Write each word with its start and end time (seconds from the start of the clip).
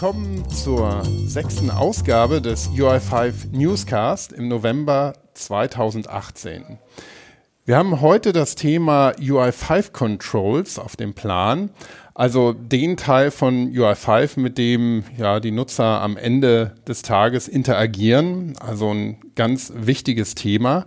willkommen 0.00 0.48
zur 0.48 1.02
sechsten 1.26 1.70
Ausgabe 1.70 2.40
des 2.40 2.70
UI5 2.70 3.52
Newscast 3.52 4.32
im 4.32 4.48
November 4.48 5.12
2018. 5.34 6.78
Wir 7.66 7.76
haben 7.76 8.00
heute 8.00 8.32
das 8.32 8.54
Thema 8.54 9.10
UI5 9.18 9.92
Controls 9.92 10.78
auf 10.78 10.96
dem 10.96 11.12
Plan, 11.12 11.68
also 12.14 12.54
den 12.54 12.96
Teil 12.96 13.30
von 13.30 13.70
UI5, 13.74 14.40
mit 14.40 14.56
dem 14.56 15.04
ja 15.18 15.38
die 15.38 15.50
Nutzer 15.50 16.00
am 16.00 16.16
Ende 16.16 16.76
des 16.88 17.02
Tages 17.02 17.46
interagieren, 17.46 18.54
also 18.58 18.94
ein 18.94 19.20
ganz 19.34 19.70
wichtiges 19.76 20.34
Thema. 20.34 20.86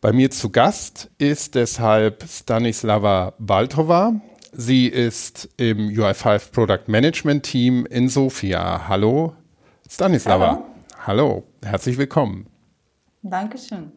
Bei 0.00 0.12
mir 0.12 0.32
zu 0.32 0.50
Gast 0.50 1.08
ist 1.18 1.54
deshalb 1.54 2.24
Stanislava 2.28 3.34
Baltova. 3.38 4.20
Sie 4.52 4.86
ist 4.86 5.48
im 5.56 5.88
UI5 5.88 6.50
Product 6.50 6.88
Management 6.88 7.44
Team 7.44 7.86
in 7.86 8.08
Sofia. 8.08 8.88
Hallo, 8.88 9.34
Stanislava. 9.88 10.64
Hallo. 11.06 11.06
Hallo, 11.06 11.44
herzlich 11.64 11.96
willkommen. 11.96 12.46
Dankeschön. 13.22 13.92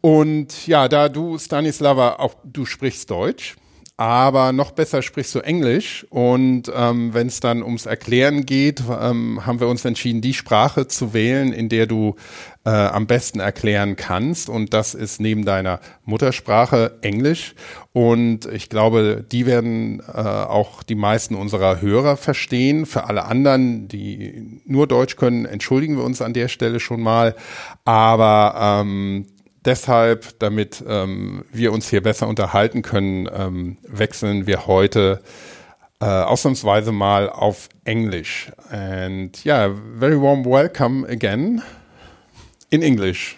Und 0.00 0.66
ja, 0.66 0.88
da 0.88 1.08
du, 1.08 1.38
Stanislava, 1.38 2.14
auch 2.14 2.34
du 2.44 2.64
sprichst 2.64 3.10
Deutsch, 3.10 3.56
aber 4.00 4.52
noch 4.52 4.70
besser 4.70 5.02
sprichst 5.02 5.34
du 5.34 5.40
Englisch. 5.40 6.06
Und 6.08 6.72
ähm, 6.74 7.12
wenn 7.12 7.26
es 7.26 7.40
dann 7.40 7.62
ums 7.62 7.84
Erklären 7.84 8.46
geht, 8.46 8.82
ähm, 8.88 9.44
haben 9.44 9.60
wir 9.60 9.68
uns 9.68 9.84
entschieden, 9.84 10.22
die 10.22 10.32
Sprache 10.32 10.88
zu 10.88 11.12
wählen, 11.12 11.52
in 11.52 11.68
der 11.68 11.84
du 11.84 12.16
äh, 12.64 12.70
am 12.70 13.06
besten 13.06 13.40
erklären 13.40 13.96
kannst. 13.96 14.48
Und 14.48 14.72
das 14.72 14.94
ist 14.94 15.20
neben 15.20 15.44
deiner 15.44 15.80
Muttersprache 16.06 16.96
Englisch. 17.02 17.54
Und 17.92 18.46
ich 18.46 18.70
glaube, 18.70 19.22
die 19.30 19.44
werden 19.44 20.00
äh, 20.00 20.18
auch 20.18 20.82
die 20.82 20.94
meisten 20.94 21.34
unserer 21.34 21.82
Hörer 21.82 22.16
verstehen. 22.16 22.86
Für 22.86 23.04
alle 23.04 23.26
anderen, 23.26 23.86
die 23.86 24.62
nur 24.64 24.86
Deutsch 24.86 25.16
können, 25.16 25.44
entschuldigen 25.44 25.98
wir 25.98 26.04
uns 26.04 26.22
an 26.22 26.32
der 26.32 26.48
Stelle 26.48 26.80
schon 26.80 27.02
mal. 27.02 27.36
Aber 27.84 28.80
ähm, 28.80 29.26
deshalb, 29.64 30.38
damit 30.38 30.82
ähm, 30.86 31.44
wir 31.52 31.72
uns 31.72 31.88
hier 31.88 32.02
besser 32.02 32.28
unterhalten 32.28 32.82
können, 32.82 33.28
ähm, 33.32 33.76
wechseln 33.86 34.46
wir 34.46 34.66
heute 34.66 35.22
äh, 36.00 36.06
ausnahmsweise 36.06 36.92
mal 36.92 37.28
auf 37.28 37.68
Englisch. 37.84 38.50
And 38.70 39.44
yeah, 39.44 39.70
very 39.98 40.20
warm 40.20 40.44
welcome 40.44 41.06
again 41.06 41.62
in 42.70 42.82
English. 42.82 43.36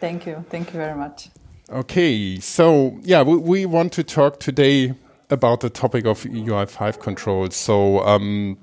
Thank 0.00 0.26
you. 0.26 0.44
Thank 0.50 0.72
you 0.72 0.80
very 0.80 0.96
much. 0.96 1.30
Okay, 1.68 2.38
so 2.40 2.98
yeah, 3.04 3.22
we, 3.24 3.36
we 3.36 3.66
want 3.66 3.92
to 3.94 4.02
talk 4.02 4.40
today 4.40 4.94
about 5.30 5.60
the 5.60 5.70
topic 5.70 6.04
of 6.04 6.24
UI5 6.24 6.98
controls. 6.98 7.56
So, 7.56 8.00
um, 8.04 8.58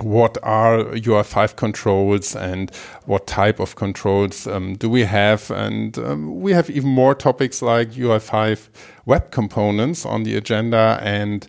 what 0.00 0.38
are 0.42 0.78
UI5 0.84 1.54
controls 1.56 2.34
and 2.34 2.74
what 3.06 3.26
type 3.26 3.60
of 3.60 3.76
controls 3.76 4.46
um, 4.46 4.74
do 4.74 4.90
we 4.90 5.04
have? 5.04 5.50
And 5.50 5.96
um, 5.98 6.40
we 6.40 6.52
have 6.52 6.68
even 6.68 6.90
more 6.90 7.14
topics 7.14 7.62
like 7.62 7.92
UI5 7.92 8.68
web 9.06 9.30
components 9.30 10.04
on 10.04 10.24
the 10.24 10.36
agenda 10.36 10.98
and 11.02 11.46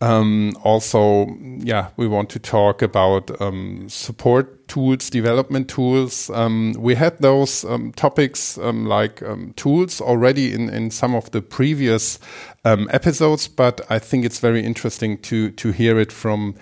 um, 0.00 0.52
also, 0.62 1.26
yeah, 1.58 1.88
we 1.96 2.06
want 2.06 2.28
to 2.30 2.38
talk 2.38 2.82
about 2.82 3.40
um, 3.40 3.88
support 3.88 4.55
tools, 4.68 5.10
development 5.10 5.68
tools. 5.68 6.30
Um, 6.30 6.74
we 6.78 6.94
had 6.94 7.18
those 7.18 7.64
um, 7.64 7.92
topics 7.92 8.58
um, 8.58 8.86
like 8.86 9.22
um, 9.22 9.52
tools 9.56 10.00
already 10.00 10.52
in, 10.52 10.68
in 10.68 10.90
some 10.90 11.14
of 11.14 11.30
the 11.30 11.42
previous 11.42 12.18
episodes, 12.64 13.46
but 13.46 13.80
I 13.88 14.00
think 14.00 14.24
it's 14.24 14.40
very 14.40 14.60
interesting 14.64 15.18
to 15.18 15.50
to 15.52 15.70
hear 15.70 16.00
it 16.00 16.10
from 16.10 16.56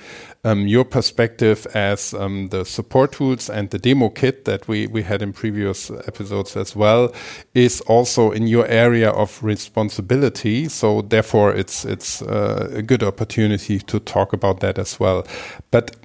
your 0.44 0.84
perspective 0.84 1.66
as 1.72 2.10
the 2.10 2.64
support 2.66 3.12
tools 3.12 3.48
and 3.48 3.70
the 3.70 3.78
demo 3.78 4.10
kit 4.10 4.44
that 4.44 4.68
we 4.68 4.86
we 4.86 5.02
had 5.02 5.22
in 5.22 5.32
previous 5.32 5.90
episodes 5.90 6.56
as 6.56 6.76
well 6.76 7.10
is 7.54 7.80
also 7.86 8.32
in 8.32 8.46
your 8.46 8.66
area 8.66 9.10
of 9.10 9.42
responsibility. 9.42 10.68
So 10.68 11.00
therefore, 11.02 11.54
it's 11.54 11.84
it's 11.84 12.20
uh, 12.20 12.70
a 12.74 12.82
good 12.82 13.02
opportunity 13.02 13.78
to 13.78 13.98
talk 13.98 14.32
about 14.34 14.60
that 14.60 14.78
as 14.78 15.00
well. 15.00 15.26
But 15.70 15.96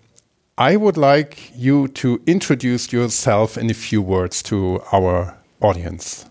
I 0.60 0.76
would 0.76 0.98
like 0.98 1.54
you 1.56 1.88
to 1.88 2.22
introduce 2.28 2.92
yourself 2.92 3.58
in 3.58 3.70
a 3.70 3.74
few 3.74 4.02
words 4.02 4.44
to 4.44 4.82
our 4.92 5.38
audience. 5.62 6.26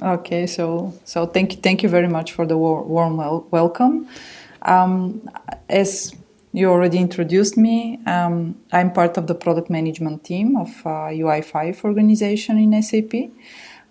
Okay, 0.00 0.46
so 0.46 0.92
so 1.04 1.26
thank 1.26 1.56
you, 1.56 1.60
thank 1.60 1.82
you 1.82 1.88
very 1.88 2.06
much 2.06 2.32
for 2.32 2.46
the 2.46 2.56
warm 2.56 3.16
wel 3.16 3.44
welcome. 3.50 4.06
Um, 4.62 5.28
as 5.68 6.14
you 6.52 6.70
already 6.70 6.98
introduced 6.98 7.56
me, 7.56 7.98
um, 8.06 8.54
I'm 8.70 8.92
part 8.92 9.18
of 9.18 9.26
the 9.26 9.34
product 9.34 9.68
management 9.68 10.22
team 10.22 10.56
of 10.56 10.68
uh, 10.86 11.10
UI5 11.10 11.82
organization 11.82 12.58
in 12.58 12.80
SAP. 12.80 13.32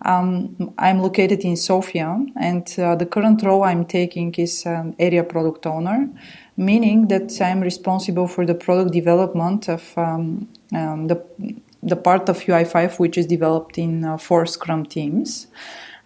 Um, 0.06 0.74
I'm 0.78 1.00
located 1.00 1.40
in 1.40 1.56
Sofia, 1.56 2.24
and 2.40 2.66
uh, 2.78 2.96
the 2.96 3.06
current 3.06 3.42
role 3.42 3.62
I'm 3.62 3.84
taking 3.84 4.34
is 4.34 4.64
an 4.64 4.94
area 4.98 5.22
product 5.22 5.66
owner, 5.66 6.08
meaning 6.56 7.08
that 7.08 7.40
I'm 7.40 7.60
responsible 7.60 8.28
for 8.28 8.46
the 8.46 8.54
product 8.54 8.92
development 8.92 9.68
of 9.68 9.92
um, 9.96 10.48
um, 10.72 11.08
the 11.08 11.22
the 11.82 11.96
part 11.96 12.28
of 12.28 12.38
UI5 12.40 12.98
which 12.98 13.16
is 13.16 13.26
developed 13.26 13.78
in 13.78 14.04
uh, 14.04 14.16
four 14.16 14.44
Scrum 14.46 14.84
teams. 14.86 15.46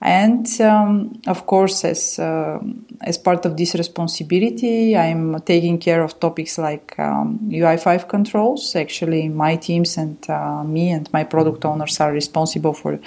And 0.02 0.48
um, 0.62 1.20
of 1.26 1.44
course, 1.44 1.84
as 1.84 2.18
uh, 2.18 2.58
as 3.02 3.18
part 3.18 3.44
of 3.44 3.58
this 3.58 3.74
responsibility, 3.74 4.96
I'm 4.96 5.38
taking 5.40 5.78
care 5.78 6.02
of 6.02 6.18
topics 6.18 6.56
like 6.56 6.98
um, 6.98 7.38
UI5 7.50 8.08
controls. 8.08 8.74
Actually, 8.74 9.28
my 9.28 9.56
teams 9.56 9.98
and 9.98 10.18
uh, 10.30 10.64
me 10.64 10.90
and 10.90 11.12
my 11.12 11.24
product 11.24 11.66
owners 11.66 12.00
are 12.00 12.12
responsible 12.12 12.72
for 12.72 12.98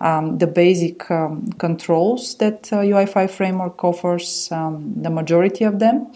um, 0.00 0.38
the 0.38 0.46
basic 0.46 1.10
um, 1.10 1.52
controls 1.58 2.34
that 2.36 2.72
uh, 2.72 2.76
UI5 2.76 3.30
framework 3.30 3.84
offers. 3.84 4.48
Um, 4.50 4.94
the 4.96 5.10
majority 5.10 5.64
of 5.64 5.80
them. 5.80 6.10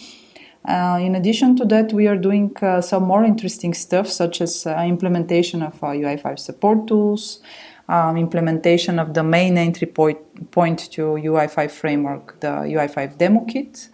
Uh, 0.64 0.98
in 1.00 1.14
addition 1.14 1.56
to 1.56 1.64
that, 1.64 1.92
we 1.92 2.06
are 2.06 2.16
doing 2.16 2.56
uh, 2.62 2.80
some 2.80 3.02
more 3.02 3.24
interesting 3.24 3.74
stuff, 3.74 4.06
such 4.08 4.40
as 4.40 4.66
uh, 4.66 4.84
implementation 4.86 5.62
of 5.62 5.80
UI5 5.80 6.38
support 6.38 6.86
tools 6.86 7.40
um, 7.88 8.16
implementation 8.16 8.98
of 8.98 9.14
the 9.14 9.22
main 9.22 9.58
entry 9.58 9.86
point, 9.86 10.50
point 10.50 10.90
to 10.92 11.02
UI5 11.02 11.70
framework, 11.70 12.40
the 12.40 12.48
UI5 12.48 13.18
demo 13.18 13.44
kit, 13.44 13.88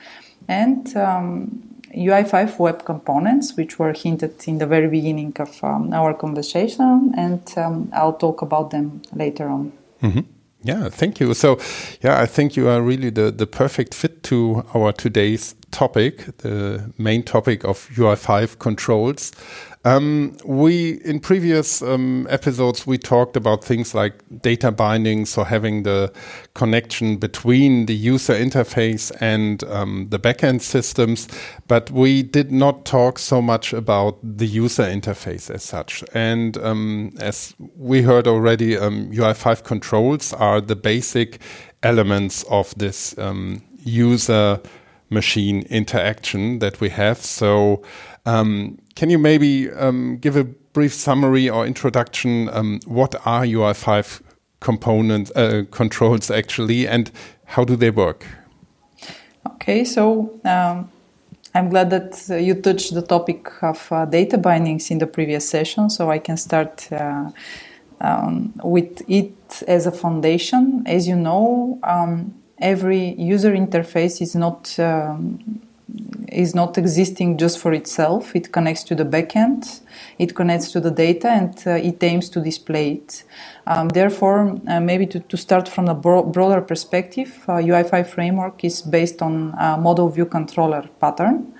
and 0.46 0.96
um, 0.96 1.62
UI5 1.94 2.58
web 2.58 2.84
components, 2.84 3.56
which 3.56 3.78
were 3.78 3.92
hinted 3.92 4.46
in 4.46 4.58
the 4.58 4.66
very 4.66 4.88
beginning 4.88 5.32
of 5.38 5.62
um, 5.64 5.92
our 5.92 6.14
conversation, 6.14 7.12
and 7.16 7.42
um, 7.56 7.90
I'll 7.92 8.12
talk 8.16 8.42
about 8.42 8.70
them 8.70 9.02
later 9.14 9.48
on. 9.48 9.72
Mm 10.02 10.10
-hmm. 10.10 10.24
Yeah, 10.62 10.88
thank 10.88 11.20
you. 11.20 11.34
So, 11.34 11.60
yeah, 12.00 12.20
I 12.20 12.26
think 12.26 12.56
you 12.56 12.68
are 12.68 12.82
really 12.82 13.10
the, 13.10 13.30
the 13.30 13.46
perfect 13.46 13.94
fit 13.94 14.24
to 14.24 14.64
our 14.74 14.92
today's 14.92 15.54
topic, 15.70 16.38
the 16.38 16.92
main 16.98 17.22
topic 17.22 17.64
of 17.64 17.88
UI5 17.90 18.58
controls. 18.58 19.32
Um, 19.84 20.36
we 20.44 21.00
in 21.04 21.20
previous 21.20 21.82
um, 21.82 22.26
episodes 22.28 22.86
we 22.86 22.98
talked 22.98 23.36
about 23.36 23.62
things 23.62 23.94
like 23.94 24.14
data 24.42 24.72
binding, 24.72 25.24
so 25.24 25.44
having 25.44 25.84
the 25.84 26.12
connection 26.54 27.16
between 27.16 27.86
the 27.86 27.94
user 27.94 28.34
interface 28.34 29.12
and 29.20 29.62
um, 29.64 30.08
the 30.10 30.18
backend 30.18 30.62
systems, 30.62 31.28
but 31.68 31.90
we 31.90 32.22
did 32.22 32.50
not 32.50 32.84
talk 32.84 33.18
so 33.18 33.40
much 33.40 33.72
about 33.72 34.18
the 34.22 34.46
user 34.46 34.82
interface 34.82 35.48
as 35.48 35.62
such. 35.62 36.02
And 36.12 36.58
um, 36.58 37.12
as 37.20 37.54
we 37.76 38.02
heard 38.02 38.26
already, 38.26 38.74
UI5 38.74 39.46
um, 39.46 39.56
controls 39.64 40.32
are 40.32 40.60
the 40.60 40.76
basic 40.76 41.40
elements 41.84 42.42
of 42.50 42.74
this 42.76 43.16
um, 43.18 43.62
user 43.78 44.60
machine 45.10 45.62
interaction 45.70 46.58
that 46.58 46.80
we 46.80 46.90
have. 46.90 47.18
So 47.18 47.82
um, 48.26 48.78
can 48.98 49.10
you 49.10 49.18
maybe 49.18 49.70
um, 49.70 50.16
give 50.16 50.36
a 50.36 50.42
brief 50.72 50.92
summary 50.92 51.48
or 51.48 51.64
introduction? 51.64 52.48
Um, 52.52 52.80
what 52.84 53.14
are 53.24 53.44
UI5 53.44 54.22
components 54.58 55.30
uh, 55.36 55.62
controls 55.70 56.32
actually, 56.32 56.88
and 56.88 57.12
how 57.44 57.62
do 57.64 57.76
they 57.76 57.90
work? 57.90 58.26
Okay, 59.46 59.84
so 59.84 60.36
um, 60.44 60.90
I'm 61.54 61.68
glad 61.68 61.90
that 61.90 62.26
uh, 62.28 62.34
you 62.38 62.54
touched 62.54 62.92
the 62.92 63.02
topic 63.02 63.62
of 63.62 63.86
uh, 63.92 64.04
data 64.04 64.36
bindings 64.36 64.90
in 64.90 64.98
the 64.98 65.06
previous 65.06 65.48
session, 65.48 65.90
so 65.90 66.10
I 66.10 66.18
can 66.18 66.36
start 66.36 66.88
uh, 66.90 67.30
um, 68.00 68.52
with 68.64 69.08
it 69.08 69.62
as 69.68 69.86
a 69.86 69.92
foundation. 69.92 70.82
As 70.86 71.06
you 71.06 71.14
know, 71.14 71.78
um, 71.84 72.34
every 72.58 73.14
user 73.14 73.52
interface 73.52 74.20
is 74.20 74.34
not 74.34 74.76
um, 74.80 75.60
is 76.28 76.54
not 76.54 76.76
existing 76.76 77.38
just 77.38 77.58
for 77.58 77.72
itself. 77.72 78.36
It 78.36 78.52
connects 78.52 78.84
to 78.84 78.94
the 78.94 79.04
backend, 79.04 79.80
it 80.18 80.34
connects 80.34 80.70
to 80.72 80.80
the 80.80 80.90
data, 80.90 81.28
and 81.28 81.54
uh, 81.66 81.70
it 81.72 82.02
aims 82.02 82.28
to 82.30 82.40
display 82.40 82.92
it. 82.92 83.24
Um, 83.66 83.88
therefore, 83.88 84.58
uh, 84.68 84.80
maybe 84.80 85.06
to, 85.06 85.20
to, 85.20 85.36
start 85.36 85.68
from 85.68 85.88
a 85.88 85.94
bro- 85.94 86.24
broader 86.24 86.60
perspective, 86.60 87.44
uh, 87.48 87.52
UI5 87.54 88.06
framework 88.06 88.64
is 88.64 88.82
based 88.82 89.22
on 89.22 89.52
model 89.80 90.08
view 90.08 90.26
controller 90.26 90.88
pattern. 91.00 91.54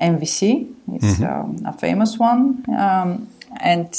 MVC 0.00 0.72
is 0.96 1.20
mm-hmm. 1.20 1.24
um, 1.24 1.56
a 1.66 1.72
famous 1.72 2.18
one. 2.18 2.64
Um, 2.76 3.28
and 3.60 3.94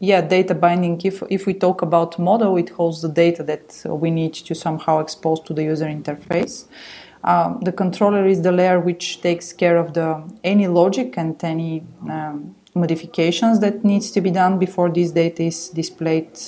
yeah, 0.00 0.20
data 0.20 0.54
binding, 0.54 1.00
if, 1.02 1.22
if 1.28 1.46
we 1.46 1.54
talk 1.54 1.82
about 1.82 2.18
model, 2.18 2.56
it 2.56 2.70
holds 2.70 3.02
the 3.02 3.08
data 3.08 3.42
that 3.42 3.82
we 3.84 4.10
need 4.10 4.34
to 4.34 4.54
somehow 4.54 5.00
expose 5.00 5.40
to 5.40 5.52
the 5.52 5.64
user 5.64 5.86
interface. 5.86 6.66
Um, 7.24 7.60
the 7.62 7.72
controller 7.72 8.26
is 8.26 8.42
the 8.42 8.52
layer 8.52 8.80
which 8.80 9.20
takes 9.20 9.52
care 9.52 9.76
of 9.76 9.94
the 9.94 10.22
any 10.44 10.68
logic 10.68 11.14
and 11.16 11.42
any 11.42 11.84
um, 12.08 12.54
modifications 12.74 13.60
that 13.60 13.84
needs 13.84 14.10
to 14.12 14.20
be 14.20 14.30
done 14.30 14.58
before 14.58 14.88
this 14.88 15.10
data 15.10 15.42
is 15.42 15.68
displayed 15.70 16.38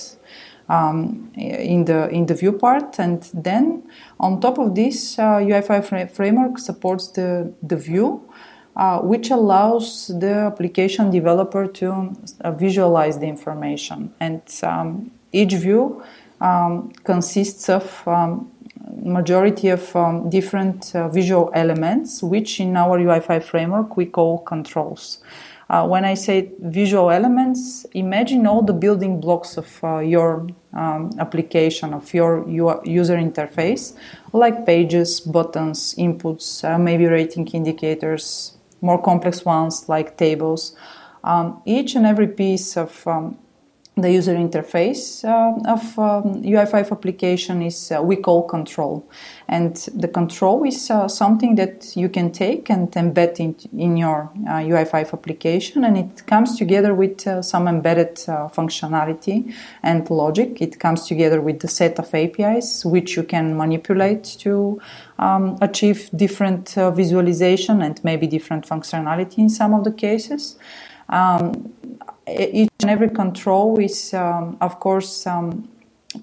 um, 0.68 1.30
in 1.34 1.84
the 1.84 2.08
in 2.10 2.26
the 2.26 2.34
view 2.34 2.52
part. 2.52 2.98
And 2.98 3.28
then 3.34 3.82
on 4.20 4.40
top 4.40 4.58
of 4.58 4.74
this, 4.74 5.18
uh, 5.18 5.38
UI5 5.38 6.10
framework 6.12 6.58
supports 6.58 7.08
the 7.08 7.52
the 7.62 7.76
view. 7.76 8.22
Uh, 8.76 9.00
which 9.00 9.30
allows 9.30 10.06
the 10.20 10.32
application 10.32 11.10
developer 11.10 11.66
to 11.66 12.16
uh, 12.40 12.52
visualize 12.52 13.18
the 13.18 13.26
information. 13.26 14.14
And 14.20 14.40
um, 14.62 15.10
each 15.32 15.52
view 15.54 16.02
um, 16.40 16.92
consists 17.04 17.68
of 17.68 18.02
um, 18.06 18.49
majority 18.96 19.68
of 19.68 19.94
um, 19.96 20.28
different 20.30 20.94
uh, 20.94 21.08
visual 21.08 21.50
elements, 21.54 22.22
which 22.22 22.60
in 22.60 22.76
our 22.76 22.98
UI5 22.98 23.42
framework 23.42 23.96
we 23.96 24.06
call 24.06 24.38
controls. 24.38 25.18
Uh, 25.70 25.86
when 25.86 26.04
I 26.04 26.14
say 26.14 26.50
visual 26.58 27.12
elements, 27.12 27.86
imagine 27.92 28.44
all 28.44 28.60
the 28.60 28.72
building 28.72 29.20
blocks 29.20 29.56
of 29.56 29.84
uh, 29.84 29.98
your 29.98 30.48
um, 30.72 31.12
application, 31.20 31.94
of 31.94 32.12
your 32.12 32.44
user 32.84 33.16
interface, 33.16 33.94
like 34.32 34.66
pages, 34.66 35.20
buttons, 35.20 35.94
inputs, 35.94 36.64
uh, 36.68 36.76
maybe 36.76 37.06
rating 37.06 37.46
indicators, 37.48 38.56
more 38.80 39.00
complex 39.00 39.44
ones 39.44 39.88
like 39.88 40.16
tables. 40.16 40.74
Um, 41.22 41.62
each 41.64 41.94
and 41.94 42.04
every 42.04 42.28
piece 42.28 42.76
of 42.76 43.06
um, 43.06 43.38
the 44.00 44.10
user 44.10 44.34
interface 44.34 45.24
uh, 45.24 45.70
of 45.70 45.98
um, 45.98 46.42
UI5 46.42 46.90
application 46.90 47.62
is 47.62 47.92
uh, 47.92 48.02
we 48.02 48.16
call 48.16 48.42
control. 48.42 49.08
And 49.48 49.76
the 49.94 50.08
control 50.08 50.64
is 50.64 50.90
uh, 50.90 51.08
something 51.08 51.56
that 51.56 51.96
you 51.96 52.08
can 52.08 52.30
take 52.30 52.70
and 52.70 52.90
embed 52.92 53.40
in, 53.40 53.56
in 53.78 53.96
your 53.96 54.30
UI5 54.46 54.94
uh, 54.94 55.16
application. 55.16 55.84
And 55.84 55.98
it 55.98 56.26
comes 56.26 56.56
together 56.56 56.94
with 56.94 57.26
uh, 57.26 57.42
some 57.42 57.66
embedded 57.66 58.20
uh, 58.28 58.48
functionality 58.48 59.52
and 59.82 60.08
logic. 60.10 60.60
It 60.60 60.78
comes 60.78 61.06
together 61.06 61.40
with 61.40 61.60
the 61.60 61.68
set 61.68 61.98
of 61.98 62.14
APIs, 62.14 62.84
which 62.84 63.16
you 63.16 63.22
can 63.22 63.56
manipulate 63.56 64.24
to 64.40 64.80
um, 65.18 65.58
achieve 65.60 66.10
different 66.14 66.70
visualization 66.74 67.82
and 67.82 68.02
maybe 68.04 68.26
different 68.26 68.66
functionality 68.66 69.38
in 69.38 69.48
some 69.48 69.74
of 69.74 69.84
the 69.84 69.92
cases. 69.92 70.56
Um, 71.10 71.72
each 72.52 72.70
and 72.80 72.90
every 72.90 73.10
control 73.10 73.78
is, 73.78 74.14
um, 74.14 74.56
of 74.60 74.80
course, 74.80 75.26
um, 75.26 75.68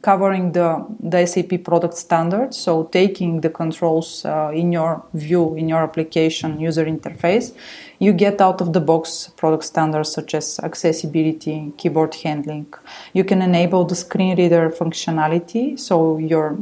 covering 0.02 0.52
the, 0.52 0.86
the 1.00 1.26
SAP 1.26 1.64
product 1.64 1.96
standards. 1.96 2.58
So 2.58 2.84
taking 2.86 3.42
the 3.42 3.50
controls 3.50 4.26
uh, 4.26 4.52
in 4.54 4.72
your 4.72 5.04
view, 5.14 5.56
in 5.56 5.70
your 5.70 5.82
application 5.82 6.60
user 6.60 6.86
interface, 6.86 7.54
you 8.00 8.12
get 8.12 8.42
out 8.42 8.60
of 8.60 8.74
the 8.74 8.82
box 8.82 9.32
product 9.38 9.64
standards 9.64 10.12
such 10.12 10.34
as 10.34 10.60
accessibility, 10.60 11.72
keyboard 11.78 12.16
handling. 12.16 12.68
You 13.14 13.24
can 13.24 13.42
enable 13.42 13.86
the 13.86 13.96
screen 13.96 14.38
reader 14.38 14.70
functionality. 14.70 15.80
So 15.80 16.18
your 16.18 16.58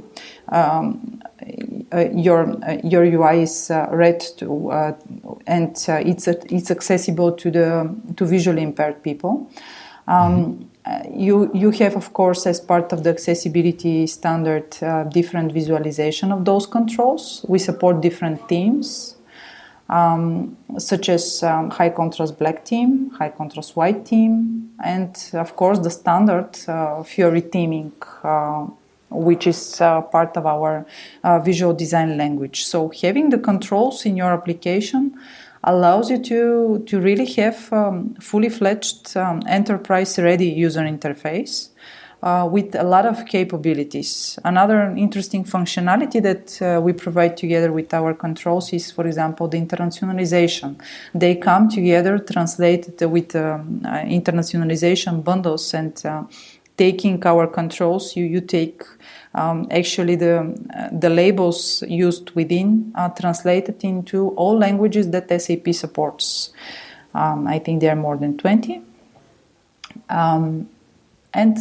um, 0.50 1.22
your 2.14 2.64
uh, 2.64 2.78
your 2.84 3.04
UI 3.04 3.44
is 3.44 3.70
uh, 3.72 3.88
read 3.92 4.20
to 4.38 4.72
uh, 4.72 4.94
and 5.48 5.76
uh, 5.88 6.02
it's 6.06 6.28
it's 6.28 6.72
accessible 6.72 7.32
to 7.32 7.52
the 7.52 7.96
to 8.16 8.26
visually 8.26 8.62
impaired 8.62 9.04
people. 9.04 9.50
Um, 10.08 10.70
uh, 10.86 11.02
you 11.10 11.50
you 11.54 11.72
have 11.72 11.96
of 11.96 12.14
course 12.14 12.46
as 12.46 12.60
part 12.60 12.94
of 12.94 13.04
the 13.04 13.10
accessibility 13.10 14.06
standard 14.06 14.78
uh, 14.84 15.04
different 15.06 15.52
visualization 15.52 16.32
of 16.32 16.46
those 16.46 16.68
controls 16.68 17.44
we 17.48 17.58
support 17.58 18.02
different 18.02 18.48
themes 18.48 19.16
um, 19.90 20.56
such 20.78 21.10
as 21.10 21.42
um, 21.42 21.72
high 21.72 21.90
contrast 21.90 22.38
black 22.38 22.68
theme 22.68 23.10
high 23.18 23.30
contrast 23.30 23.76
white 23.76 24.08
theme 24.08 24.70
and 24.84 25.32
of 25.34 25.56
course 25.56 25.80
the 25.80 25.90
standard 25.90 26.56
uh, 26.68 27.02
fiori 27.02 27.42
theming 27.42 27.92
uh, 28.24 28.68
which 29.16 29.48
is 29.48 29.82
uh, 29.82 30.02
part 30.02 30.36
of 30.38 30.46
our 30.46 30.86
uh, 31.24 31.40
visual 31.40 31.74
design 31.74 32.18
language 32.18 32.66
so 32.66 32.92
having 33.02 33.30
the 33.30 33.38
controls 33.38 34.06
in 34.06 34.16
your 34.18 34.32
application 34.32 35.16
allows 35.66 36.10
you 36.12 36.20
to, 36.20 36.84
to 36.86 37.02
really 37.02 37.26
have 37.26 37.74
um, 37.74 38.14
fully 38.22 38.50
fledged 38.50 39.18
um, 39.18 39.42
enterprise 39.48 40.18
ready 40.20 40.48
user 40.48 40.82
interface. 40.82 41.70
Uh, 42.24 42.44
with 42.44 42.74
a 42.74 42.84
lot 42.84 43.06
of 43.06 43.24
capabilities. 43.28 44.40
Another 44.44 44.92
interesting 44.98 45.44
functionality 45.44 46.20
that 46.24 46.60
uh, 46.60 46.82
we 46.82 46.92
provide 46.92 47.38
together 47.38 47.72
with 47.72 47.94
our 47.94 48.16
controls 48.16 48.74
is, 48.74 48.90
for 48.90 49.06
example, 49.06 49.48
the 49.48 49.62
internationalization. 49.62 50.76
They 51.14 51.36
come 51.36 51.70
together 51.70 52.18
translated 52.18 53.00
with 53.12 53.36
um, 53.36 53.82
uh, 53.86 53.98
internationalization 54.06 55.24
bundles 55.24 55.72
and 55.76 56.04
uh, 56.04 56.24
taking 56.78 57.26
our 57.26 57.48
controls, 57.48 58.16
you, 58.16 58.26
you 58.26 58.42
take 58.42 58.84
um, 59.34 59.68
actually 59.72 60.16
the 60.16 60.40
uh, 60.76 60.90
the 60.92 61.10
labels 61.10 61.84
used 61.88 62.32
within 62.32 62.92
are 62.96 63.14
translated 63.14 63.84
into 63.84 64.30
all 64.30 64.58
languages 64.58 65.10
that 65.12 65.30
SAP 65.42 65.74
supports. 65.74 66.52
Um, 67.14 67.48
I 67.48 67.60
think 67.60 67.82
there 67.82 67.92
are 67.92 68.02
more 68.02 68.18
than 68.18 68.38
20. 68.38 68.82
Um, 70.10 70.70
and 71.34 71.58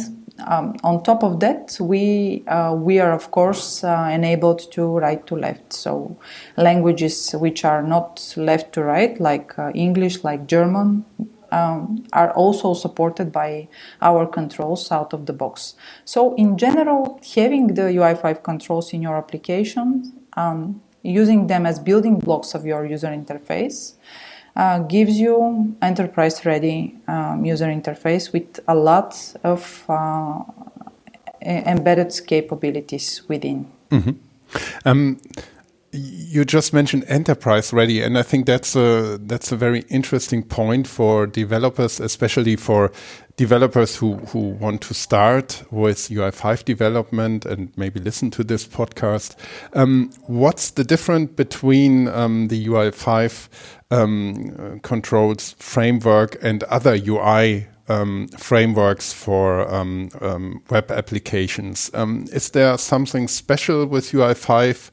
um, 0.47 0.75
on 0.83 1.03
top 1.03 1.23
of 1.23 1.39
that, 1.39 1.77
we 1.79 2.43
uh, 2.47 2.73
we 2.73 2.99
are 2.99 3.13
of 3.13 3.31
course 3.31 3.83
uh, 3.83 4.09
enabled 4.11 4.71
to 4.73 4.97
right 4.97 5.25
to 5.27 5.35
left. 5.35 5.73
So 5.73 6.17
languages 6.57 7.31
which 7.33 7.63
are 7.63 7.81
not 7.81 8.33
left 8.37 8.73
to 8.73 8.83
right, 8.83 9.19
like 9.19 9.57
uh, 9.57 9.71
English, 9.73 10.23
like 10.23 10.47
German, 10.47 11.05
um, 11.55 12.03
are 12.11 12.31
also 12.31 12.73
supported 12.73 13.31
by 13.31 13.67
our 14.01 14.25
controls 14.25 14.91
out 14.91 15.13
of 15.13 15.25
the 15.25 15.33
box. 15.33 15.75
So, 16.03 16.35
in 16.35 16.57
general, 16.57 17.19
having 17.35 17.67
the 17.67 17.87
UI5 17.99 18.43
controls 18.43 18.93
in 18.93 19.01
your 19.01 19.15
application, 19.15 20.13
um, 20.35 20.81
using 21.01 21.47
them 21.47 21.65
as 21.65 21.79
building 21.79 22.19
blocks 22.19 22.55
of 22.55 22.65
your 22.65 22.85
user 22.85 23.07
interface, 23.07 23.93
uh, 24.55 24.79
gives 24.79 25.19
you 25.19 25.75
enterprise 25.81 26.45
ready 26.45 26.95
um, 27.07 27.45
user 27.45 27.67
interface 27.67 28.33
with 28.33 28.59
a 28.67 28.75
lot 28.75 29.11
of 29.43 29.85
uh, 29.89 30.43
embedded 31.41 32.13
capabilities 32.27 33.21
within. 33.27 33.71
Mm-hmm. 33.91 34.11
You 35.95 36.43
just 36.43 36.73
mentioned 36.73 37.05
enterprise 37.07 37.71
ready, 37.71 38.01
and 38.01 38.17
I 38.17 38.21
think 38.21 38.45
that's 38.45 38.75
a 38.75 39.17
that's 39.21 39.53
a 39.53 39.55
very 39.55 39.85
interesting 39.89 40.43
point 40.43 40.87
for 40.87 41.25
developers, 41.25 42.01
especially 42.01 42.57
for 42.57 42.91
developers 43.37 43.95
who 43.95 44.15
who 44.17 44.39
want 44.39 44.81
to 44.81 44.93
start 44.93 45.63
with 45.71 46.09
UI5 46.09 46.65
development 46.65 47.45
and 47.45 47.71
maybe 47.77 48.01
listen 48.01 48.29
to 48.31 48.43
this 48.43 48.67
podcast. 48.67 49.35
Um, 49.73 50.11
what's 50.27 50.71
the 50.71 50.83
difference 50.83 51.31
between 51.31 52.09
um, 52.09 52.49
the 52.49 52.67
UI5 52.67 53.47
um, 53.91 54.79
controls 54.81 55.55
framework 55.59 56.35
and 56.43 56.63
other 56.63 56.99
UI 57.07 57.67
um, 57.87 58.27
frameworks 58.37 59.13
for 59.13 59.73
um, 59.73 60.09
um, 60.19 60.61
web 60.69 60.91
applications. 60.91 61.91
Um, 61.93 62.25
is 62.33 62.49
there 62.49 62.77
something 62.77 63.27
special 63.27 63.85
with 63.85 64.11
UI5 64.11 64.91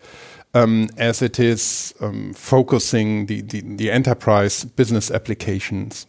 um, 0.55 0.89
as 0.97 1.23
it 1.23 1.39
is 1.39 1.95
um, 2.01 2.33
focusing 2.35 3.27
the, 3.27 3.41
the, 3.41 3.61
the, 3.61 3.91
enterprise 3.91 4.65
business 4.65 5.11
applications? 5.11 6.07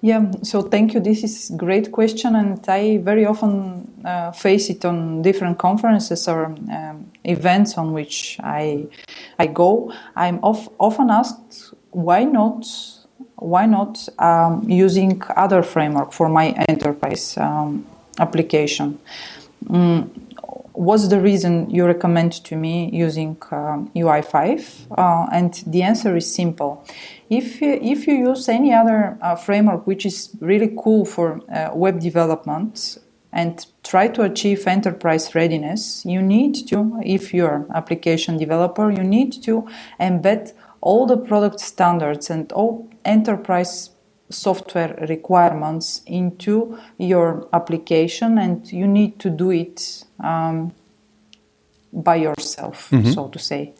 Yeah, 0.00 0.32
so 0.42 0.62
thank 0.62 0.94
you. 0.94 1.00
This 1.00 1.22
is 1.22 1.50
a 1.50 1.56
great 1.56 1.92
question, 1.92 2.34
and 2.34 2.58
I 2.68 2.98
very 2.98 3.24
often 3.24 4.02
uh, 4.04 4.32
face 4.32 4.68
it 4.68 4.84
on 4.84 5.22
different 5.22 5.58
conferences 5.58 6.26
or 6.26 6.46
um, 6.46 7.12
events 7.22 7.78
on 7.78 7.92
which 7.92 8.38
I 8.42 8.86
I 9.38 9.46
go. 9.46 9.92
I'm 10.16 10.40
of, 10.42 10.68
often 10.80 11.08
asked 11.08 11.72
why 11.92 12.24
not 12.24 12.66
why 13.36 13.66
not 13.66 14.08
um, 14.18 14.68
using 14.68 15.22
other 15.36 15.62
framework 15.62 16.12
for 16.12 16.28
my 16.28 16.50
enterprise 16.68 17.36
um, 17.38 17.86
application. 18.18 18.98
What's 20.74 21.08
the 21.08 21.20
reason 21.20 21.68
you 21.68 21.84
recommend 21.84 22.32
to 22.44 22.56
me 22.56 22.88
using 22.92 23.36
uh, 23.50 23.84
UI5? 23.94 24.86
Uh, 24.96 25.26
and 25.30 25.52
the 25.66 25.82
answer 25.82 26.16
is 26.16 26.34
simple. 26.34 26.84
If 27.28 27.60
you, 27.60 27.78
if 27.82 28.06
you 28.06 28.14
use 28.14 28.48
any 28.48 28.72
other 28.72 29.18
uh, 29.20 29.36
framework 29.36 29.86
which 29.86 30.06
is 30.06 30.34
really 30.40 30.74
cool 30.82 31.04
for 31.04 31.40
uh, 31.50 31.70
web 31.74 32.00
development 32.00 32.98
and 33.32 33.66
try 33.82 34.08
to 34.08 34.22
achieve 34.22 34.66
enterprise 34.66 35.34
readiness, 35.34 36.04
you 36.06 36.22
need 36.22 36.54
to, 36.68 37.00
if 37.04 37.34
you're 37.34 37.66
application 37.74 38.38
developer, 38.38 38.90
you 38.90 39.02
need 39.02 39.32
to 39.42 39.68
embed 40.00 40.52
all 40.80 41.06
the 41.06 41.16
product 41.16 41.60
standards 41.60 42.30
and 42.30 42.50
all 42.52 42.88
enterprise 43.04 43.90
software 44.32 44.96
requirements 45.08 46.02
into 46.06 46.78
your 46.98 47.48
application 47.52 48.38
and 48.38 48.72
you 48.72 48.86
need 48.86 49.18
to 49.18 49.30
do 49.30 49.50
it 49.50 50.04
um, 50.20 50.72
by 51.92 52.16
yourself 52.16 52.90
mm-hmm. 52.90 53.10
so 53.10 53.28
to 53.28 53.38
say 53.38 53.72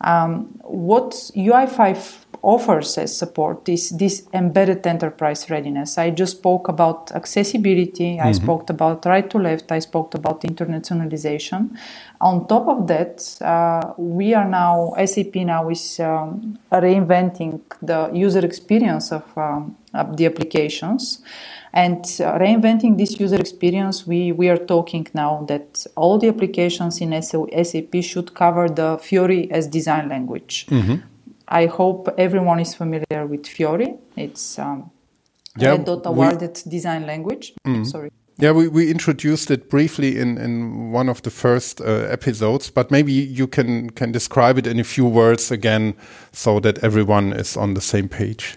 um, 0.00 0.46
what 0.62 1.10
UI5 1.36 2.24
offers 2.42 2.96
as 2.96 3.16
support 3.16 3.68
is 3.68 3.90
this 3.90 4.26
embedded 4.32 4.86
enterprise 4.86 5.50
readiness. 5.50 5.98
I 5.98 6.10
just 6.10 6.38
spoke 6.38 6.68
about 6.68 7.12
accessibility, 7.12 8.18
I 8.18 8.24
mm-hmm. 8.24 8.32
spoke 8.32 8.70
about 8.70 9.04
right 9.04 9.28
to 9.30 9.38
left, 9.38 9.70
I 9.70 9.78
spoke 9.80 10.14
about 10.14 10.42
internationalization. 10.42 11.76
On 12.20 12.46
top 12.46 12.68
of 12.68 12.86
that, 12.86 13.42
uh, 13.42 13.92
we 13.98 14.34
are 14.34 14.48
now, 14.48 14.94
SAP 15.04 15.36
now 15.36 15.68
is 15.68 16.00
um, 16.00 16.58
reinventing 16.72 17.60
the 17.82 18.10
user 18.14 18.44
experience 18.44 19.12
of, 19.12 19.24
um, 19.36 19.76
of 19.92 20.16
the 20.16 20.26
applications. 20.26 21.22
And 21.72 22.04
uh, 22.04 22.38
reinventing 22.38 22.98
this 22.98 23.20
user 23.20 23.36
experience, 23.36 24.06
we, 24.06 24.32
we 24.32 24.48
are 24.48 24.56
talking 24.56 25.06
now 25.14 25.44
that 25.48 25.86
all 25.96 26.18
the 26.18 26.28
applications 26.28 27.00
in 27.00 27.10
SAP 27.22 28.02
should 28.02 28.34
cover 28.34 28.68
the 28.68 28.98
Fiori 29.00 29.50
as 29.52 29.68
design 29.68 30.08
language. 30.08 30.66
Mm-hmm. 30.66 30.96
I 31.46 31.66
hope 31.66 32.08
everyone 32.18 32.60
is 32.60 32.74
familiar 32.74 33.26
with 33.26 33.46
Fiori. 33.46 33.94
It's 34.16 34.58
um, 34.58 34.90
yeah, 35.56 35.70
Red 35.70 35.84
Dot 35.84 36.06
awarded 36.06 36.60
we, 36.64 36.70
design 36.70 37.06
language. 37.06 37.52
Mm. 37.66 37.86
Sorry. 37.86 38.10
Yeah, 38.38 38.52
we, 38.52 38.68
we 38.68 38.90
introduced 38.90 39.50
it 39.50 39.68
briefly 39.68 40.18
in, 40.18 40.38
in 40.38 40.92
one 40.92 41.10
of 41.10 41.20
the 41.22 41.30
first 41.30 41.80
uh, 41.80 42.06
episodes, 42.10 42.70
but 42.70 42.90
maybe 42.90 43.12
you 43.12 43.46
can, 43.46 43.90
can 43.90 44.12
describe 44.12 44.56
it 44.56 44.66
in 44.66 44.80
a 44.80 44.84
few 44.84 45.04
words 45.04 45.50
again 45.50 45.94
so 46.32 46.58
that 46.60 46.82
everyone 46.82 47.34
is 47.34 47.56
on 47.56 47.74
the 47.74 47.82
same 47.82 48.08
page. 48.08 48.56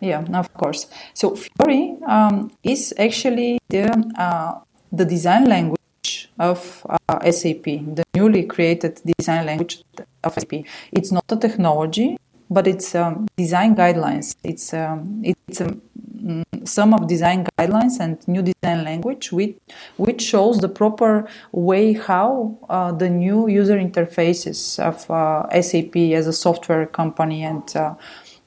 Yeah, 0.00 0.24
of 0.32 0.52
course. 0.54 0.86
So 1.14 1.36
Fiori 1.36 1.96
um, 2.06 2.50
is 2.62 2.94
actually 2.98 3.58
the 3.68 3.84
uh, 4.18 4.60
the 4.90 5.04
design 5.04 5.44
language 5.44 6.30
of 6.38 6.86
uh, 6.88 7.30
SAP, 7.30 7.64
the 7.64 8.02
newly 8.14 8.44
created 8.44 9.00
design 9.18 9.46
language 9.46 9.82
of 10.24 10.34
SAP. 10.34 10.64
It's 10.90 11.12
not 11.12 11.24
a 11.30 11.36
technology, 11.36 12.16
but 12.48 12.66
it's 12.66 12.94
um, 12.94 13.26
design 13.36 13.76
guidelines. 13.76 14.34
It's 14.42 14.72
um, 14.72 15.22
it's 15.22 15.60
a 15.60 15.66
um, 15.66 16.44
some 16.64 16.92
of 16.94 17.06
design 17.06 17.46
guidelines 17.58 18.00
and 18.00 18.16
new 18.26 18.42
design 18.42 18.84
language, 18.84 19.32
which 19.32 19.56
which 19.96 20.22
shows 20.22 20.60
the 20.60 20.68
proper 20.68 21.28
way 21.52 21.92
how 21.92 22.58
uh, 22.68 22.92
the 22.92 23.10
new 23.10 23.48
user 23.48 23.76
interfaces 23.76 24.78
of 24.78 25.10
uh, 25.10 25.48
SAP 25.60 25.96
as 25.96 26.26
a 26.26 26.32
software 26.32 26.86
company 26.86 27.42
and 27.42 27.76
uh, 27.76 27.94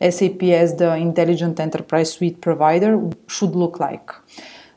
SAP 0.01 0.43
as 0.43 0.75
the 0.75 0.95
intelligent 0.95 1.59
enterprise 1.59 2.13
suite 2.13 2.41
provider 2.41 3.09
should 3.27 3.55
look 3.55 3.79
like. 3.79 4.11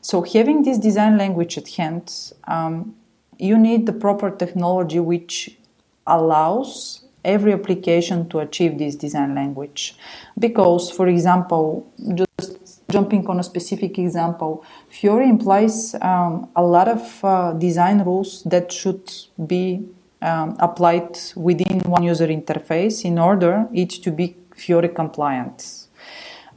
So, 0.01 0.21
having 0.21 0.63
this 0.63 0.77
design 0.77 1.17
language 1.17 1.57
at 1.57 1.67
hand, 1.69 2.13
um, 2.45 2.95
you 3.37 3.57
need 3.57 3.85
the 3.85 3.93
proper 3.93 4.29
technology 4.31 4.99
which 4.99 5.57
allows 6.05 7.03
every 7.25 7.51
application 7.51 8.29
to 8.29 8.39
achieve 8.39 8.77
this 8.77 8.95
design 8.95 9.35
language. 9.35 9.95
Because, 10.39 10.89
for 10.89 11.07
example, 11.07 11.91
just 12.15 12.87
jumping 12.89 13.27
on 13.27 13.39
a 13.39 13.43
specific 13.43 13.99
example, 13.99 14.63
Fiori 14.89 15.29
implies 15.29 15.93
um, 16.01 16.49
a 16.55 16.63
lot 16.63 16.87
of 16.87 17.23
uh, 17.23 17.51
design 17.53 17.99
rules 18.03 18.43
that 18.43 18.71
should 18.71 19.11
be 19.45 19.85
um, 20.21 20.55
applied 20.59 21.17
within 21.35 21.79
one 21.81 22.03
user 22.03 22.27
interface 22.27 23.03
in 23.05 23.19
order 23.19 23.67
it 23.73 23.89
to 23.89 24.11
be 24.11 24.35
Fiori 24.57 24.89
compliant. 24.89 25.87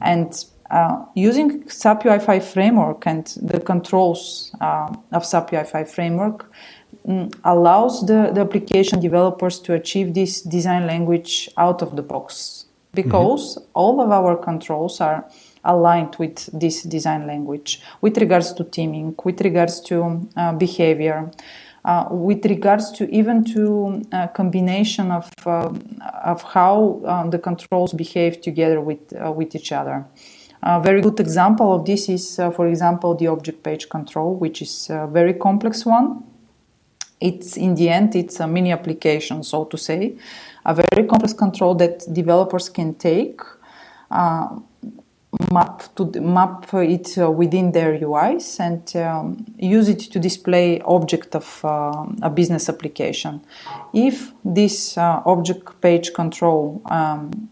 And 0.01 0.33
uh, 0.71 1.05
using 1.15 1.69
SAP 1.69 2.03
UI5 2.03 2.43
framework 2.43 3.05
and 3.05 3.25
the 3.41 3.59
controls 3.59 4.55
uh, 4.61 4.93
of 5.11 5.25
SAP 5.25 5.51
UI5 5.51 5.89
framework 5.89 6.51
um, 7.07 7.29
allows 7.43 8.05
the, 8.05 8.31
the 8.33 8.41
application 8.41 8.99
developers 8.99 9.59
to 9.59 9.73
achieve 9.73 10.13
this 10.13 10.41
design 10.41 10.87
language 10.87 11.49
out 11.57 11.81
of 11.81 11.95
the 11.95 12.01
box 12.01 12.65
because 12.93 13.57
mm-hmm. 13.57 13.69
all 13.73 14.01
of 14.01 14.11
our 14.11 14.37
controls 14.37 15.01
are 15.01 15.25
aligned 15.63 16.15
with 16.17 16.49
this 16.57 16.83
design 16.83 17.27
language 17.27 17.81
with 18.01 18.17
regards 18.17 18.53
to 18.53 18.63
theming, 18.63 19.13
with 19.23 19.41
regards 19.41 19.79
to 19.81 20.27
uh, 20.37 20.53
behavior, 20.53 21.31
uh, 21.83 22.07
with 22.11 22.45
regards 22.45 22.91
to 22.91 23.09
even 23.11 23.43
to 23.43 24.01
a 24.11 24.17
uh, 24.17 24.27
combination 24.27 25.11
of 25.11 25.29
uh, 25.45 25.73
of 26.23 26.43
how 26.43 27.01
um, 27.05 27.29
the 27.31 27.39
controls 27.39 27.93
behave 27.93 28.41
together 28.41 28.79
with 28.79 28.99
uh, 29.13 29.31
with 29.31 29.55
each 29.55 29.71
other. 29.71 30.05
A 30.63 30.79
very 30.79 31.01
good 31.01 31.19
example 31.19 31.73
of 31.73 31.85
this 31.85 32.07
is, 32.07 32.37
uh, 32.37 32.51
for 32.51 32.67
example, 32.67 33.15
the 33.15 33.25
object 33.25 33.63
page 33.63 33.89
control, 33.89 34.35
which 34.35 34.61
is 34.61 34.91
a 34.91 35.07
very 35.07 35.33
complex 35.33 35.87
one. 35.87 36.23
It's 37.19 37.57
in 37.57 37.73
the 37.73 37.89
end, 37.89 38.15
it's 38.15 38.39
a 38.39 38.47
mini 38.47 38.71
application, 38.71 39.43
so 39.43 39.65
to 39.65 39.77
say, 39.77 40.17
a 40.63 40.75
very 40.75 41.07
complex 41.07 41.33
control 41.33 41.73
that 41.75 42.05
developers 42.13 42.69
can 42.69 42.93
take 42.93 43.41
map 45.51 45.83
to 45.95 46.05
map 46.21 46.73
it 46.73 47.17
uh, 47.17 47.29
within 47.29 47.71
their 47.71 47.97
UIs 47.97 48.59
and 48.59 48.95
um, 48.95 49.45
use 49.57 49.89
it 49.89 49.99
to 50.11 50.19
display 50.19 50.81
object 50.81 51.35
of 51.35 51.63
uh, 51.63 52.05
a 52.21 52.29
business 52.29 52.69
application. 52.69 53.41
If 53.93 54.31
this 54.43 54.97
uh, 54.97 55.21
object 55.25 55.81
page 55.81 56.13
control 56.13 56.81
um, 56.85 57.49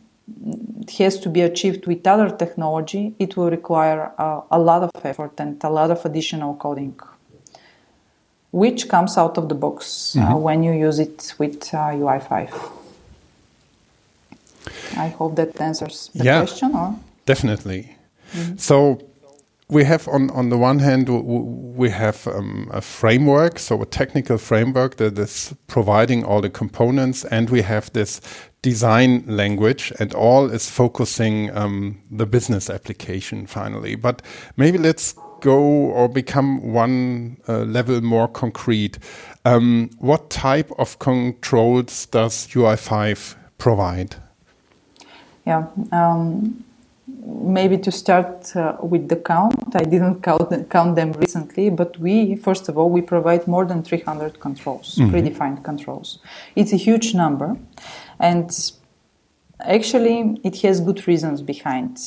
has 0.98 1.20
to 1.20 1.30
be 1.30 1.42
achieved 1.42 1.86
with 1.88 2.06
other 2.08 2.30
technology, 2.30 3.14
it 3.20 3.36
will 3.38 3.50
require 3.50 4.12
uh, 4.18 4.42
a 4.52 4.60
lot 4.60 4.84
of 4.84 4.92
effort 5.06 5.40
and 5.40 5.64
a 5.64 5.70
lot 5.70 5.92
of 5.92 6.06
additional 6.06 6.56
coding, 6.56 7.00
which 8.52 8.88
comes 8.88 9.18
out 9.18 9.38
of 9.38 9.50
the 9.50 9.56
box 9.56 10.16
uh, 10.16 10.20
mm-hmm. 10.20 10.42
when 10.42 10.64
you 10.64 10.74
use 10.74 11.00
it 11.00 11.34
with 11.38 11.62
UI5. 11.62 12.54
Uh, 12.54 12.70
I 14.98 15.10
hope 15.10 15.36
that 15.36 15.60
answers 15.62 16.10
the 16.14 16.24
yeah. 16.24 16.40
question. 16.40 16.76
Or 16.76 16.96
Definitely. 17.30 17.96
Mm-hmm. 18.34 18.58
So 18.58 18.98
we 19.68 19.84
have 19.84 20.08
on 20.08 20.32
on 20.32 20.50
the 20.50 20.58
one 20.58 20.80
hand 20.80 21.10
we 21.78 21.92
have 21.92 22.26
um, 22.28 22.68
a 22.74 22.82
framework, 22.82 23.60
so 23.60 23.80
a 23.84 23.86
technical 23.86 24.40
framework 24.40 24.96
that 24.96 25.20
is 25.20 25.54
providing 25.68 26.24
all 26.24 26.42
the 26.42 26.50
components, 26.50 27.26
and 27.26 27.52
we 27.52 27.62
have 27.62 27.94
this 27.94 28.20
design 28.64 29.24
language, 29.28 29.94
and 30.00 30.12
all 30.16 30.50
is 30.50 30.72
focusing 30.72 31.56
um, 31.56 32.02
the 32.10 32.26
business 32.26 32.68
application 32.68 33.46
finally. 33.46 33.96
But 33.96 34.24
maybe 34.58 34.80
let's 34.80 35.14
go 35.42 35.60
or 35.94 36.10
become 36.10 36.74
one 36.74 37.38
uh, 37.48 37.60
level 37.60 38.02
more 38.02 38.28
concrete. 38.28 38.98
Um, 39.46 39.92
what 40.00 40.32
type 40.32 40.72
of 40.80 40.98
controls 40.98 42.08
does 42.08 42.48
UI5 42.48 43.36
provide? 43.60 44.16
Yeah. 45.46 45.68
Maybe 47.22 47.78
to 47.78 47.92
start 47.92 48.56
uh, 48.56 48.78
with 48.82 49.10
the 49.10 49.18
count, 49.18 49.76
I 49.76 49.84
didn't 49.84 50.22
count, 50.22 50.70
count 50.70 50.96
them 50.96 51.12
recently, 51.14 51.70
but 51.70 52.00
we, 52.00 52.36
first 52.36 52.70
of 52.70 52.78
all, 52.78 52.90
we 52.90 53.02
provide 53.02 53.48
more 53.48 53.66
than 53.66 53.84
300 53.84 54.40
controls, 54.40 54.96
mm-hmm. 54.96 55.14
predefined 55.14 55.64
controls. 55.64 56.20
It's 56.56 56.72
a 56.72 56.78
huge 56.78 57.14
number, 57.14 57.58
and 58.20 58.50
actually, 59.60 60.40
it 60.44 60.62
has 60.62 60.80
good 60.80 61.08
reasons 61.08 61.42
behind 61.42 62.00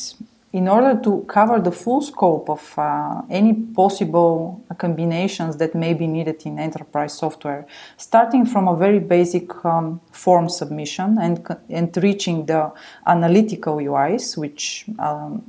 in 0.53 0.67
order 0.67 0.99
to 1.01 1.25
cover 1.27 1.59
the 1.59 1.71
full 1.71 2.01
scope 2.01 2.47
of 2.47 2.73
uh, 2.77 3.23
any 3.29 3.53
possible 3.53 4.62
combinations 4.85 5.57
that 5.61 5.73
may 5.83 5.93
be 5.93 6.07
needed 6.07 6.39
in 6.45 6.53
enterprise 6.59 7.13
software, 7.23 7.65
starting 7.97 8.43
from 8.45 8.67
a 8.67 8.75
very 8.85 8.99
basic 8.99 9.47
um, 9.65 10.01
form 10.11 10.47
submission 10.49 11.17
and, 11.25 11.35
and 11.69 11.89
reaching 12.07 12.45
the 12.51 12.61
analytical 13.07 13.75
UIs, 13.77 14.37
which 14.43 14.85
um, 14.99 15.41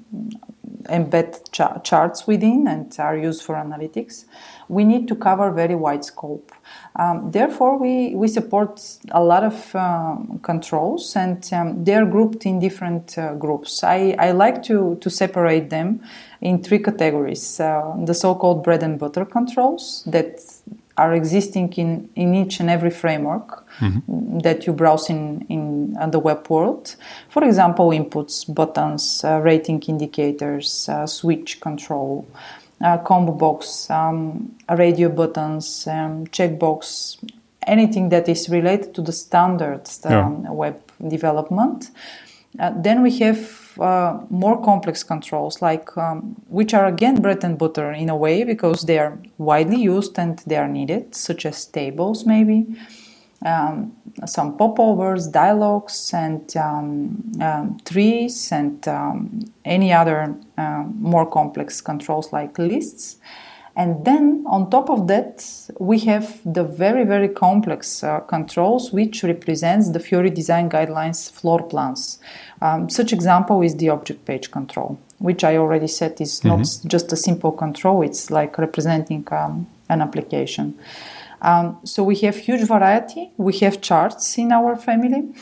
embed 0.89 1.51
cha- 1.53 1.79
charts 1.79 2.27
within 2.27 2.67
and 2.69 2.95
are 2.99 3.17
used 3.17 3.43
for 3.43 3.55
analytics, 3.55 4.25
we 4.69 4.85
need 4.85 5.09
to 5.09 5.15
cover 5.15 5.51
very 5.51 5.75
wide 5.75 6.05
scope. 6.05 6.53
Um, 6.97 7.31
therefore, 7.31 7.79
we, 7.79 8.15
we 8.15 8.29
support 8.29 8.81
a 9.11 9.23
lot 9.23 9.45
of 9.45 9.75
um, 9.75 10.41
controls 10.43 11.17
and 11.17 11.53
um, 11.53 11.85
they're 11.85 12.07
grouped 12.07 12.47
in 12.47 12.61
different 12.61 13.19
uh, 13.19 13.35
groups. 13.35 13.85
I, 13.85 14.17
I 14.19 14.31
like 14.31 14.63
to, 14.65 14.97
to 15.01 15.11
separate 15.11 15.71
them 15.71 16.03
in 16.41 16.63
three 16.63 16.79
categories 16.79 17.59
uh, 17.59 17.95
the 18.05 18.15
so 18.15 18.35
called 18.35 18.63
bread 18.63 18.83
and 18.83 18.99
butter 18.99 19.25
controls 19.25 20.05
that 20.07 20.41
are 20.97 21.13
existing 21.15 21.73
in, 21.73 22.09
in 22.15 22.35
each 22.35 22.61
and 22.61 22.71
every 22.71 22.91
framework 22.91 23.67
mm-hmm. 23.79 24.39
that 24.39 24.67
you 24.67 24.73
browse 24.73 25.11
in, 25.11 25.45
in 25.49 25.97
uh, 26.01 26.07
the 26.07 26.19
web 26.19 26.49
world. 26.49 26.97
For 27.29 27.43
example, 27.45 27.89
inputs, 27.89 28.53
buttons, 28.53 29.25
uh, 29.25 29.41
rating 29.41 29.83
indicators, 29.83 30.89
uh, 30.89 31.07
switch 31.07 31.61
control 31.61 32.27
uh, 32.81 32.99
combo 32.99 33.33
box, 33.33 33.89
um, 33.91 34.55
radio 34.71 35.09
buttons, 35.09 35.87
um, 35.87 36.27
checkbox, 36.29 37.17
anything 37.67 38.11
that 38.11 38.29
is 38.29 38.49
related 38.49 38.95
to 38.95 39.03
the 39.03 39.13
standards 39.13 40.05
um, 40.07 40.43
yeah. 40.45 40.51
web 40.51 40.81
development. 41.09 41.91
Uh, 42.59 42.73
then 42.77 43.03
we 43.03 43.19
have 43.19 43.64
uh, 43.79 44.19
more 44.31 44.63
complex 44.63 45.03
controls, 45.03 45.61
like 45.63 45.97
um, 45.97 46.37
which 46.49 46.75
are 46.75 46.87
again 46.87 47.21
bread 47.21 47.45
and 47.45 47.59
butter 47.59 47.93
in 47.93 48.09
a 48.09 48.17
way 48.17 48.45
because 48.45 48.83
they 48.83 48.99
are 48.99 49.19
widely 49.39 49.81
used 49.81 50.19
and 50.19 50.39
they 50.47 50.57
are 50.57 50.69
needed, 50.69 51.15
such 51.15 51.47
as 51.47 51.65
tables, 51.65 52.25
maybe. 52.27 52.67
Um, 53.45 53.95
some 54.27 54.57
popovers, 54.57 55.29
dialogues, 55.29 56.13
and 56.15 56.57
um, 56.57 57.33
um 57.43 57.79
trees, 57.85 58.51
and 58.53 58.87
um, 58.89 59.41
any 59.65 59.93
other 59.93 60.35
uh, 60.57 60.85
more 60.99 61.27
complex 61.27 61.81
controls 61.81 62.33
like 62.33 62.59
lists. 62.59 63.17
And 63.77 64.05
then 64.05 64.45
on 64.47 64.71
top 64.71 64.89
of 64.89 65.09
that, 65.09 65.45
we 65.81 65.99
have 66.01 66.41
the 66.45 66.63
very, 66.63 67.05
very 67.05 67.29
complex 67.29 68.05
uh, 68.05 68.21
controls, 68.21 68.93
which 68.93 69.25
represents 69.25 69.91
the 69.91 69.99
Fiori 69.99 70.31
design 70.31 70.71
guidelines 70.71 71.31
floor 71.31 71.63
plans. 71.63 72.19
Um, 72.63 72.89
such 72.89 73.13
example 73.13 73.63
is 73.63 73.77
the 73.77 73.89
object 73.89 74.25
page 74.27 74.53
control, 74.53 74.99
which 75.19 75.43
I 75.43 75.57
already 75.57 75.89
said 75.89 76.21
is 76.21 76.41
mm-hmm. 76.41 76.49
not 76.49 76.67
just 76.87 77.13
a 77.13 77.17
simple 77.17 77.51
control. 77.51 78.03
It's 78.03 78.31
like 78.31 78.59
representing 78.59 79.27
um, 79.33 79.67
an 79.89 80.01
application. 80.03 80.79
Um, 81.43 81.79
so 81.85 82.05
we 82.05 82.17
have 82.17 82.37
huge 82.37 82.67
variety. 82.67 83.33
We 83.37 83.59
have 83.59 83.81
charts 83.81 84.39
in 84.39 84.53
our 84.53 84.77
family. 84.77 85.35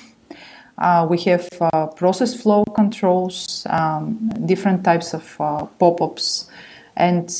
Uh, 0.79 1.07
we 1.09 1.19
have 1.19 1.49
uh, 1.61 1.87
process 1.89 2.35
flow 2.35 2.65
controls, 2.65 3.67
um, 3.69 4.33
different 4.47 4.83
types 4.83 5.13
of 5.13 5.37
uh, 5.39 5.67
pop-ups, 5.79 6.51
and 6.97 7.31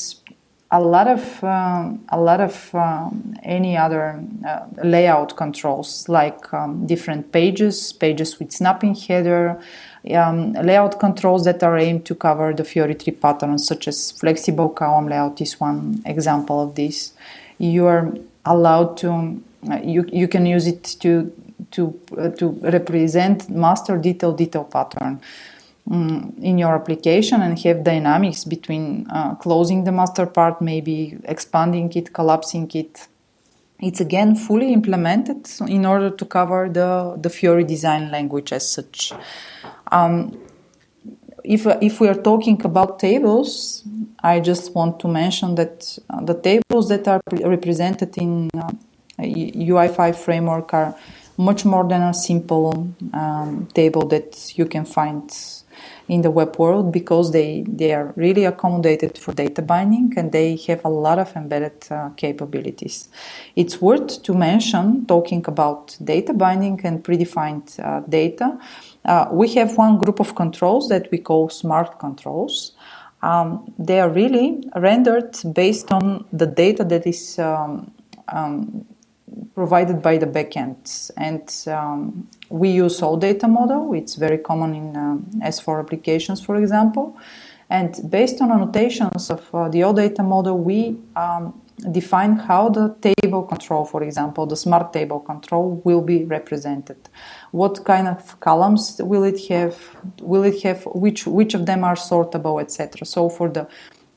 a 0.73 0.81
lot 0.81 1.07
of 1.07 1.43
um, 1.43 2.03
a 2.09 2.19
lot 2.19 2.41
of 2.41 2.73
um, 2.73 3.35
any 3.43 3.77
other 3.77 4.19
uh, 4.45 4.65
layout 4.83 5.37
controls 5.37 6.09
like 6.09 6.51
um, 6.51 6.87
different 6.87 7.31
pages, 7.31 7.93
pages 7.93 8.39
with 8.39 8.51
snapping 8.51 8.95
header, 8.95 9.61
um, 10.15 10.53
layout 10.53 10.99
controls 10.99 11.45
that 11.45 11.61
are 11.61 11.77
aimed 11.77 12.05
to 12.05 12.15
cover 12.15 12.53
the 12.53 12.63
Fiori 12.63 12.95
tree 12.95 13.13
patterns, 13.13 13.67
such 13.67 13.87
as 13.87 14.11
flexible 14.13 14.67
column 14.67 15.07
layout 15.07 15.39
is 15.41 15.59
one 15.59 16.01
example 16.07 16.59
of 16.59 16.73
this. 16.73 17.13
You 17.59 17.85
are 17.85 18.11
allowed 18.43 18.97
to 18.97 19.41
uh, 19.69 19.79
you 19.83 20.09
you 20.11 20.27
can 20.27 20.47
use 20.47 20.65
it 20.65 20.83
to 21.01 21.31
to 21.69 21.99
uh, 22.17 22.29
to 22.29 22.49
represent 22.49 23.47
master 23.47 23.95
detail 23.95 24.33
detail 24.33 24.63
pattern 24.63 25.21
um, 25.89 26.33
in 26.41 26.57
your 26.57 26.75
application 26.75 27.41
and 27.41 27.59
have 27.59 27.83
dynamics 27.83 28.45
between 28.45 29.07
uh, 29.09 29.35
closing 29.35 29.83
the 29.83 29.91
master 29.91 30.25
part, 30.25 30.61
maybe 30.61 31.17
expanding 31.25 31.91
it, 31.95 32.13
collapsing 32.13 32.69
it. 32.73 33.07
It's 33.79 33.99
again 33.99 34.35
fully 34.35 34.71
implemented 34.71 35.49
in 35.67 35.85
order 35.85 36.09
to 36.09 36.25
cover 36.25 36.69
the, 36.69 37.17
the 37.19 37.29
Fiori 37.29 37.65
design 37.65 38.11
language 38.11 38.53
as 38.53 38.69
such. 38.69 39.11
Um, 39.91 40.39
if, 41.43 41.65
if 41.81 41.99
we 41.99 42.07
are 42.07 42.21
talking 42.21 42.63
about 42.63 42.99
tables, 42.99 43.83
I 44.23 44.39
just 44.39 44.73
want 44.73 45.01
to 45.01 45.09
mention 45.09 45.55
that 45.55 45.97
uh, 46.09 46.23
the 46.23 46.39
tables 46.39 46.87
that 46.87 47.07
are 47.09 47.21
represented 47.29 48.17
in 48.17 48.49
uh, 48.55 48.71
UI5 49.19 50.15
framework 50.15 50.73
are 50.73 50.95
much 51.37 51.65
more 51.65 51.87
than 51.87 52.01
a 52.01 52.13
simple 52.13 52.93
um, 53.13 53.67
table 53.73 54.07
that 54.07 54.57
you 54.57 54.65
can 54.65 54.85
find 54.85 55.29
in 56.07 56.21
the 56.21 56.31
web 56.31 56.57
world 56.57 56.91
because 56.91 57.31
they, 57.31 57.63
they 57.67 57.93
are 57.93 58.13
really 58.15 58.45
accommodated 58.45 59.17
for 59.17 59.33
data 59.33 59.61
binding 59.61 60.13
and 60.17 60.31
they 60.31 60.57
have 60.67 60.83
a 60.83 60.89
lot 60.89 61.19
of 61.19 61.33
embedded 61.35 61.85
uh, 61.91 62.09
capabilities. 62.17 63.09
It's 63.55 63.81
worth 63.81 64.23
to 64.23 64.33
mention, 64.33 65.05
talking 65.05 65.45
about 65.47 65.97
data 66.03 66.33
binding 66.33 66.81
and 66.83 67.03
predefined 67.03 67.79
uh, 67.79 68.01
data, 68.07 68.57
uh, 69.05 69.27
we 69.31 69.53
have 69.55 69.77
one 69.77 69.97
group 69.97 70.19
of 70.19 70.35
controls 70.35 70.89
that 70.89 71.09
we 71.11 71.17
call 71.17 71.49
smart 71.49 71.99
controls. 71.99 72.73
Um, 73.21 73.73
they 73.79 73.99
are 73.99 74.09
really 74.09 74.63
rendered 74.75 75.37
based 75.53 75.91
on 75.91 76.25
the 76.33 76.45
data 76.45 76.83
that 76.83 77.07
is 77.07 77.39
um, 77.39 77.91
um, 78.27 78.85
provided 79.55 80.01
by 80.01 80.17
the 80.17 80.25
backend. 80.25 81.11
And 81.17 81.49
um, 81.67 82.27
we 82.49 82.69
use 82.69 83.01
OData 83.01 83.49
model. 83.49 83.93
It's 83.93 84.15
very 84.15 84.37
common 84.37 84.75
in 84.75 84.95
um, 84.95 85.25
S4 85.43 85.79
applications, 85.79 86.41
for 86.41 86.55
example. 86.55 87.17
And 87.69 87.99
based 88.09 88.41
on 88.41 88.51
annotations 88.51 89.29
of 89.29 89.47
uh, 89.53 89.69
the 89.69 89.81
OData 89.81 90.23
model, 90.23 90.59
we 90.59 90.97
um, 91.15 91.59
define 91.91 92.37
how 92.37 92.69
the 92.69 92.95
table 93.01 93.43
control, 93.43 93.85
for 93.85 94.03
example, 94.03 94.45
the 94.45 94.55
smart 94.55 94.93
table 94.93 95.19
control 95.19 95.81
will 95.83 96.01
be 96.01 96.23
represented. 96.23 96.97
What 97.51 97.83
kind 97.85 98.07
of 98.07 98.39
columns 98.39 99.01
will 99.03 99.23
it 99.23 99.47
have? 99.47 99.77
Will 100.21 100.43
it 100.43 100.61
have 100.63 100.83
which 100.85 101.25
which 101.25 101.53
of 101.53 101.65
them 101.65 101.83
are 101.83 101.95
sortable, 101.95 102.61
etc. 102.61 103.05
So 103.05 103.29
for 103.29 103.49
the 103.49 103.67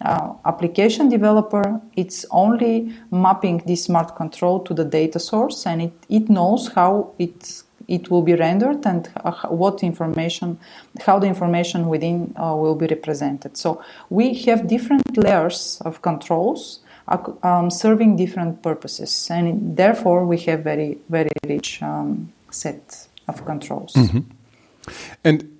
uh, 0.00 0.34
application 0.44 1.08
developer, 1.08 1.80
it's 1.96 2.26
only 2.30 2.94
mapping 3.10 3.62
this 3.66 3.84
smart 3.84 4.14
control 4.14 4.60
to 4.60 4.74
the 4.74 4.84
data 4.84 5.18
source 5.18 5.66
and 5.66 5.82
it, 5.82 5.92
it 6.08 6.28
knows 6.28 6.68
how 6.68 7.12
it, 7.18 7.62
it 7.88 8.10
will 8.10 8.22
be 8.22 8.34
rendered 8.34 8.84
and 8.84 9.08
what 9.48 9.82
information, 9.82 10.58
how 11.00 11.18
the 11.18 11.26
information 11.26 11.88
within 11.88 12.34
uh, 12.36 12.54
will 12.54 12.74
be 12.74 12.86
represented. 12.86 13.56
So 13.56 13.82
we 14.10 14.34
have 14.44 14.68
different 14.68 15.16
layers 15.16 15.80
of 15.84 16.02
controls 16.02 16.80
um, 17.42 17.70
serving 17.70 18.16
different 18.16 18.62
purposes 18.62 19.28
and 19.30 19.76
therefore 19.76 20.26
we 20.26 20.38
have 20.38 20.64
very, 20.64 20.98
very 21.08 21.30
rich 21.46 21.82
um, 21.82 22.32
set 22.50 23.06
of 23.28 23.44
controls. 23.44 23.94
Mm-hmm. 23.94 24.20
And 25.24 25.58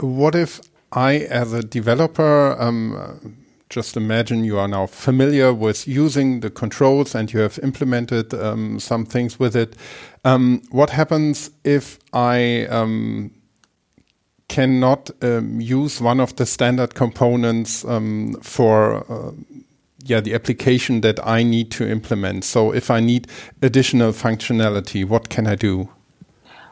what 0.00 0.34
if 0.34 0.60
I, 0.92 1.16
as 1.16 1.52
a 1.52 1.62
developer, 1.62 2.56
um, 2.60 3.36
just 3.68 3.96
imagine 3.96 4.44
you 4.44 4.58
are 4.58 4.68
now 4.68 4.86
familiar 4.86 5.52
with 5.52 5.86
using 5.86 6.40
the 6.40 6.50
controls 6.50 7.14
and 7.14 7.32
you 7.32 7.40
have 7.40 7.58
implemented 7.62 8.32
um, 8.34 8.80
some 8.80 9.04
things 9.04 9.38
with 9.38 9.54
it. 9.54 9.76
Um, 10.24 10.62
what 10.70 10.90
happens 10.90 11.50
if 11.64 11.98
I 12.12 12.66
um, 12.66 13.30
cannot 14.48 15.10
um, 15.22 15.60
use 15.60 16.00
one 16.00 16.20
of 16.20 16.34
the 16.36 16.46
standard 16.46 16.94
components 16.94 17.84
um, 17.84 18.34
for 18.42 19.04
uh, 19.12 19.32
yeah 20.04 20.20
the 20.20 20.34
application 20.34 21.02
that 21.02 21.24
I 21.26 21.42
need 21.42 21.70
to 21.72 21.86
implement? 21.86 22.44
So 22.44 22.72
if 22.72 22.90
I 22.90 23.00
need 23.00 23.28
additional 23.60 24.12
functionality, 24.12 25.04
what 25.04 25.28
can 25.28 25.46
I 25.46 25.56
do? 25.56 25.90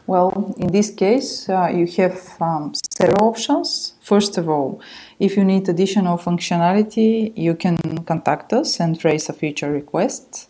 Well, 0.07 0.55
in 0.57 0.71
this 0.71 0.91
case, 0.91 1.49
uh, 1.49 1.67
you 1.67 1.87
have 1.99 2.41
um, 2.41 2.73
several 2.97 3.29
options. 3.29 3.95
First 4.01 4.39
of 4.39 4.49
all, 4.49 4.81
if 5.19 5.37
you 5.37 5.45
need 5.45 5.69
additional 5.69 6.19
functionality, 6.19 7.33
you 7.37 7.55
can 7.55 7.77
contact 8.05 8.53
us 8.53 8.81
and 8.81 9.03
raise 9.05 9.29
a 9.29 9.33
feature 9.33 9.71
request. 9.71 10.49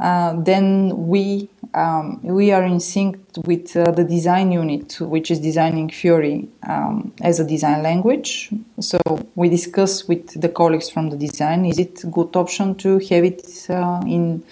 Uh, 0.00 0.34
then 0.40 1.08
we 1.08 1.48
um, 1.74 2.20
we 2.22 2.52
are 2.52 2.62
in 2.62 2.78
sync 2.78 3.18
with 3.44 3.76
uh, 3.76 3.90
the 3.90 4.04
design 4.04 4.52
unit, 4.52 5.00
which 5.00 5.30
is 5.30 5.40
designing 5.40 5.90
Fiori 5.90 6.48
um, 6.68 7.12
as 7.20 7.40
a 7.40 7.44
design 7.44 7.82
language. 7.82 8.50
So 8.78 8.98
we 9.34 9.48
discuss 9.48 10.06
with 10.06 10.40
the 10.40 10.48
colleagues 10.48 10.88
from 10.88 11.10
the 11.10 11.16
design: 11.16 11.66
is 11.66 11.78
it 11.78 12.04
good 12.12 12.36
option 12.36 12.76
to 12.76 12.98
have 13.10 13.24
it 13.24 13.66
uh, 13.68 14.00
in 14.06 14.44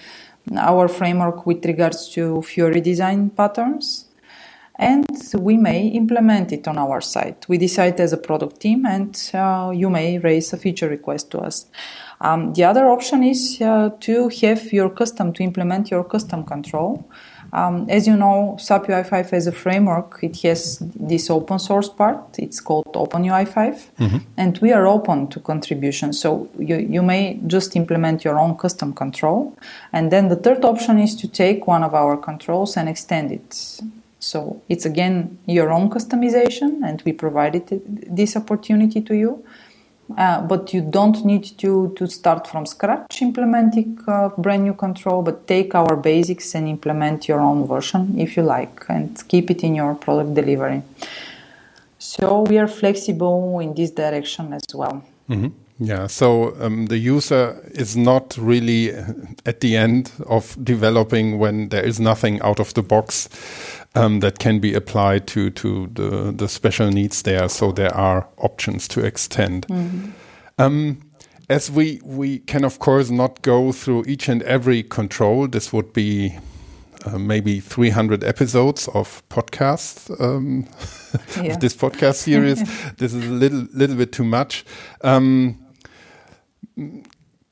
our 0.57 0.89
framework 0.89 1.47
with 1.47 1.65
regards 1.65 2.09
to 2.15 2.43
Fiori 2.43 2.81
design 2.81 3.31
patterns? 3.31 4.06
And 4.79 5.07
we 5.35 5.57
may 5.57 5.87
implement 5.89 6.53
it 6.53 6.69
on 6.69 6.79
our 6.79 7.01
site. 7.01 7.49
We 7.49 7.59
decide 7.59 7.99
as 8.01 8.13
a 8.13 8.19
product 8.19 8.61
team, 8.61 8.85
and 8.85 9.19
uh, 9.35 9.73
you 9.75 9.91
may 9.91 10.19
raise 10.19 10.53
a 10.53 10.57
feature 10.57 10.89
request 10.89 11.31
to 11.33 11.39
us. 11.39 11.67
Um, 12.21 12.55
the 12.55 12.65
other 12.65 12.87
option 12.87 13.23
is 13.23 13.61
uh, 13.61 13.91
to 14.01 14.29
have 14.41 14.73
your 14.73 14.91
custom, 14.91 15.33
to 15.35 15.43
implement 15.43 15.91
your 15.91 16.05
custom 16.05 16.45
control. 16.45 17.09
Um, 17.53 17.87
as 17.89 18.07
you 18.07 18.17
know, 18.17 18.57
SAP 18.59 18.87
UI5 18.87 19.33
as 19.33 19.47
a 19.47 19.53
framework, 19.53 20.19
it 20.23 20.41
has 20.43 20.79
this 20.81 21.31
open 21.31 21.59
source 21.59 21.89
part. 21.89 22.39
It's 22.39 22.61
called 22.61 22.91
Open 22.95 23.23
UI5, 23.23 23.91
mm-hmm. 23.99 24.19
and 24.37 24.59
we 24.59 24.73
are 24.73 24.87
open 24.87 25.29
to 25.29 25.41
contribution. 25.41 26.13
So 26.13 26.49
you, 26.59 26.77
you 26.77 27.03
may 27.03 27.41
just 27.47 27.77
implement 27.77 28.25
your 28.25 28.39
own 28.39 28.57
custom 28.57 28.93
control. 28.93 29.57
And 29.93 30.11
then 30.11 30.29
the 30.29 30.37
third 30.37 30.65
option 30.65 30.99
is 30.99 31.15
to 31.17 31.29
take 31.29 31.67
one 31.67 31.83
of 31.83 31.95
our 31.95 32.17
controls 32.17 32.77
and 32.77 32.89
extend 32.89 33.33
it. 33.33 33.81
So 34.27 34.61
it's 34.69 34.87
again 34.87 35.39
your 35.47 35.71
own 35.71 35.89
customization, 35.89 36.71
and 36.85 37.01
we 37.07 37.13
provided 37.13 37.65
this 38.17 38.37
opportunity 38.37 39.01
to 39.03 39.15
you. 39.15 39.45
Uh, 40.17 40.41
but 40.41 40.73
you 40.73 40.81
don't 40.81 41.25
need 41.25 41.45
to, 41.59 41.93
to 41.97 42.07
start 42.07 42.47
from 42.47 42.65
scratch 42.65 43.23
implementing 43.23 43.99
a 44.07 44.31
brand 44.39 44.63
new 44.63 44.75
control, 44.75 45.21
but 45.21 45.49
take 45.49 45.75
our 45.75 45.97
basics 45.97 46.55
and 46.55 46.69
implement 46.69 47.27
your 47.27 47.41
own 47.41 47.67
version 47.67 48.15
if 48.17 48.37
you 48.37 48.45
like 48.45 48.85
and 48.89 49.21
keep 49.27 49.51
it 49.51 49.65
in 49.65 49.75
your 49.75 49.97
product 49.97 50.33
delivery. 50.35 50.81
So 51.99 52.43
we 52.43 52.59
are 52.59 52.69
flexible 52.69 53.59
in 53.59 53.75
this 53.75 53.91
direction 53.91 54.53
as 54.53 54.63
well. 54.73 55.03
Mm-hmm. 55.29 55.49
Yeah, 55.79 56.07
so 56.07 56.55
um, 56.61 56.87
the 56.87 56.97
user 56.97 57.61
is 57.75 57.97
not 57.97 58.39
really 58.39 58.93
at 59.45 59.61
the 59.61 59.77
end 59.77 60.11
of 60.27 60.57
developing 60.65 61.39
when 61.39 61.69
there 61.69 61.85
is 61.85 62.01
nothing 62.01 62.41
out 62.41 62.61
of 62.61 62.73
the 62.73 62.83
box 62.83 63.29
um, 63.97 64.21
that 64.21 64.39
can 64.39 64.61
be 64.61 64.75
applied 64.75 65.27
to 65.29 65.51
to 65.51 65.89
the 65.95 66.33
the 66.37 66.49
special 66.49 66.91
needs 66.91 67.23
there. 67.23 67.49
So 67.49 67.73
there 67.73 67.95
are 67.95 68.29
options 68.37 68.89
to 68.89 69.01
extend. 69.01 69.67
Mm 69.69 69.91
-hmm. 69.91 70.13
um, 70.67 70.99
as 71.49 71.71
we 71.71 72.01
we 72.05 72.39
can 72.47 72.65
of 72.65 72.79
course 72.79 73.15
not 73.15 73.43
go 73.43 73.73
through 73.73 74.05
each 74.07 74.29
and 74.29 74.43
every 74.43 74.83
control. 74.83 75.49
This 75.49 75.73
would 75.73 75.93
be 75.93 76.39
uh, 77.07 77.19
maybe 77.19 77.61
300 77.61 78.25
episodes 78.25 78.89
of 78.89 79.23
podcasts 79.29 80.11
um, 80.21 80.67
yeah. 81.37 81.53
of 81.53 81.59
this 81.59 81.77
podcast 81.77 82.17
series. 82.17 82.63
this 82.97 83.13
is 83.13 83.25
a 83.25 83.33
little 83.33 83.67
little 83.73 83.97
bit 83.97 84.13
too 84.13 84.25
much. 84.25 84.65
Um, 85.03 85.59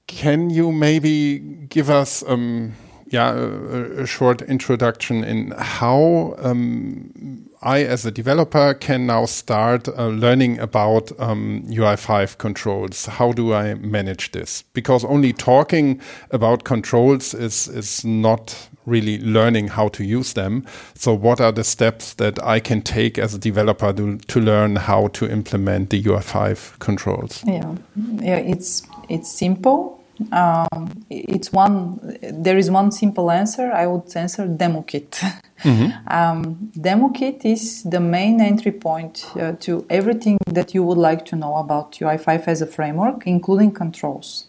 can 0.07 0.51
you 0.51 0.73
maybe 0.73 1.39
give 1.69 1.91
us 1.91 2.23
um, 2.27 2.75
yeah, 3.15 3.33
a, 3.33 4.03
a, 4.03 4.07
short 4.07 4.43
introduction 4.43 5.23
in 5.23 5.53
how 5.57 6.35
um, 6.39 7.49
I, 7.63 7.85
as 7.85 8.05
a 8.05 8.11
developer, 8.11 8.75
can 8.75 9.07
now 9.07 9.27
start 9.27 9.87
uh, 9.89 10.09
learning 10.09 10.59
about 10.59 11.13
um, 11.21 11.63
UI5 11.69 12.39
controls. 12.39 13.07
How 13.07 13.31
do 13.31 13.55
I 13.55 13.75
manage 13.75 14.33
this? 14.33 14.65
Because 14.73 15.05
only 15.05 15.33
talking 15.33 16.01
about 16.33 16.65
controls 16.65 17.35
is 17.35 17.69
is 17.69 18.05
not 18.05 18.69
really 18.85 19.19
learning 19.21 19.69
how 19.69 19.89
to 19.89 20.03
use 20.03 20.33
them. 20.33 20.67
So, 20.95 21.15
what 21.15 21.41
are 21.41 21.53
the 21.53 21.65
steps 21.65 22.15
that 22.15 22.43
I 22.43 22.59
can 22.59 22.83
take 22.83 23.17
as 23.17 23.35
a 23.35 23.39
developer 23.39 23.93
to, 23.93 24.19
to 24.19 24.41
learn 24.41 24.77
how 24.77 25.09
to 25.09 25.31
implement 25.31 25.91
the 25.91 26.03
UI5 26.03 26.81
controls? 26.81 27.45
Yeah, 27.47 27.77
yeah, 28.21 28.39
it's 28.39 28.83
it's 29.09 29.39
simple 29.39 30.04
um, 30.33 31.05
it's 31.11 31.53
one. 31.53 32.17
There 32.23 32.57
is 32.57 32.71
one 32.71 32.93
simple 32.93 33.31
answer. 33.31 33.73
I 33.73 33.87
would 33.87 34.15
answer 34.17 34.47
demo 34.47 34.83
kit. 34.83 35.21
Mm-hmm. 35.65 36.09
Um, 36.09 36.71
demo 36.79 37.09
kit 37.09 37.43
is 37.45 37.85
the 37.85 38.01
main 38.01 38.39
entry 38.39 38.73
point 38.73 39.25
uh, 39.37 39.53
to 39.61 39.87
everything 39.89 40.37
that 40.47 40.75
you 40.75 40.83
would 40.83 40.99
like 40.99 41.25
to 41.27 41.37
know 41.37 41.57
about 41.57 41.93
UI5 41.93 42.49
as 42.49 42.61
a 42.61 42.67
framework, 42.67 43.27
including 43.27 43.73
controls. 43.73 44.45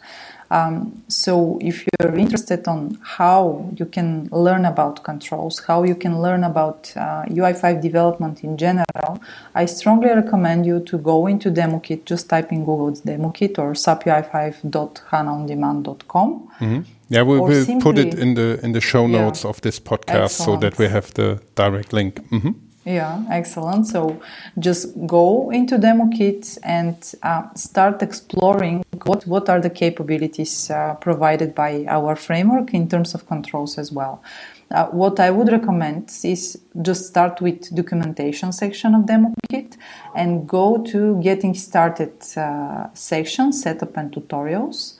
Um, 0.51 1.03
so 1.07 1.57
if 1.61 1.87
you're 1.99 2.15
interested 2.15 2.67
on 2.67 2.99
how 3.01 3.71
you 3.77 3.85
can 3.85 4.27
learn 4.31 4.65
about 4.65 5.03
controls, 5.03 5.59
how 5.59 5.83
you 5.83 5.95
can 5.95 6.21
learn 6.21 6.43
about 6.43 6.91
uh, 6.95 7.23
UI5 7.25 7.81
development 7.81 8.43
in 8.43 8.57
general, 8.57 9.21
I 9.53 9.65
strongly 9.65 10.09
recommend 10.09 10.65
you 10.65 10.79
to 10.81 10.97
go 10.97 11.27
into 11.27 11.51
DemoKit, 11.51 12.05
just 12.05 12.29
type 12.29 12.51
in 12.51 12.65
Google 12.65 12.91
DemoKit 12.91 13.59
or 13.59 13.73
sapui5.hanaondemand.com. 13.73 16.49
Mm-hmm. 16.59 16.81
Yeah, 17.09 17.23
we 17.23 17.39
will 17.39 17.81
put 17.81 17.97
it 17.99 18.15
in 18.15 18.33
the 18.33 18.59
in 18.63 18.71
the 18.71 18.81
show 18.81 19.05
notes 19.05 19.43
yeah, 19.43 19.51
of 19.51 19.61
this 19.61 19.79
podcast 19.79 20.23
excellent. 20.23 20.29
so 20.29 20.57
that 20.57 20.79
we 20.79 20.87
have 20.87 21.13
the 21.13 21.39
direct 21.53 21.93
link. 21.93 22.15
Mm-hmm. 22.31 22.53
Yeah, 22.85 23.23
excellent. 23.31 23.87
So 23.87 24.21
just 24.59 24.95
go 25.07 25.49
into 25.49 25.79
demo 25.79 26.07
kit 26.15 26.55
and 26.61 26.95
uh, 27.23 27.51
start 27.55 28.03
exploring 28.03 28.85
what, 29.05 29.25
what 29.25 29.49
are 29.49 29.59
the 29.59 29.71
capabilities 29.71 30.69
uh, 30.69 30.93
provided 31.01 31.55
by 31.55 31.85
our 31.87 32.15
framework 32.15 32.75
in 32.75 32.87
terms 32.87 33.15
of 33.15 33.25
controls 33.25 33.79
as 33.79 33.91
well. 33.91 34.21
Uh, 34.69 34.85
what 34.87 35.19
I 35.19 35.31
would 35.31 35.51
recommend 35.51 36.11
is 36.23 36.59
just 36.81 37.07
start 37.07 37.41
with 37.41 37.73
documentation 37.75 38.51
section 38.51 38.93
of 38.93 39.07
demo 39.07 39.33
kit 39.49 39.77
and 40.15 40.47
go 40.47 40.83
to 40.83 41.19
getting 41.23 41.55
started 41.55 42.13
uh, 42.37 42.87
section, 42.93 43.51
setup 43.51 43.97
and 43.97 44.11
tutorials. 44.11 44.95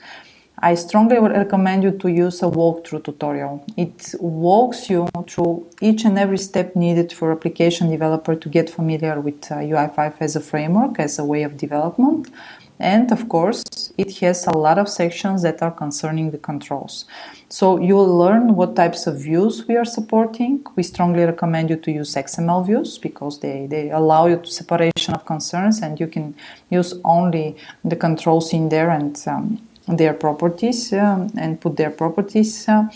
I 0.58 0.74
strongly 0.74 1.18
recommend 1.18 1.82
you 1.82 1.90
to 1.98 2.08
use 2.08 2.42
a 2.42 2.46
walkthrough 2.46 3.04
tutorial. 3.04 3.62
It 3.76 4.14
walks 4.18 4.88
you 4.88 5.06
through 5.28 5.66
each 5.82 6.06
and 6.06 6.18
every 6.18 6.38
step 6.38 6.74
needed 6.74 7.12
for 7.12 7.30
application 7.30 7.90
developer 7.90 8.34
to 8.34 8.48
get 8.48 8.70
familiar 8.70 9.20
with 9.20 9.52
uh, 9.52 9.56
UI5 9.56 10.14
as 10.20 10.34
a 10.34 10.40
framework, 10.40 10.98
as 10.98 11.18
a 11.18 11.24
way 11.24 11.42
of 11.42 11.58
development. 11.58 12.30
And 12.78 13.12
of 13.12 13.28
course, 13.28 13.92
it 13.98 14.18
has 14.18 14.46
a 14.46 14.56
lot 14.56 14.78
of 14.78 14.88
sections 14.88 15.42
that 15.42 15.60
are 15.60 15.70
concerning 15.70 16.30
the 16.30 16.38
controls. 16.38 17.04
So 17.50 17.78
you 17.78 17.94
will 17.94 18.16
learn 18.16 18.54
what 18.54 18.76
types 18.76 19.06
of 19.06 19.20
views 19.20 19.66
we 19.68 19.76
are 19.76 19.84
supporting. 19.84 20.64
We 20.74 20.82
strongly 20.82 21.24
recommend 21.24 21.68
you 21.68 21.76
to 21.76 21.92
use 21.92 22.14
XML 22.14 22.66
views 22.66 22.96
because 22.96 23.40
they, 23.40 23.66
they 23.66 23.90
allow 23.90 24.26
you 24.26 24.38
to 24.38 24.46
separation 24.46 25.14
of 25.14 25.26
concerns 25.26 25.82
and 25.82 26.00
you 26.00 26.06
can 26.06 26.34
use 26.70 26.94
only 27.04 27.56
the 27.84 27.96
controls 27.96 28.52
in 28.54 28.70
there 28.70 28.90
and 28.90 29.22
um, 29.26 29.60
their 29.88 30.14
properties 30.14 30.92
um, 30.92 31.30
and 31.38 31.60
put 31.60 31.76
their 31.76 31.90
properties. 31.90 32.68
Uh, 32.68 32.88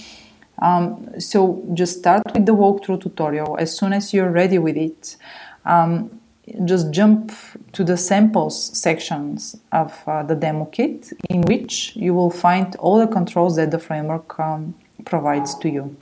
um, 0.60 1.08
so 1.18 1.62
just 1.74 1.98
start 1.98 2.22
with 2.34 2.46
the 2.46 2.54
walkthrough 2.54 3.00
tutorial. 3.00 3.56
As 3.58 3.76
soon 3.76 3.92
as 3.92 4.12
you're 4.12 4.30
ready 4.30 4.58
with 4.58 4.76
it, 4.76 5.16
um, 5.64 6.20
just 6.64 6.90
jump 6.90 7.32
to 7.72 7.84
the 7.84 7.96
samples 7.96 8.76
sections 8.76 9.56
of 9.72 9.96
uh, 10.06 10.22
the 10.22 10.34
demo 10.34 10.64
kit, 10.66 11.12
in 11.28 11.42
which 11.42 11.94
you 11.96 12.12
will 12.12 12.30
find 12.30 12.74
all 12.76 12.98
the 12.98 13.06
controls 13.06 13.56
that 13.56 13.70
the 13.70 13.78
framework 13.78 14.38
um, 14.40 14.74
provides 15.04 15.54
to 15.56 15.68
you. 15.68 15.96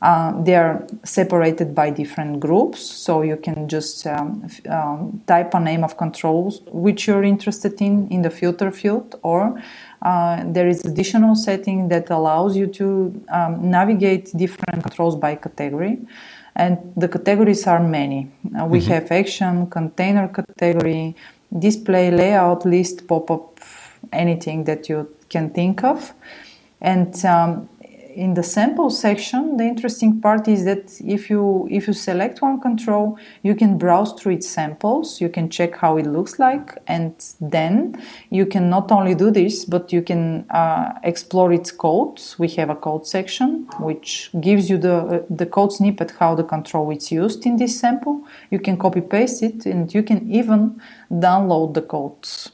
Uh, 0.00 0.30
they 0.44 0.54
are 0.54 0.86
separated 1.02 1.74
by 1.74 1.90
different 1.90 2.38
groups, 2.38 2.80
so 2.80 3.22
you 3.22 3.36
can 3.36 3.66
just 3.66 4.06
um, 4.06 4.48
um, 4.70 5.20
type 5.26 5.52
a 5.54 5.60
name 5.60 5.82
of 5.82 5.96
controls 5.96 6.62
which 6.70 7.08
you're 7.08 7.24
interested 7.24 7.80
in 7.82 8.06
in 8.08 8.22
the 8.22 8.30
filter 8.30 8.70
field, 8.70 9.18
or 9.22 9.60
uh, 10.02 10.44
there 10.46 10.68
is 10.68 10.84
additional 10.84 11.34
setting 11.34 11.88
that 11.88 12.10
allows 12.10 12.56
you 12.56 12.68
to 12.68 12.84
um, 13.32 13.70
navigate 13.70 14.30
different 14.36 14.82
controls 14.84 15.16
by 15.16 15.34
category. 15.34 15.98
And 16.54 16.78
the 16.96 17.08
categories 17.08 17.66
are 17.66 17.80
many. 17.80 18.30
Uh, 18.56 18.66
we 18.66 18.80
mm-hmm. 18.80 18.92
have 18.92 19.12
action 19.12 19.66
container 19.70 20.28
category 20.28 21.14
display 21.56 22.10
layout 22.10 22.64
list 22.64 23.06
pop-up 23.06 23.60
anything 24.12 24.64
that 24.64 24.88
you 24.88 25.08
can 25.28 25.50
think 25.50 25.82
of. 25.82 26.14
And 26.80 27.24
um, 27.24 27.68
in 28.14 28.34
the 28.34 28.42
sample 28.42 28.90
section, 28.90 29.56
the 29.56 29.64
interesting 29.64 30.20
part 30.20 30.48
is 30.48 30.64
that 30.64 31.00
if 31.00 31.28
you 31.30 31.68
if 31.70 31.86
you 31.86 31.92
select 31.92 32.40
one 32.42 32.60
control, 32.60 33.18
you 33.42 33.54
can 33.54 33.78
browse 33.78 34.12
through 34.14 34.32
its 34.32 34.48
samples, 34.48 35.20
you 35.20 35.28
can 35.28 35.50
check 35.50 35.76
how 35.76 35.96
it 35.96 36.06
looks 36.06 36.38
like, 36.38 36.76
and 36.86 37.14
then 37.40 38.02
you 38.30 38.46
can 38.46 38.70
not 38.70 38.90
only 38.90 39.14
do 39.14 39.30
this, 39.30 39.64
but 39.64 39.92
you 39.92 40.02
can 40.02 40.46
uh, 40.50 40.94
explore 41.04 41.52
its 41.52 41.70
code. 41.70 42.20
We 42.38 42.48
have 42.48 42.70
a 42.70 42.76
code 42.76 43.06
section 43.06 43.68
which 43.78 44.30
gives 44.40 44.70
you 44.70 44.78
the 44.78 45.24
the 45.30 45.46
code 45.46 45.72
snippet 45.72 46.12
how 46.18 46.34
the 46.34 46.44
control 46.44 46.90
is 46.90 47.12
used 47.12 47.46
in 47.46 47.56
this 47.56 47.78
sample. 47.78 48.24
You 48.50 48.58
can 48.58 48.76
copy 48.76 49.00
paste 49.00 49.42
it, 49.42 49.66
and 49.66 49.92
you 49.94 50.02
can 50.02 50.30
even 50.30 50.80
download 51.10 51.74
the 51.74 51.82
codes 51.82 52.52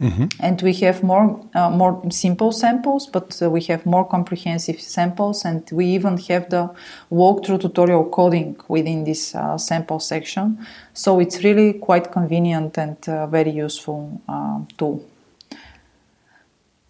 Mm-hmm. 0.00 0.26
And 0.40 0.62
we 0.62 0.72
have 0.74 1.02
more 1.02 1.46
uh, 1.54 1.68
more 1.68 2.02
simple 2.10 2.52
samples, 2.52 3.06
but 3.06 3.38
uh, 3.42 3.50
we 3.50 3.60
have 3.64 3.84
more 3.84 4.08
comprehensive 4.08 4.80
samples, 4.80 5.44
and 5.44 5.68
we 5.70 5.84
even 5.86 6.16
have 6.16 6.48
the 6.48 6.70
walkthrough 7.12 7.60
tutorial 7.60 8.04
coding 8.04 8.56
within 8.68 9.04
this 9.04 9.34
uh, 9.34 9.58
sample 9.58 10.00
section. 10.00 10.66
So 10.94 11.20
it's 11.20 11.44
really 11.44 11.74
quite 11.74 12.12
convenient 12.12 12.78
and 12.78 12.96
uh, 13.08 13.26
very 13.26 13.50
useful 13.50 14.22
uh, 14.26 14.60
tool. 14.78 15.04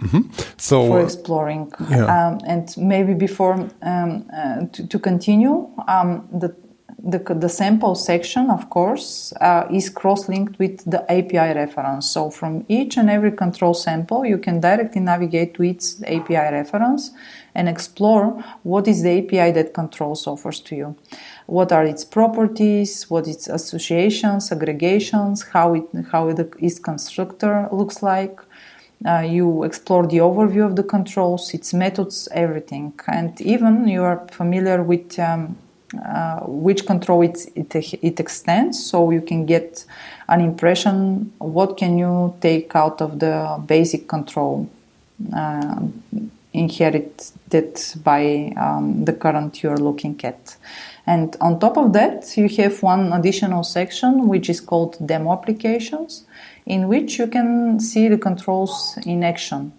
Mm-hmm. 0.00 0.30
So 0.56 0.86
for 0.86 1.02
exploring, 1.02 1.72
yeah. 1.90 2.04
um, 2.04 2.40
and 2.46 2.74
maybe 2.76 3.14
before 3.14 3.54
um, 3.82 4.24
uh, 4.32 4.66
to, 4.72 4.86
to, 4.86 4.98
continue, 4.98 5.68
um, 5.88 6.26
the 6.32 6.54
the, 7.02 7.18
the 7.18 7.48
sample 7.48 7.94
section, 7.94 8.50
of 8.50 8.68
course, 8.68 9.32
uh, 9.40 9.66
is 9.70 9.88
cross-linked 9.88 10.58
with 10.58 10.84
the 10.90 11.02
API 11.10 11.54
reference. 11.54 12.10
So 12.10 12.30
from 12.30 12.64
each 12.68 12.96
and 12.96 13.08
every 13.08 13.32
control 13.32 13.74
sample, 13.74 14.24
you 14.24 14.38
can 14.38 14.60
directly 14.60 15.00
navigate 15.00 15.54
to 15.54 15.62
its 15.62 16.02
API 16.02 16.52
reference 16.52 17.12
and 17.54 17.68
explore 17.68 18.44
what 18.62 18.86
is 18.86 19.02
the 19.02 19.18
API 19.18 19.50
that 19.52 19.72
controls 19.74 20.26
offers 20.26 20.60
to 20.60 20.76
you. 20.76 20.96
What 21.46 21.72
are 21.72 21.84
its 21.84 22.04
properties, 22.04 23.08
what 23.08 23.26
its 23.26 23.48
associations, 23.48 24.52
aggregations, 24.52 25.42
how 25.42 25.74
it 25.74 25.84
how 26.12 26.28
it, 26.28 26.52
its 26.58 26.78
constructor 26.78 27.68
looks 27.72 28.02
like. 28.02 28.40
Uh, 29.04 29.20
you 29.20 29.64
explore 29.64 30.06
the 30.06 30.18
overview 30.18 30.66
of 30.66 30.76
the 30.76 30.82
controls, 30.82 31.54
its 31.54 31.72
methods, 31.72 32.28
everything, 32.32 32.92
and 33.08 33.40
even 33.40 33.88
you 33.88 34.02
are 34.02 34.28
familiar 34.28 34.82
with 34.82 35.18
um, 35.18 35.56
uh, 36.06 36.40
which 36.40 36.86
control 36.86 37.22
it, 37.22 37.46
it, 37.56 37.74
it 38.02 38.20
extends 38.20 38.84
so 38.84 39.10
you 39.10 39.20
can 39.20 39.44
get 39.44 39.84
an 40.28 40.40
impression 40.40 41.32
what 41.38 41.76
can 41.76 41.98
you 41.98 42.34
take 42.40 42.76
out 42.76 43.00
of 43.00 43.18
the 43.18 43.60
basic 43.66 44.06
control 44.08 44.70
uh, 45.36 45.80
inherited 46.52 47.12
by 48.02 48.52
um, 48.56 49.04
the 49.04 49.12
current 49.12 49.62
you're 49.62 49.76
looking 49.76 50.20
at. 50.24 50.56
And 51.06 51.36
on 51.40 51.60
top 51.60 51.76
of 51.76 51.92
that, 51.92 52.36
you 52.36 52.48
have 52.62 52.82
one 52.82 53.12
additional 53.12 53.64
section 53.64 54.28
which 54.28 54.48
is 54.48 54.60
called 54.60 54.96
demo 55.04 55.32
applications, 55.32 56.24
in 56.66 56.88
which 56.88 57.18
you 57.18 57.26
can 57.26 57.80
see 57.80 58.08
the 58.08 58.18
controls 58.18 58.98
in 59.04 59.24
action. 59.24 59.72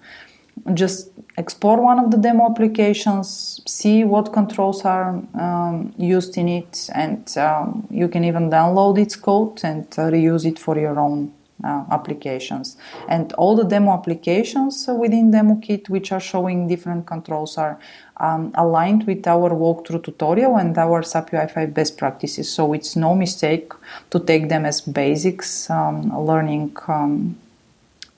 Just 0.73 1.09
explore 1.37 1.81
one 1.81 1.99
of 1.99 2.11
the 2.11 2.17
demo 2.17 2.49
applications, 2.49 3.61
see 3.65 4.03
what 4.03 4.31
controls 4.33 4.85
are 4.85 5.09
um, 5.33 5.93
used 5.97 6.37
in 6.37 6.47
it, 6.47 6.89
and 6.93 7.35
um, 7.37 7.87
you 7.89 8.07
can 8.07 8.23
even 8.23 8.49
download 8.49 8.97
its 8.97 9.15
code 9.15 9.59
and 9.63 9.85
uh, 9.97 10.03
reuse 10.11 10.45
it 10.45 10.59
for 10.59 10.77
your 10.77 10.99
own 10.99 11.33
uh, 11.63 11.83
applications. 11.91 12.77
And 13.07 13.33
all 13.33 13.55
the 13.55 13.63
demo 13.63 13.93
applications 13.93 14.87
within 14.87 15.31
DemoKit, 15.31 15.89
which 15.89 16.11
are 16.11 16.19
showing 16.19 16.67
different 16.67 17.05
controls, 17.05 17.57
are 17.57 17.79
um, 18.17 18.51
aligned 18.55 19.07
with 19.07 19.25
our 19.27 19.49
walkthrough 19.51 20.03
tutorial 20.03 20.57
and 20.57 20.77
our 20.77 21.01
SAP 21.03 21.31
UI5 21.31 21.73
best 21.73 21.97
practices. 21.97 22.51
So 22.51 22.73
it's 22.73 22.95
no 22.95 23.15
mistake 23.15 23.73
to 24.11 24.19
take 24.19 24.49
them 24.49 24.65
as 24.65 24.81
basics, 24.81 25.69
um, 25.69 26.15
learning 26.25 26.75
um, 26.87 27.37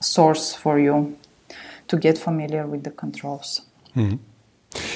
source 0.01 0.53
for 0.53 0.79
you 0.79 1.17
to 1.93 1.99
get 1.99 2.17
familiar 2.17 2.65
with 2.65 2.83
the 2.83 2.89
controls. 2.91 3.61
Mm-hmm. 3.95 4.17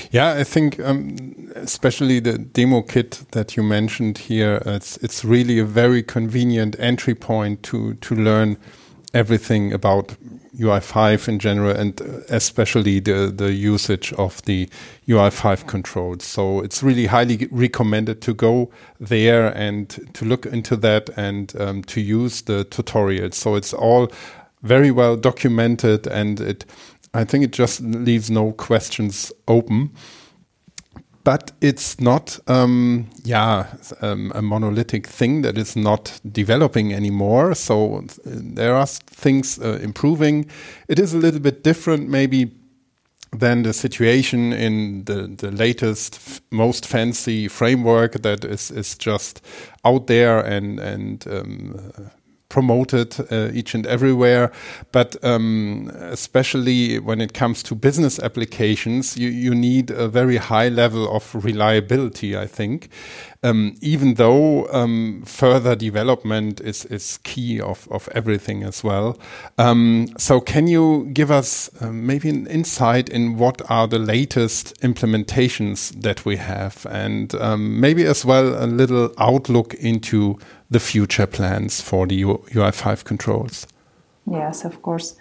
Yeah, 0.10 0.34
I 0.34 0.44
think 0.44 0.80
um, 0.80 1.52
especially 1.56 2.20
the 2.20 2.40
demo 2.40 2.82
kit 2.82 3.24
that 3.32 3.56
you 3.56 3.62
mentioned 3.62 4.18
here, 4.18 4.64
it's 4.66 4.98
it's 4.98 5.24
really 5.24 5.60
a 5.60 5.66
very 5.66 6.02
convenient 6.02 6.76
entry 6.80 7.14
point 7.14 7.62
to 7.64 7.94
to 7.94 8.16
learn 8.16 8.58
everything 9.14 9.74
about 9.74 10.16
UI5 10.58 11.28
in 11.28 11.38
general, 11.38 11.76
and 11.76 12.02
especially 12.30 13.00
the 13.00 13.32
the 13.36 13.54
usage 13.54 14.12
of 14.14 14.42
the 14.46 14.68
UI5 15.08 15.68
controls. 15.68 16.24
So 16.24 16.62
it's 16.62 16.82
really 16.82 17.06
highly 17.06 17.48
recommended 17.52 18.22
to 18.22 18.34
go 18.34 18.72
there 19.00 19.56
and 19.56 19.90
to 20.14 20.26
look 20.26 20.48
into 20.48 20.76
that 20.78 21.10
and 21.16 21.54
um, 21.60 21.84
to 21.84 22.02
use 22.02 22.42
the 22.42 22.66
tutorials. 22.66 23.36
So 23.36 23.56
it's 23.56 23.74
all 23.74 24.12
very 24.62 24.92
well 24.92 25.16
documented 25.16 26.08
and 26.08 26.40
it 26.40 26.66
I 27.14 27.24
think 27.24 27.44
it 27.44 27.52
just 27.52 27.82
leaves 27.82 28.30
no 28.30 28.52
questions 28.52 29.32
open. 29.48 29.92
But 31.24 31.52
it's 31.60 32.00
not, 32.00 32.40
um, 32.48 33.10
yeah, 33.24 33.68
um, 34.02 34.32
a 34.34 34.42
monolithic 34.42 35.08
thing 35.08 35.42
that 35.42 35.58
is 35.58 35.76
not 35.76 36.22
developing 36.32 36.94
anymore. 36.94 37.54
So 37.54 37.98
uh, 37.98 38.02
there 38.24 38.74
are 38.76 38.86
things 38.86 39.60
uh, 39.60 39.80
improving. 39.82 40.46
It 40.88 41.00
is 41.00 41.14
a 41.14 41.18
little 41.18 41.42
bit 41.42 41.64
different, 41.64 42.08
maybe 42.08 42.52
than 43.34 43.64
the 43.64 43.74
situation 43.74 44.54
in 44.54 45.04
the, 45.04 45.28
the 45.28 45.52
latest, 45.52 46.42
most 46.50 46.86
fancy 46.86 47.50
framework 47.50 48.14
that 48.22 48.46
is, 48.46 48.72
is 48.72 48.98
just 48.98 49.42
out 49.84 50.08
there 50.08 50.40
and, 50.40 50.80
and 50.80 51.28
um, 51.28 52.10
promoted 52.50 53.16
uh, 53.32 53.50
each 53.54 53.74
and 53.74 53.86
everywhere. 53.86 54.52
But 54.92 55.24
um, 55.24 55.92
especially 55.96 57.00
when 57.00 57.22
it 57.22 57.34
comes 57.34 57.64
to 57.64 57.76
business 57.76 58.20
applications, 58.20 59.18
you, 59.18 59.30
you 59.30 59.54
need 59.54 59.92
a 59.92 60.08
very 60.08 60.38
high 60.38 60.70
level 60.70 61.14
of 61.14 61.36
reliability, 61.44 62.38
I 62.38 62.48
think. 62.48 62.90
Um, 63.44 63.76
even 63.82 64.16
though 64.16 64.68
um, 64.74 65.22
further 65.24 65.76
development 65.76 66.60
is, 66.60 66.86
is 66.86 67.20
key 67.24 67.62
of, 67.62 67.88
of 67.92 68.10
everything 68.16 68.64
as 68.64 68.84
well. 68.84 69.20
Um, 69.60 70.08
so, 70.18 70.42
can 70.42 70.66
you 70.66 71.08
give 71.14 71.30
us 71.30 71.70
uh, 71.80 71.92
maybe 71.92 72.30
an 72.30 72.48
insight 72.48 73.10
in 73.10 73.38
what 73.38 73.62
are 73.70 73.88
the 73.88 74.00
latest 74.00 74.82
implementations 74.82 76.02
that 76.02 76.26
we 76.26 76.38
have, 76.38 76.88
and 76.90 77.36
um, 77.36 77.80
maybe 77.80 78.06
as 78.06 78.26
well 78.26 78.62
a 78.62 78.66
little 78.66 79.14
outlook 79.20 79.76
into 79.76 80.40
the 80.70 80.80
future 80.80 81.28
plans 81.28 81.82
for 81.82 82.08
the 82.08 82.22
UI5 82.24 83.04
controls? 83.04 83.68
Yes, 84.30 84.66
of 84.66 84.82
course. 84.82 85.16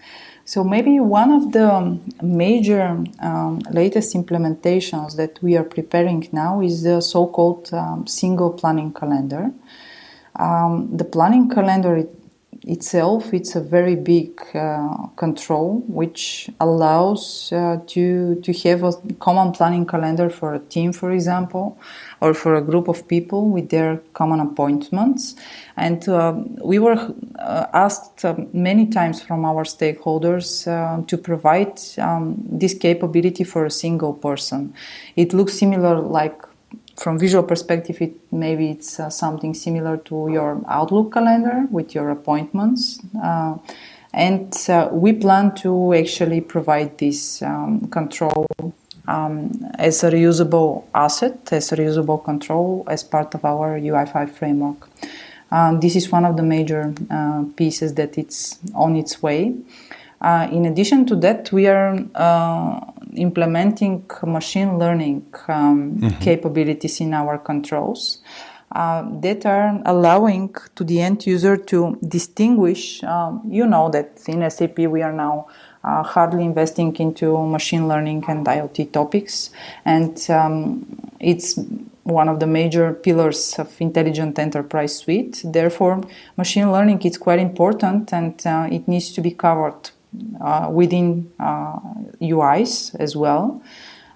So 0.44 0.62
maybe 0.62 1.00
one 1.00 1.32
of 1.32 1.52
the 1.52 1.98
major 2.22 3.02
um, 3.20 3.58
latest 3.70 4.14
implementations 4.14 5.16
that 5.16 5.42
we 5.42 5.56
are 5.56 5.64
preparing 5.64 6.28
now 6.32 6.60
is 6.60 6.82
the 6.84 7.00
so-called 7.00 7.72
um, 7.72 8.06
single 8.06 8.52
planning 8.52 8.92
calendar. 8.92 9.50
Um, 10.38 10.96
the 10.96 11.04
planning 11.04 11.48
calendar 11.50 12.06
itself 12.66 13.32
it's 13.32 13.54
a 13.54 13.60
very 13.60 13.94
big 13.94 14.40
uh, 14.54 15.06
control 15.16 15.84
which 15.86 16.50
allows 16.60 17.52
uh, 17.52 17.78
to 17.86 18.40
to 18.42 18.52
have 18.52 18.82
a 18.82 18.92
common 19.20 19.52
planning 19.52 19.86
calendar 19.86 20.28
for 20.28 20.54
a 20.54 20.58
team 20.58 20.92
for 20.92 21.12
example 21.12 21.78
or 22.20 22.34
for 22.34 22.54
a 22.54 22.62
group 22.62 22.88
of 22.88 23.06
people 23.08 23.50
with 23.50 23.68
their 23.70 23.98
common 24.14 24.40
appointments. 24.40 25.34
And 25.76 26.08
uh, 26.08 26.34
we 26.62 26.78
were 26.78 27.12
uh, 27.38 27.66
asked 27.72 28.24
uh, 28.24 28.36
many 28.52 28.86
times 28.86 29.22
from 29.22 29.44
our 29.44 29.64
stakeholders 29.64 30.66
uh, 30.66 31.04
to 31.06 31.18
provide 31.18 31.78
um, 31.98 32.36
this 32.48 32.74
capability 32.74 33.44
for 33.44 33.66
a 33.66 33.70
single 33.70 34.14
person. 34.14 34.72
It 35.16 35.32
looks 35.32 35.54
similar 35.54 36.00
like 36.00 36.40
from 36.96 37.18
visual 37.18 37.44
perspective, 37.44 38.00
it 38.00 38.14
maybe 38.32 38.70
it's 38.70 38.98
uh, 38.98 39.10
something 39.10 39.54
similar 39.54 39.96
to 39.98 40.28
your 40.30 40.62
Outlook 40.68 41.12
calendar 41.12 41.66
with 41.70 41.94
your 41.94 42.10
appointments. 42.10 43.00
Uh, 43.22 43.56
and 44.12 44.56
uh, 44.68 44.88
we 44.92 45.12
plan 45.12 45.54
to 45.56 45.92
actually 45.94 46.40
provide 46.40 46.96
this 46.98 47.42
um, 47.42 47.86
control 47.88 48.46
um, 49.06 49.50
as 49.78 50.02
a 50.02 50.10
reusable 50.10 50.84
asset, 50.94 51.52
as 51.52 51.70
a 51.72 51.76
reusable 51.76 52.24
control 52.24 52.84
as 52.88 53.04
part 53.04 53.34
of 53.34 53.44
our 53.44 53.78
UI5 53.78 54.30
framework. 54.30 54.88
Um, 55.50 55.80
this 55.80 55.94
is 55.96 56.10
one 56.10 56.24
of 56.24 56.36
the 56.36 56.42
major 56.42 56.94
uh, 57.10 57.44
pieces 57.56 57.94
that 57.94 58.18
it's 58.18 58.58
on 58.74 58.96
its 58.96 59.22
way. 59.22 59.54
Uh, 60.20 60.48
in 60.50 60.64
addition 60.64 61.06
to 61.06 61.16
that, 61.16 61.52
we 61.52 61.66
are 61.66 61.98
uh, 62.14 62.80
implementing 63.16 64.04
machine 64.24 64.78
learning 64.78 65.26
um, 65.48 65.96
mm-hmm. 65.96 66.18
capabilities 66.20 67.00
in 67.00 67.14
our 67.14 67.38
controls 67.38 68.18
uh, 68.72 69.04
that 69.20 69.46
are 69.46 69.80
allowing 69.84 70.54
to 70.74 70.84
the 70.84 71.00
end 71.00 71.26
user 71.26 71.56
to 71.56 71.98
distinguish. 72.06 73.02
Um, 73.04 73.42
you 73.48 73.66
know 73.66 73.90
that 73.90 74.20
in 74.26 74.48
SAP 74.50 74.78
we 74.78 75.02
are 75.02 75.12
now 75.12 75.46
uh, 75.84 76.02
hardly 76.02 76.44
investing 76.44 76.94
into 76.96 77.46
machine 77.46 77.86
learning 77.86 78.24
and 78.28 78.44
IoT 78.44 78.92
topics, 78.92 79.50
and 79.84 80.18
um, 80.30 80.84
it's 81.20 81.58
one 82.02 82.28
of 82.28 82.38
the 82.38 82.46
major 82.46 82.92
pillars 82.92 83.58
of 83.58 83.68
intelligent 83.80 84.38
enterprise 84.38 84.96
suite. 84.96 85.42
Therefore, 85.44 86.02
machine 86.36 86.70
learning 86.70 87.02
is 87.02 87.18
quite 87.18 87.40
important 87.40 88.12
and 88.12 88.46
uh, 88.46 88.68
it 88.70 88.86
needs 88.86 89.12
to 89.12 89.20
be 89.20 89.32
covered 89.32 89.90
within 90.70 91.30
UIs 92.20 92.94
uh, 92.94 93.02
as 93.02 93.16
well. 93.16 93.62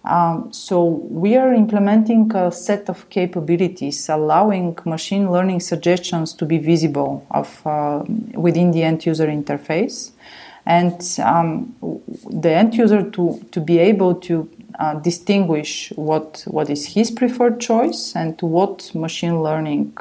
Um, 0.05 0.51
so 0.51 0.83
we 0.85 1.37
are 1.37 1.53
implementing 1.53 2.35
a 2.35 2.51
set 2.51 2.89
of 2.89 3.11
capabilities 3.11 4.09
allowing 4.09 4.79
machine 4.87 5.31
learning 5.31 5.61
suggestions 5.61 6.33
to 6.35 6.47
be 6.47 6.57
visible 6.57 7.27
of, 7.31 7.67
uh, 7.67 8.03
within 8.35 8.71
the 8.71 8.83
end 8.83 9.05
user 9.05 9.27
interface 9.27 10.13
and 10.65 11.03
um, 11.23 11.75
the 12.31 12.51
end 12.51 12.75
user 12.75 13.11
to, 13.11 13.47
to 13.51 13.61
be 13.61 13.79
able 13.79 14.15
to 14.15 14.49
uh, 14.79 14.95
distinguish 14.95 15.93
what, 15.97 16.45
what 16.47 16.71
is 16.71 16.87
his 16.95 17.11
preferred 17.11 17.61
choice 17.61 18.15
and 18.17 18.41
what 18.41 18.91
machine 18.95 19.43
learning 19.43 19.95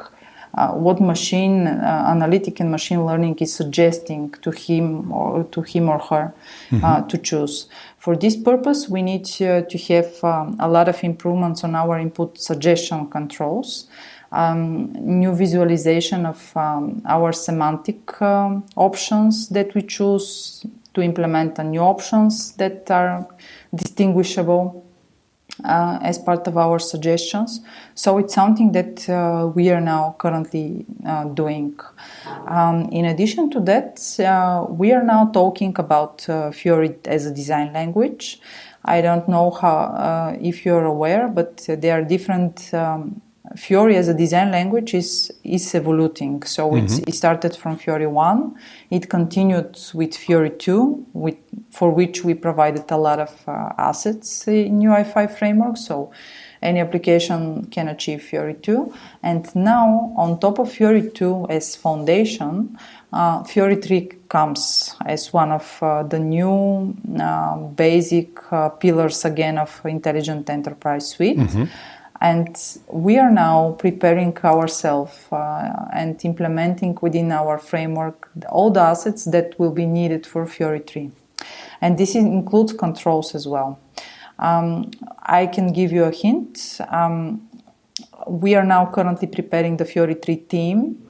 uh, 0.54 0.72
what 0.72 1.00
machine 1.00 1.66
uh, 1.66 2.04
analytic 2.08 2.60
and 2.60 2.70
machine 2.70 3.04
learning 3.06 3.36
is 3.38 3.54
suggesting 3.54 4.30
to 4.42 4.50
him 4.50 5.12
or 5.12 5.44
to 5.44 5.62
him 5.62 5.88
or 5.88 5.98
her 5.98 6.32
uh, 6.72 6.76
mm-hmm. 6.76 7.06
to 7.08 7.18
choose. 7.18 7.68
For 7.98 8.16
this 8.16 8.36
purpose, 8.36 8.88
we 8.88 9.02
need 9.02 9.24
to, 9.26 9.66
to 9.66 9.78
have 9.78 10.24
um, 10.24 10.56
a 10.58 10.68
lot 10.68 10.88
of 10.88 11.02
improvements 11.04 11.62
on 11.64 11.74
our 11.74 11.98
input 11.98 12.38
suggestion 12.38 13.08
controls. 13.10 13.88
Um, 14.32 14.92
new 14.92 15.34
visualization 15.34 16.24
of 16.24 16.56
um, 16.56 17.02
our 17.04 17.32
semantic 17.32 18.22
um, 18.22 18.64
options 18.76 19.48
that 19.48 19.74
we 19.74 19.82
choose 19.82 20.64
to 20.94 21.02
implement 21.02 21.58
and 21.58 21.72
new 21.72 21.80
options 21.80 22.52
that 22.52 22.90
are 22.90 23.26
distinguishable 23.74 24.86
uh, 25.64 25.98
as 26.02 26.18
part 26.18 26.46
of 26.46 26.56
our 26.56 26.78
suggestions. 26.78 27.60
So 27.94 28.18
it's 28.18 28.34
something 28.34 28.72
that 28.72 29.08
uh, 29.08 29.48
we 29.54 29.70
are 29.70 29.80
now 29.80 30.16
currently 30.18 30.86
uh, 31.06 31.24
doing. 31.24 31.78
Um, 32.46 32.88
in 32.90 33.04
addition 33.04 33.50
to 33.50 33.60
that, 33.60 34.00
uh, 34.20 34.66
we 34.68 34.92
are 34.92 35.02
now 35.02 35.30
talking 35.32 35.74
about 35.78 36.28
uh, 36.28 36.50
Fiori 36.50 36.96
as 37.04 37.26
a 37.26 37.34
design 37.34 37.72
language. 37.72 38.40
I 38.84 39.02
don't 39.02 39.28
know 39.28 39.50
how 39.50 39.76
uh, 39.76 40.36
if 40.40 40.64
you're 40.64 40.84
aware, 40.84 41.28
but 41.28 41.66
there 41.68 41.98
are 41.98 42.02
different 42.02 42.72
um, 42.72 43.20
Fiori 43.56 43.96
as 43.96 44.08
a 44.08 44.14
design 44.14 44.50
language 44.50 44.94
is 44.94 45.32
is 45.42 45.74
evolving. 45.74 46.42
So 46.44 46.70
mm-hmm. 46.70 47.08
it 47.08 47.14
started 47.14 47.56
from 47.56 47.76
Fiori 47.76 48.06
one, 48.06 48.54
it 48.90 49.08
continued 49.08 49.78
with 49.94 50.14
Fiori 50.14 50.50
two, 50.50 51.04
with, 51.12 51.36
for 51.70 51.90
which 51.90 52.24
we 52.24 52.34
provided 52.34 52.90
a 52.90 52.96
lot 52.96 53.18
of 53.18 53.48
uh, 53.48 53.70
assets 53.78 54.46
in 54.46 54.78
UI5 54.80 55.38
framework. 55.38 55.76
So 55.76 56.12
any 56.62 56.80
application 56.80 57.64
can 57.66 57.88
achieve 57.88 58.22
Fiori 58.22 58.54
2. 58.54 58.92
And 59.22 59.54
now, 59.54 60.12
on 60.16 60.38
top 60.40 60.58
of 60.58 60.70
Fiori 60.70 61.10
2 61.10 61.46
as 61.48 61.74
foundation, 61.74 62.78
uh, 63.12 63.42
Fiori 63.44 63.76
3 63.76 64.08
comes 64.28 64.94
as 65.06 65.32
one 65.32 65.52
of 65.52 65.78
uh, 65.82 66.02
the 66.02 66.18
new 66.18 66.94
uh, 67.18 67.56
basic 67.56 68.40
uh, 68.52 68.68
pillars 68.68 69.24
again 69.24 69.58
of 69.58 69.80
Intelligent 69.84 70.50
Enterprise 70.50 71.08
Suite. 71.10 71.38
Mm-hmm. 71.38 71.64
And 72.20 72.54
we 72.88 73.18
are 73.18 73.30
now 73.30 73.76
preparing 73.78 74.36
ourselves 74.44 75.26
uh, 75.32 75.86
and 75.92 76.22
implementing 76.22 76.98
within 77.00 77.32
our 77.32 77.58
framework 77.58 78.30
all 78.50 78.70
the 78.70 78.80
assets 78.80 79.24
that 79.26 79.58
will 79.58 79.70
be 79.70 79.86
needed 79.86 80.26
for 80.26 80.46
Fiori 80.46 80.80
3. 80.80 81.10
And 81.80 81.96
this 81.96 82.14
includes 82.14 82.74
controls 82.74 83.34
as 83.34 83.48
well. 83.48 83.78
Um, 84.38 84.90
I 85.22 85.46
can 85.46 85.72
give 85.72 85.92
you 85.92 86.04
a 86.04 86.10
hint. 86.10 86.78
Um, 86.88 87.48
we 88.26 88.54
are 88.54 88.64
now 88.64 88.90
currently 88.92 89.28
preparing 89.28 89.78
the 89.78 89.86
Fiori 89.86 90.14
3 90.14 90.36
theme, 90.48 91.08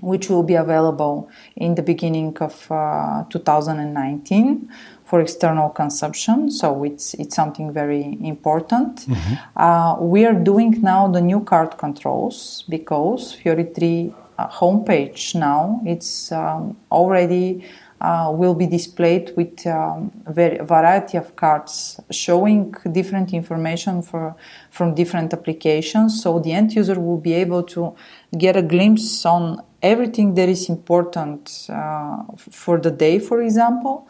which 0.00 0.28
will 0.28 0.44
be 0.44 0.54
available 0.54 1.28
in 1.56 1.74
the 1.74 1.82
beginning 1.82 2.36
of 2.38 2.70
uh, 2.70 3.24
2019 3.30 4.70
for 5.06 5.20
external 5.20 5.70
consumption. 5.70 6.50
So 6.50 6.84
it's 6.84 7.14
it's 7.14 7.34
something 7.34 7.72
very 7.72 8.18
important. 8.20 9.06
Mm-hmm. 9.06 9.34
Uh, 9.56 10.00
we 10.00 10.26
are 10.26 10.34
doing 10.34 10.82
now 10.82 11.08
the 11.08 11.20
new 11.20 11.40
card 11.40 11.78
controls 11.78 12.64
because 12.68 13.32
Fiori 13.32 13.64
3 13.64 14.12
uh, 14.38 14.48
homepage 14.48 15.34
now 15.34 15.80
it's 15.86 16.30
um, 16.30 16.76
already 16.90 17.64
uh, 18.00 18.30
will 18.30 18.54
be 18.54 18.66
displayed 18.66 19.32
with 19.36 19.66
um, 19.66 20.10
a 20.26 20.32
variety 20.64 21.16
of 21.16 21.34
cards 21.34 21.98
showing 22.10 22.74
different 22.92 23.32
information 23.32 24.02
for, 24.02 24.36
from 24.70 24.94
different 24.94 25.32
applications. 25.32 26.22
So 26.22 26.38
the 26.38 26.52
end 26.52 26.74
user 26.74 27.00
will 27.00 27.16
be 27.16 27.32
able 27.32 27.62
to 27.62 27.94
get 28.36 28.54
a 28.54 28.62
glimpse 28.62 29.24
on 29.24 29.62
everything 29.82 30.34
that 30.34 30.48
is 30.48 30.68
important 30.68 31.68
uh, 31.70 32.22
for 32.36 32.78
the 32.78 32.90
day, 32.90 33.18
for 33.18 33.40
example. 33.40 34.06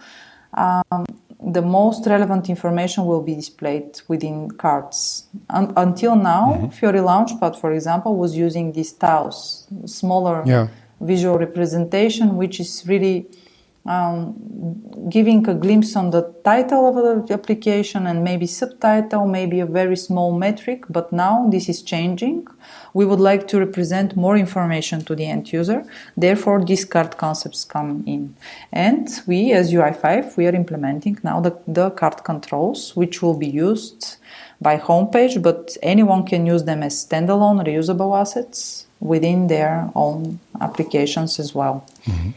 Um, 0.54 1.04
the 1.40 1.62
most 1.62 2.06
relevant 2.06 2.48
information 2.48 3.04
will 3.04 3.22
be 3.22 3.34
displayed 3.34 4.00
within 4.08 4.50
cards. 4.52 5.26
Un- 5.50 5.72
until 5.76 6.16
now, 6.16 6.54
mm-hmm. 6.54 6.68
Fiori 6.70 7.00
Launchpad, 7.00 7.60
for 7.60 7.72
example, 7.72 8.16
was 8.16 8.36
using 8.36 8.72
these 8.72 8.92
tiles, 8.92 9.66
smaller 9.84 10.42
yeah. 10.46 10.68
visual 11.00 11.38
representation, 11.38 12.36
which 12.36 12.58
is 12.58 12.84
really 12.86 13.26
um, 13.86 14.34
giving 15.08 15.46
a 15.48 15.54
glimpse 15.54 15.94
on 15.94 16.10
the 16.10 16.34
title 16.44 16.88
of 16.88 17.26
the 17.26 17.34
application 17.34 18.06
and 18.06 18.24
maybe 18.24 18.46
subtitle, 18.46 19.26
maybe 19.26 19.60
a 19.60 19.66
very 19.66 19.96
small 19.96 20.36
metric, 20.36 20.84
but 20.88 21.12
now 21.12 21.46
this 21.48 21.68
is 21.68 21.82
changing. 21.82 22.46
We 22.96 23.04
would 23.04 23.20
like 23.20 23.46
to 23.48 23.58
represent 23.58 24.16
more 24.16 24.38
information 24.38 25.04
to 25.04 25.14
the 25.14 25.26
end 25.26 25.52
user. 25.52 25.84
Therefore, 26.16 26.64
these 26.64 26.86
card 26.86 27.18
concepts 27.18 27.62
come 27.62 27.90
in. 28.06 28.34
And 28.72 29.06
we, 29.26 29.52
as 29.52 29.70
UI5, 29.70 30.38
we 30.38 30.46
are 30.46 30.54
implementing 30.62 31.18
now 31.22 31.40
the, 31.40 31.52
the 31.78 31.90
card 31.90 32.24
controls, 32.24 32.96
which 32.96 33.20
will 33.20 33.36
be 33.36 33.48
used 33.48 34.16
by 34.62 34.78
homepage, 34.78 35.42
but 35.42 35.76
anyone 35.82 36.24
can 36.24 36.46
use 36.46 36.64
them 36.64 36.82
as 36.82 36.94
standalone 37.06 37.58
reusable 37.66 38.18
assets 38.18 38.86
within 39.00 39.48
their 39.48 39.90
own 39.94 40.40
applications 40.62 41.38
as 41.38 41.54
well. 41.54 41.84
Mm-hmm. 42.06 42.30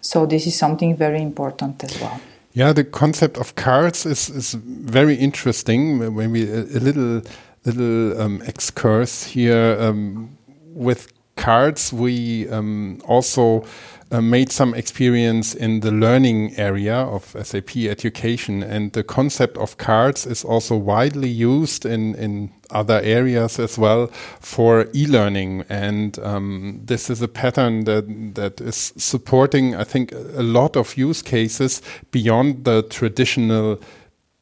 So 0.00 0.24
this 0.24 0.46
is 0.46 0.56
something 0.58 0.96
very 0.96 1.20
important 1.20 1.84
as 1.84 2.00
well. 2.00 2.18
Yeah, 2.54 2.72
the 2.72 2.84
concept 2.84 3.36
of 3.36 3.54
cards 3.56 4.06
is, 4.06 4.30
is 4.30 4.54
very 4.54 5.16
interesting. 5.16 5.98
Maybe 6.16 6.50
a, 6.50 6.62
a 6.62 6.80
little 6.80 7.22
little 7.64 8.20
um, 8.20 8.42
excurse 8.42 9.24
here 9.24 9.76
um, 9.80 10.36
with 10.74 11.12
cards. 11.36 11.92
We 11.92 12.48
um, 12.48 13.00
also 13.06 13.64
uh, 14.10 14.20
made 14.20 14.52
some 14.52 14.74
experience 14.74 15.54
in 15.54 15.80
the 15.80 15.90
learning 15.90 16.54
area 16.58 16.94
of 16.94 17.34
SAP 17.42 17.76
education, 17.76 18.62
and 18.62 18.92
the 18.92 19.02
concept 19.02 19.56
of 19.56 19.78
cards 19.78 20.26
is 20.26 20.44
also 20.44 20.76
widely 20.76 21.30
used 21.30 21.86
in 21.86 22.14
in 22.16 22.50
other 22.70 23.00
areas 23.02 23.58
as 23.58 23.78
well 23.78 24.08
for 24.40 24.86
e-learning. 24.94 25.64
And 25.68 26.18
um, 26.18 26.80
this 26.84 27.10
is 27.10 27.22
a 27.22 27.28
pattern 27.28 27.84
that 27.84 28.34
that 28.34 28.60
is 28.60 28.92
supporting, 28.96 29.74
I 29.74 29.84
think, 29.84 30.12
a 30.12 30.42
lot 30.42 30.76
of 30.76 30.96
use 30.96 31.22
cases 31.22 31.82
beyond 32.10 32.64
the 32.64 32.82
traditional 32.82 33.78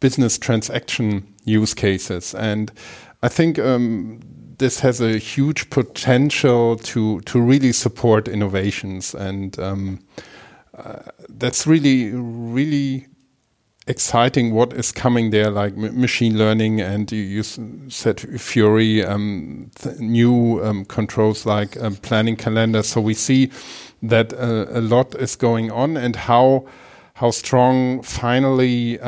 business 0.01 0.39
transaction 0.39 1.27
use 1.45 1.75
cases. 1.75 2.35
And 2.35 2.73
I 3.23 3.29
think 3.29 3.59
um, 3.59 4.21
this 4.59 4.81
has 4.81 5.01
a 5.01 5.19
huge 5.19 5.71
potential 5.71 6.77
to 6.77 7.21
to 7.21 7.41
really 7.41 7.73
support 7.73 8.29
innovations, 8.29 9.15
and 9.15 9.59
um, 9.59 10.01
uh, 10.77 11.11
that's 11.29 11.67
really 11.67 12.13
really 12.15 13.07
exciting. 13.87 14.55
What 14.55 14.73
is 14.73 14.93
coming 14.93 15.31
there, 15.31 15.51
like 15.51 15.77
machine 15.77 16.39
learning, 16.39 16.81
and 16.81 17.11
you, 17.13 17.23
you 17.23 17.43
said 17.91 18.21
Fiori, 18.41 19.05
um, 19.05 19.71
new 19.99 20.65
um, 20.65 20.85
controls 20.85 21.45
like 21.45 21.79
um, 21.83 21.97
planning 21.97 22.37
calendar. 22.37 22.83
So 22.83 23.01
we 23.01 23.15
see 23.15 23.51
that 24.03 24.33
uh, 24.33 24.67
a 24.71 24.81
lot 24.81 25.15
is 25.17 25.37
going 25.37 25.71
on, 25.71 25.97
and 25.97 26.17
how 26.17 26.67
how 27.15 27.31
strong 27.31 28.03
finally 28.03 28.99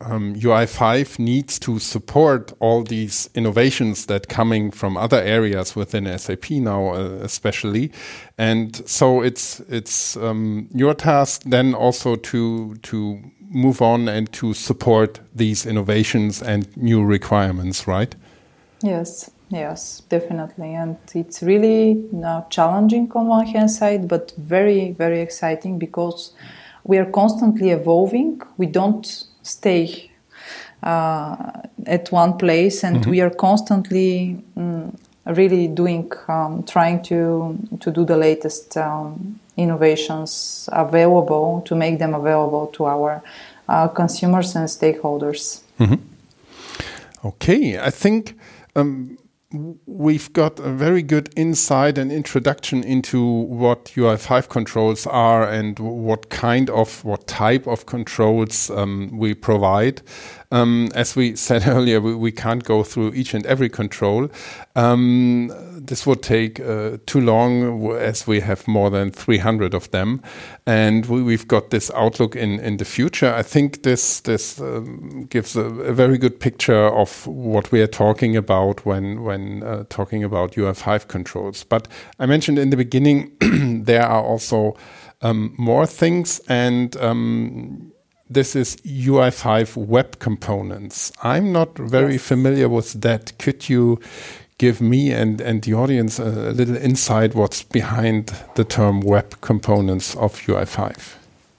um, 0.00 0.16
um, 0.16 0.34
UI5 0.34 1.18
needs 1.18 1.58
to 1.60 1.78
support 1.78 2.52
all 2.60 2.82
these 2.82 3.30
innovations 3.34 4.06
that 4.06 4.28
coming 4.28 4.70
from 4.70 4.96
other 4.96 5.20
areas 5.20 5.76
within 5.76 6.18
SAP 6.18 6.50
now, 6.50 6.94
uh, 6.94 7.18
especially. 7.22 7.92
And 8.38 8.76
so 8.88 9.22
it's 9.22 9.60
it's 9.68 10.16
um, 10.16 10.68
your 10.74 10.94
task 10.94 11.42
then 11.44 11.74
also 11.74 12.16
to 12.16 12.74
to 12.82 13.20
move 13.48 13.80
on 13.80 14.08
and 14.08 14.32
to 14.32 14.54
support 14.54 15.20
these 15.34 15.66
innovations 15.66 16.42
and 16.42 16.76
new 16.76 17.04
requirements, 17.04 17.86
right? 17.86 18.14
Yes, 18.82 19.30
yes, 19.50 20.02
definitely. 20.08 20.74
And 20.74 20.96
it's 21.14 21.42
really 21.42 22.04
challenging 22.50 23.10
on 23.12 23.28
one 23.28 23.46
hand 23.46 23.70
side, 23.70 24.08
but 24.08 24.32
very, 24.36 24.92
very 24.92 25.20
exciting 25.20 25.78
because 25.78 26.32
we 26.84 26.98
are 26.98 27.10
constantly 27.10 27.70
evolving. 27.70 28.42
We 28.58 28.66
don't 28.66 29.06
stay 29.46 30.10
uh, 30.82 31.52
at 31.86 32.12
one 32.12 32.36
place, 32.36 32.84
and 32.84 32.96
mm-hmm. 32.96 33.10
we 33.10 33.20
are 33.20 33.30
constantly 33.30 34.42
um, 34.56 34.96
really 35.24 35.68
doing, 35.68 36.12
um, 36.28 36.62
trying 36.62 37.02
to 37.04 37.58
to 37.80 37.90
do 37.90 38.04
the 38.04 38.16
latest 38.16 38.76
um, 38.76 39.40
innovations 39.56 40.68
available 40.72 41.62
to 41.64 41.74
make 41.74 41.98
them 41.98 42.14
available 42.14 42.66
to 42.68 42.84
our 42.86 43.22
uh, 43.68 43.88
consumers 43.88 44.56
and 44.56 44.68
stakeholders. 44.68 45.62
Mm-hmm. 45.80 45.96
Okay, 47.24 47.78
I 47.78 47.90
think 47.90 48.38
um, 48.76 49.18
we've 49.86 50.32
got 50.32 50.58
a 50.60 50.70
very 50.70 51.02
good 51.02 51.30
insight 51.36 51.98
and 51.98 52.12
introduction 52.12 52.82
into 52.84 53.22
what 53.22 53.86
UI5 53.86 54.48
controls 54.48 55.06
are 55.06 55.48
and 55.48 55.78
what 55.78 56.30
kind 56.30 56.70
of, 56.70 57.04
what 57.04 57.26
type 57.26 57.66
of 57.66 57.86
controls 57.86 58.70
um, 58.70 59.10
we 59.16 59.34
provide. 59.34 60.02
Um, 60.52 60.90
as 60.94 61.16
we 61.16 61.36
said 61.36 61.66
earlier, 61.66 62.00
we, 62.00 62.14
we, 62.14 62.32
can't 62.32 62.62
go 62.64 62.82
through 62.82 63.14
each 63.14 63.34
and 63.34 63.44
every 63.46 63.68
control. 63.68 64.30
Um, 64.74 65.50
this 65.86 66.06
would 66.06 66.22
take 66.22 66.60
uh, 66.60 66.98
too 67.06 67.20
long 67.20 67.92
as 67.92 68.26
we 68.26 68.40
have 68.40 68.66
more 68.66 68.90
than 68.90 69.10
300 69.10 69.74
of 69.74 69.90
them. 69.90 70.22
And 70.66 71.06
we, 71.06 71.32
have 71.32 71.48
got 71.48 71.70
this 71.70 71.90
outlook 71.94 72.36
in, 72.36 72.60
in 72.60 72.76
the 72.76 72.84
future. 72.84 73.32
I 73.32 73.42
think 73.42 73.82
this, 73.82 74.20
this 74.20 74.60
um, 74.60 75.26
gives 75.30 75.56
a, 75.56 75.64
a, 75.64 75.92
very 75.92 76.18
good 76.18 76.40
picture 76.40 76.86
of 76.86 77.26
what 77.26 77.70
we 77.72 77.80
are 77.80 77.86
talking 77.86 78.36
about 78.36 78.84
when, 78.84 79.22
when 79.22 79.62
uh, 79.62 79.84
talking 79.88 80.24
about 80.24 80.52
UI5 80.52 81.08
controls. 81.08 81.64
But 81.64 81.88
I 82.18 82.26
mentioned 82.26 82.58
in 82.58 82.70
the 82.70 82.76
beginning, 82.76 83.36
there 83.84 84.04
are 84.04 84.22
also 84.22 84.76
um, 85.22 85.54
more 85.56 85.86
things 85.86 86.40
and 86.48 86.96
um, 86.96 87.92
this 88.28 88.56
is 88.56 88.76
UI5 88.76 89.76
web 89.76 90.18
components. 90.18 91.12
I'm 91.22 91.52
not 91.52 91.78
very 91.78 92.14
yes. 92.14 92.26
familiar 92.26 92.68
with 92.68 93.00
that. 93.02 93.38
Could 93.38 93.68
you 93.68 94.00
give 94.58 94.80
me 94.80 95.12
and, 95.12 95.40
and 95.40 95.62
the 95.62 95.74
audience 95.74 96.18
a, 96.18 96.24
a, 96.24 96.52
little 96.52 96.76
insight 96.76 97.34
what's 97.34 97.62
behind 97.62 98.32
the 98.54 98.64
term 98.64 99.00
web 99.00 99.40
components 99.40 100.14
of 100.16 100.32
UI5? 100.42 101.16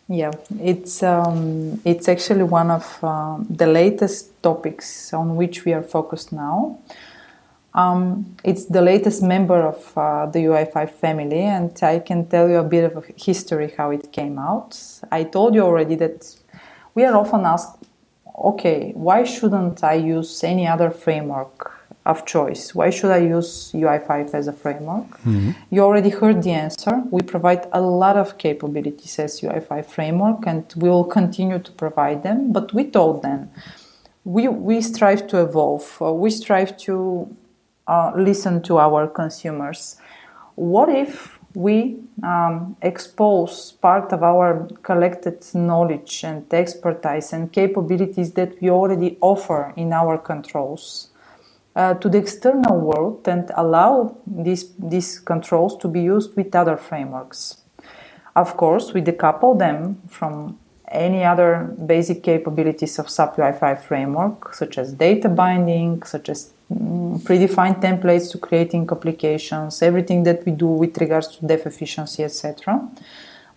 Yeah, 0.09 0.31
it's 0.61 1.03
um, 1.03 1.81
it's 1.83 2.07
actually 2.07 2.43
one 2.43 2.71
of 2.71 2.99
uh, 3.03 3.39
the 3.49 3.67
latest 3.67 4.41
topics 4.41 5.13
on 5.13 5.35
which 5.35 5.65
we 5.65 5.73
are 5.73 5.83
focused 5.83 6.31
now. 6.31 6.79
Um, 7.73 8.37
it's 8.43 8.65
the 8.65 8.81
latest 8.81 9.21
member 9.21 9.61
of 9.61 9.97
uh, 9.97 10.25
the 10.27 10.39
UI5 10.39 10.89
family, 10.91 11.41
and 11.41 11.77
I 11.83 11.99
can 11.99 12.25
tell 12.25 12.49
you 12.49 12.55
a 12.55 12.63
bit 12.63 12.85
of 12.85 12.97
a 12.97 13.03
history 13.17 13.73
how 13.77 13.91
it 13.91 14.13
came 14.13 14.39
out. 14.39 14.79
I 15.11 15.25
told 15.25 15.53
you 15.53 15.61
already 15.61 15.95
that 15.95 16.35
we 16.95 17.03
are 17.03 17.15
often 17.15 17.45
asked, 17.45 17.77
okay, 18.35 18.93
why 18.95 19.25
shouldn't 19.25 19.83
I 19.83 19.95
use 19.95 20.41
any 20.43 20.65
other 20.65 20.89
framework 20.89 21.77
of 22.07 22.25
choice? 22.25 22.73
Why 22.73 22.89
should 22.89 23.11
I 23.11 23.17
use 23.17 23.71
UI5 23.73 24.33
as 24.33 24.47
a 24.47 24.53
framework? 24.53 25.09
Mm-hmm. 25.19 25.51
You 25.69 25.81
already 25.81 26.09
heard 26.09 26.41
the 26.41 26.51
answer. 26.51 27.03
We 27.11 27.21
provide 27.21 27.67
a 27.73 27.81
lot 27.81 28.15
of 28.17 28.37
capabilities 28.37 29.19
as 29.19 29.41
UI5 29.41 29.85
framework, 29.85 30.47
and 30.47 30.63
we 30.75 30.89
will 30.89 31.03
continue 31.03 31.59
to 31.59 31.71
provide 31.71 32.23
them. 32.23 32.53
But 32.53 32.73
we 32.73 32.89
told 32.89 33.21
them 33.21 33.51
we, 34.23 34.47
we 34.47 34.81
strive 34.81 35.27
to 35.27 35.41
evolve, 35.41 35.97
uh, 36.01 36.11
we 36.13 36.29
strive 36.29 36.77
to 36.77 37.35
uh, 37.87 38.11
listen 38.15 38.61
to 38.63 38.77
our 38.77 39.07
consumers. 39.07 39.97
What 40.55 40.89
if 40.89 41.39
we 41.53 41.97
um, 42.23 42.75
expose 42.81 43.71
part 43.71 44.11
of 44.11 44.23
our 44.23 44.67
collected 44.83 45.45
knowledge 45.53 46.23
and 46.23 46.45
expertise 46.53 47.33
and 47.33 47.51
capabilities 47.51 48.33
that 48.33 48.61
we 48.61 48.69
already 48.69 49.17
offer 49.21 49.73
in 49.75 49.93
our 49.93 50.17
controls 50.17 51.09
uh, 51.77 51.93
to 51.93 52.09
the 52.09 52.17
external 52.17 52.79
world 52.79 53.27
and 53.27 53.51
allow 53.55 54.17
these, 54.25 54.73
these 54.79 55.19
controls 55.19 55.77
to 55.77 55.87
be 55.87 56.01
used 56.01 56.35
with 56.35 56.55
other 56.55 56.75
frameworks? 56.75 57.57
Of 58.35 58.57
course, 58.57 58.93
we 58.93 59.01
decouple 59.01 59.57
them 59.57 60.01
from 60.07 60.59
any 60.89 61.23
other 61.23 61.75
basic 61.85 62.23
capabilities 62.23 62.97
of 62.99 63.09
SAP 63.09 63.35
UI5 63.35 63.81
framework, 63.81 64.53
such 64.53 64.77
as 64.77 64.93
data 64.93 65.27
binding, 65.27 66.03
such 66.03 66.29
as 66.29 66.51
mm, 66.71 67.19
predefined 67.21 67.81
templates 67.81 68.31
to 68.31 68.37
creating 68.37 68.87
applications, 68.91 69.81
everything 69.81 70.23
that 70.23 70.45
we 70.45 70.51
do 70.51 70.67
with 70.67 70.97
regards 70.97 71.27
to 71.37 71.45
dev 71.45 71.65
efficiency, 71.65 72.23
etc. 72.23 72.87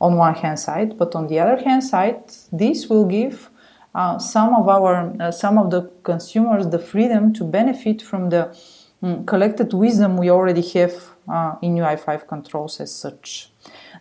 On 0.01 0.17
one 0.17 0.35
hand 0.35 0.59
side, 0.59 0.97
but 0.99 1.15
on 1.15 1.29
the 1.29 1.39
other 1.39 1.63
hand 1.63 1.85
side, 1.85 2.23
this 2.51 2.89
will 2.89 3.05
give 3.05 3.50
uh, 3.95 4.19
some 4.19 4.55
of 4.55 4.69
our 4.69 5.15
uh, 5.21 5.31
some 5.31 5.59
of 5.59 5.71
the 5.71 5.83
consumers 6.03 6.69
the 6.69 6.79
freedom 6.79 7.33
to 7.33 7.45
benefit 7.45 8.01
from 8.03 8.31
the 8.31 8.57
um, 9.03 9.25
collected 9.25 9.73
wisdom 9.73 10.17
we 10.17 10.31
already 10.31 10.63
have 10.63 10.95
uh, 11.29 11.55
in 11.63 11.75
UI5 11.75 12.29
controls 12.29 12.81
as 12.81 12.95
such. 12.95 13.51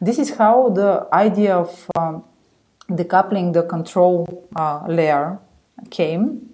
This 0.01 0.19
is 0.19 0.31
how 0.31 0.69
the 0.69 1.07
idea 1.13 1.55
of 1.55 1.89
um, 1.95 2.23
decoupling 2.89 3.53
the 3.53 3.63
control 3.63 4.47
uh, 4.55 4.85
layer 4.87 5.39
came 5.89 6.49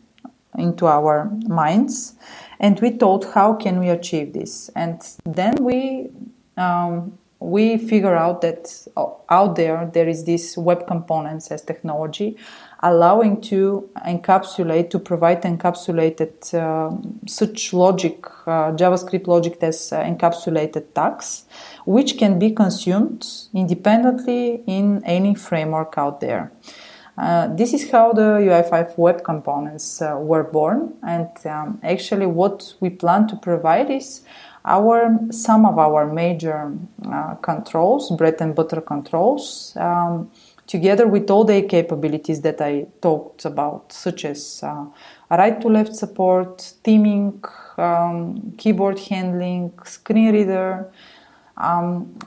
into 0.58 0.88
our 0.88 1.30
minds 1.48 2.16
and 2.60 2.80
we 2.80 2.92
thought 2.92 3.26
how 3.34 3.54
can 3.54 3.80
we 3.80 3.90
achieve 3.90 4.34
this 4.34 4.70
and 4.76 5.02
then 5.26 5.56
we 5.62 6.10
um, 6.58 7.18
we 7.40 7.78
figure 7.78 8.16
out 8.16 8.42
that 8.42 8.88
uh, 8.96 9.06
out 9.30 9.56
there 9.56 9.90
there 9.94 10.08
is 10.08 10.24
this 10.24 10.58
web 10.58 10.88
components 10.88 11.52
as 11.52 11.62
technology 11.62 12.38
allowing 12.84 13.42
to 13.42 13.90
encapsulate 14.06 14.90
to 14.90 15.00
provide 15.00 15.42
encapsulated 15.44 16.54
uh, 16.54 16.96
such 17.28 17.74
logic 17.74 18.26
uh, 18.46 18.72
javascript 18.74 19.28
logic 19.28 19.58
as 19.62 19.92
uh, 19.94 20.04
encapsulated 20.04 20.94
tags 20.94 21.46
which 21.86 22.18
can 22.18 22.40
be 22.40 22.52
consumed 22.52 23.26
independently 23.54 24.64
in 24.68 25.04
any 25.06 25.36
framework 25.36 25.94
out 25.98 26.20
there. 26.20 26.52
Uh, 27.18 27.48
this 27.56 27.74
is 27.74 27.90
how 27.92 28.12
the 28.12 28.40
UI5 28.40 28.98
web 28.98 29.24
components 29.24 30.02
uh, 30.02 30.18
were 30.20 30.44
born, 30.44 30.94
and 31.08 31.30
um, 31.46 31.80
actually, 31.82 32.26
what 32.26 32.74
we 32.82 32.90
plan 32.90 33.26
to 33.26 33.38
provide 33.38 33.90
is 33.90 34.22
our 34.66 35.18
some 35.32 35.66
of 35.66 35.80
our 35.80 36.12
major 36.12 36.74
uh, 37.06 37.36
controls, 37.36 38.12
bread 38.18 38.36
and 38.42 38.54
butter 38.54 38.82
controls, 38.82 39.74
um, 39.78 40.30
together 40.68 41.08
with 41.08 41.30
all 41.30 41.44
the 41.44 41.62
capabilities 41.62 42.42
that 42.42 42.62
I 42.62 42.88
talked 43.02 43.46
about, 43.46 43.92
such 43.92 44.26
as 44.26 44.62
uh, 44.64 44.86
right 45.30 45.60
to 45.62 45.68
left 45.68 45.96
support, 45.96 46.58
theming, 46.84 47.40
um, 47.80 48.54
keyboard 48.58 49.00
handling, 49.00 49.74
screen 49.86 50.34
reader 50.34 50.92
um, 51.58 52.18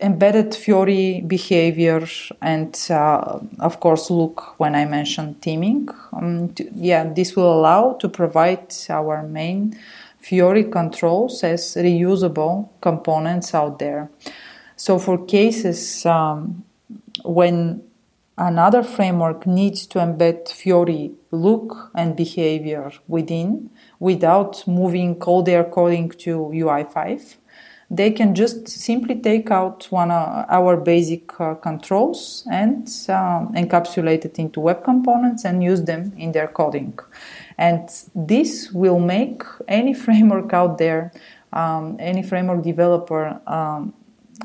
embedded 0.00 0.54
Fiori 0.54 1.20
behavior 1.20 2.06
and, 2.42 2.76
uh, 2.90 3.38
of 3.60 3.80
course, 3.80 4.10
look 4.10 4.58
when 4.58 4.74
I 4.74 4.84
mentioned 4.84 5.40
theming. 5.40 5.94
Um, 6.12 6.52
to, 6.54 6.68
yeah, 6.74 7.04
this 7.04 7.36
will 7.36 7.52
allow 7.52 7.92
to 7.94 8.08
provide 8.08 8.74
our 8.88 9.22
main 9.22 9.78
Fiori 10.18 10.64
controls 10.64 11.44
as 11.44 11.76
reusable 11.76 12.68
components 12.80 13.54
out 13.54 13.78
there. 13.78 14.10
So, 14.76 14.98
for 14.98 15.24
cases 15.24 16.04
um, 16.06 16.64
when 17.24 17.82
another 18.36 18.82
framework 18.82 19.46
needs 19.46 19.86
to 19.86 19.98
embed 19.98 20.48
Fiori 20.48 21.12
look 21.30 21.90
and 21.94 22.16
behavior 22.16 22.92
within 23.08 23.70
without 23.98 24.66
moving 24.66 25.20
all 25.22 25.42
their 25.42 25.64
coding 25.64 26.10
to 26.10 26.50
UI5, 26.54 27.36
they 27.90 28.10
can 28.10 28.34
just 28.34 28.68
simply 28.68 29.14
take 29.14 29.50
out 29.50 29.86
one 29.90 30.10
of 30.10 30.44
our 30.48 30.76
basic 30.76 31.40
uh, 31.40 31.54
controls 31.54 32.46
and 32.50 32.86
um, 33.08 33.52
encapsulate 33.54 34.24
it 34.24 34.38
into 34.38 34.60
web 34.60 34.84
components 34.84 35.44
and 35.44 35.62
use 35.62 35.82
them 35.82 36.12
in 36.16 36.32
their 36.32 36.48
coding. 36.48 36.98
And 37.56 37.88
this 38.14 38.70
will 38.72 39.00
make 39.00 39.42
any 39.66 39.94
framework 40.04 40.52
out 40.52 40.78
there, 40.78 41.12
um, 41.52 41.96
any 41.98 42.22
framework 42.22 42.62
developer, 42.62 43.40
um, 43.46 43.94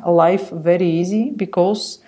life 0.06 0.50
very 0.50 0.88
easy 0.88 1.32
because 1.32 2.00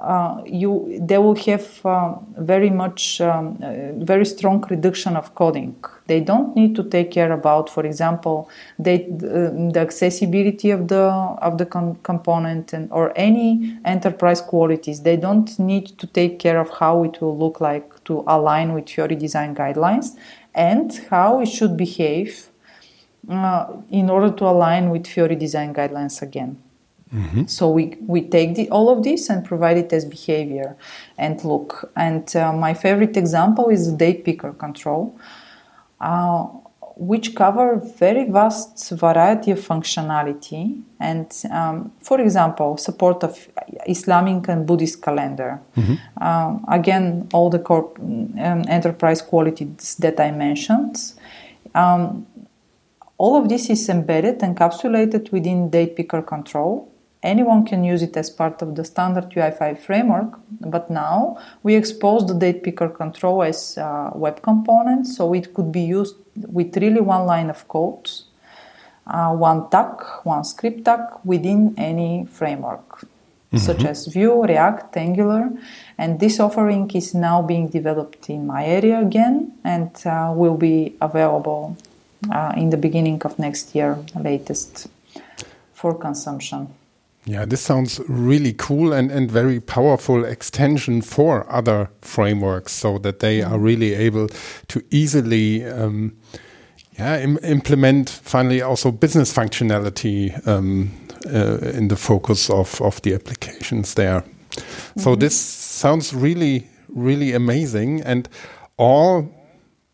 uh, 0.00 0.40
you 0.46 0.96
they 1.00 1.18
will 1.18 1.34
have 1.34 1.84
uh, 1.84 2.14
very 2.36 2.70
much 2.70 3.20
um, 3.20 3.58
uh, 3.62 3.92
very 4.04 4.24
strong 4.24 4.64
reduction 4.70 5.16
of 5.16 5.34
coding. 5.34 5.74
They 6.06 6.20
don't 6.20 6.54
need 6.54 6.76
to 6.76 6.84
take 6.84 7.10
care 7.10 7.32
about, 7.32 7.68
for 7.68 7.84
example, 7.84 8.48
they, 8.78 9.06
uh, 9.06 9.50
the 9.72 9.80
accessibility 9.80 10.70
of 10.70 10.86
the 10.86 11.02
of 11.02 11.58
the 11.58 11.66
com- 11.66 11.96
component 12.04 12.72
and 12.72 12.90
or 12.92 13.12
any 13.16 13.76
enterprise 13.84 14.40
qualities. 14.40 15.02
They 15.02 15.16
don't 15.16 15.58
need 15.58 15.98
to 15.98 16.06
take 16.06 16.38
care 16.38 16.60
of 16.60 16.70
how 16.78 17.02
it 17.02 17.20
will 17.20 17.36
look 17.36 17.60
like 17.60 18.04
to 18.04 18.22
align 18.28 18.74
with 18.74 18.88
Fiori 18.88 19.16
design 19.16 19.54
guidelines 19.54 20.16
and 20.54 20.92
how 21.10 21.40
it 21.40 21.46
should 21.46 21.76
behave 21.76 22.50
uh, 23.28 23.66
in 23.90 24.08
order 24.10 24.30
to 24.30 24.44
align 24.44 24.90
with 24.90 25.08
Fiori 25.08 25.34
design 25.34 25.74
guidelines 25.74 26.22
again. 26.22 26.62
Mm-hmm. 27.14 27.46
So 27.46 27.70
we, 27.70 27.96
we 28.06 28.22
take 28.22 28.54
the, 28.54 28.68
all 28.70 28.90
of 28.90 29.02
this 29.02 29.30
and 29.30 29.44
provide 29.44 29.78
it 29.78 29.92
as 29.92 30.04
behavior 30.04 30.76
and 31.16 31.42
look. 31.44 31.90
And 31.96 32.34
uh, 32.36 32.52
my 32.52 32.74
favorite 32.74 33.16
example 33.16 33.68
is 33.68 33.90
the 33.90 33.96
date 33.96 34.24
picker 34.24 34.52
control, 34.52 35.18
uh, 36.00 36.44
which 36.96 37.34
cover 37.34 37.76
very 37.76 38.24
vast 38.30 38.90
variety 38.90 39.52
of 39.52 39.60
functionality. 39.60 40.82
And 41.00 41.32
um, 41.50 41.92
for 42.00 42.20
example, 42.20 42.76
support 42.76 43.22
of 43.24 43.48
Islamic 43.86 44.48
and 44.48 44.66
Buddhist 44.66 45.00
calendar. 45.00 45.60
Mm-hmm. 45.76 46.22
Um, 46.22 46.64
again, 46.68 47.28
all 47.32 47.50
the 47.50 47.60
corp- 47.60 47.98
um, 47.98 48.64
enterprise 48.68 49.22
qualities 49.22 49.94
that 50.00 50.20
I 50.20 50.30
mentioned. 50.30 50.96
Um, 51.74 52.26
all 53.16 53.36
of 53.36 53.48
this 53.48 53.68
is 53.68 53.88
embedded, 53.88 54.40
encapsulated 54.40 55.32
within 55.32 55.70
date 55.70 55.96
picker 55.96 56.22
control 56.22 56.88
anyone 57.28 57.64
can 57.64 57.84
use 57.84 58.02
it 58.02 58.16
as 58.16 58.28
part 58.30 58.62
of 58.62 58.74
the 58.76 58.84
standard 58.84 59.26
UI5 59.30 59.78
framework, 59.78 60.30
but 60.60 60.90
now 60.90 61.38
we 61.62 61.74
expose 61.74 62.26
the 62.26 62.34
date 62.34 62.62
picker 62.64 62.88
control 62.88 63.42
as 63.42 63.76
a 63.76 64.12
web 64.14 64.42
component, 64.42 65.06
so 65.06 65.34
it 65.34 65.52
could 65.54 65.70
be 65.70 65.84
used 65.98 66.16
with 66.58 66.76
really 66.76 67.00
one 67.00 67.26
line 67.26 67.50
of 67.50 67.68
code, 67.68 68.10
uh, 69.06 69.32
one 69.32 69.68
tag, 69.70 70.02
one 70.24 70.44
script 70.44 70.84
tag 70.84 71.00
within 71.24 71.74
any 71.76 72.26
framework. 72.38 72.88
Mm-hmm. 73.52 73.64
Such 73.68 73.84
as 73.84 74.06
Vue, 74.06 74.42
React, 74.44 74.96
Angular, 74.98 75.50
and 75.96 76.20
this 76.20 76.38
offering 76.38 76.90
is 76.90 77.14
now 77.14 77.40
being 77.40 77.68
developed 77.68 78.28
in 78.28 78.46
my 78.46 78.66
area 78.66 79.00
again 79.00 79.52
and 79.64 79.90
uh, 80.04 80.30
will 80.36 80.58
be 80.58 80.94
available 81.00 81.74
uh, 82.30 82.52
in 82.56 82.68
the 82.68 82.76
beginning 82.76 83.22
of 83.22 83.38
next 83.38 83.74
year, 83.74 84.04
latest, 84.14 84.88
for 85.72 85.94
consumption. 85.94 86.68
Yeah, 87.28 87.44
this 87.44 87.60
sounds 87.60 88.00
really 88.08 88.54
cool 88.54 88.94
and, 88.94 89.10
and 89.10 89.30
very 89.30 89.60
powerful 89.60 90.24
extension 90.24 91.02
for 91.02 91.44
other 91.52 91.90
frameworks 92.00 92.72
so 92.72 92.96
that 92.98 93.18
they 93.18 93.42
are 93.42 93.58
really 93.58 93.92
able 93.92 94.28
to 94.68 94.82
easily 94.90 95.62
um, 95.66 96.16
yeah, 96.98 97.18
Im 97.18 97.38
implement 97.42 98.08
finally 98.08 98.62
also 98.62 98.90
business 98.90 99.32
functionality 99.32 100.46
um, 100.46 100.90
uh, 101.26 101.58
in 101.74 101.88
the 101.88 101.96
focus 101.96 102.48
of, 102.48 102.80
of 102.80 103.02
the 103.02 103.14
applications 103.14 103.94
there. 103.94 104.20
Mm 104.20 104.24
-hmm. 104.24 105.02
So 105.02 105.10
mm-hmm. 105.10 105.20
this 105.20 105.34
sounds 105.80 106.12
really, 106.12 106.66
really 106.96 107.34
amazing. 107.34 108.06
And 108.06 108.28
all 108.76 109.28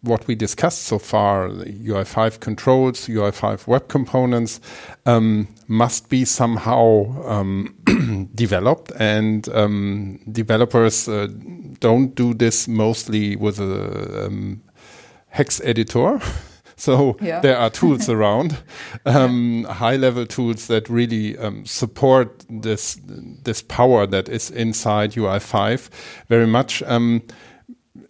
what 0.04 0.26
we 0.26 0.34
discussed 0.34 0.84
so 0.84 0.98
far, 0.98 1.48
UI5 1.48 2.40
controls, 2.40 3.06
UI5 3.06 3.66
web 3.66 3.88
components, 3.88 4.60
um, 5.06 5.48
must 5.66 6.08
be 6.08 6.24
somehow 6.24 7.06
um, 7.26 7.74
developed, 8.34 8.92
and 8.98 9.48
um, 9.50 10.20
developers 10.30 11.08
uh, 11.08 11.28
don't 11.80 12.14
do 12.14 12.34
this 12.34 12.68
mostly 12.68 13.36
with 13.36 13.58
a 13.58 14.26
um, 14.26 14.62
hex 15.28 15.60
editor. 15.64 16.20
So 16.76 17.16
yeah. 17.20 17.38
there 17.40 17.56
are 17.56 17.70
tools 17.70 18.08
around, 18.16 18.58
um, 19.06 19.62
high 19.64 19.96
level 19.96 20.26
tools 20.26 20.66
that 20.66 20.88
really 20.88 21.38
um, 21.38 21.64
support 21.64 22.44
this 22.50 22.98
this 23.44 23.62
power 23.62 24.06
that 24.06 24.28
is 24.28 24.50
inside 24.50 25.12
UI5 25.12 25.88
very 26.28 26.48
much. 26.48 26.82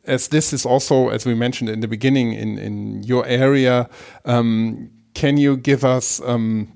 As 0.06 0.28
this 0.28 0.52
is 0.52 0.66
also, 0.66 1.08
as 1.08 1.24
we 1.24 1.34
mentioned 1.34 1.70
in 1.70 1.80
the 1.80 1.88
beginning, 1.88 2.32
in 2.32 2.58
in 2.58 3.02
your 3.02 3.26
area, 3.26 3.88
um, 4.24 4.90
can 5.14 5.36
you 5.36 5.56
give 5.56 5.84
us? 5.84 6.20
Um, 6.20 6.74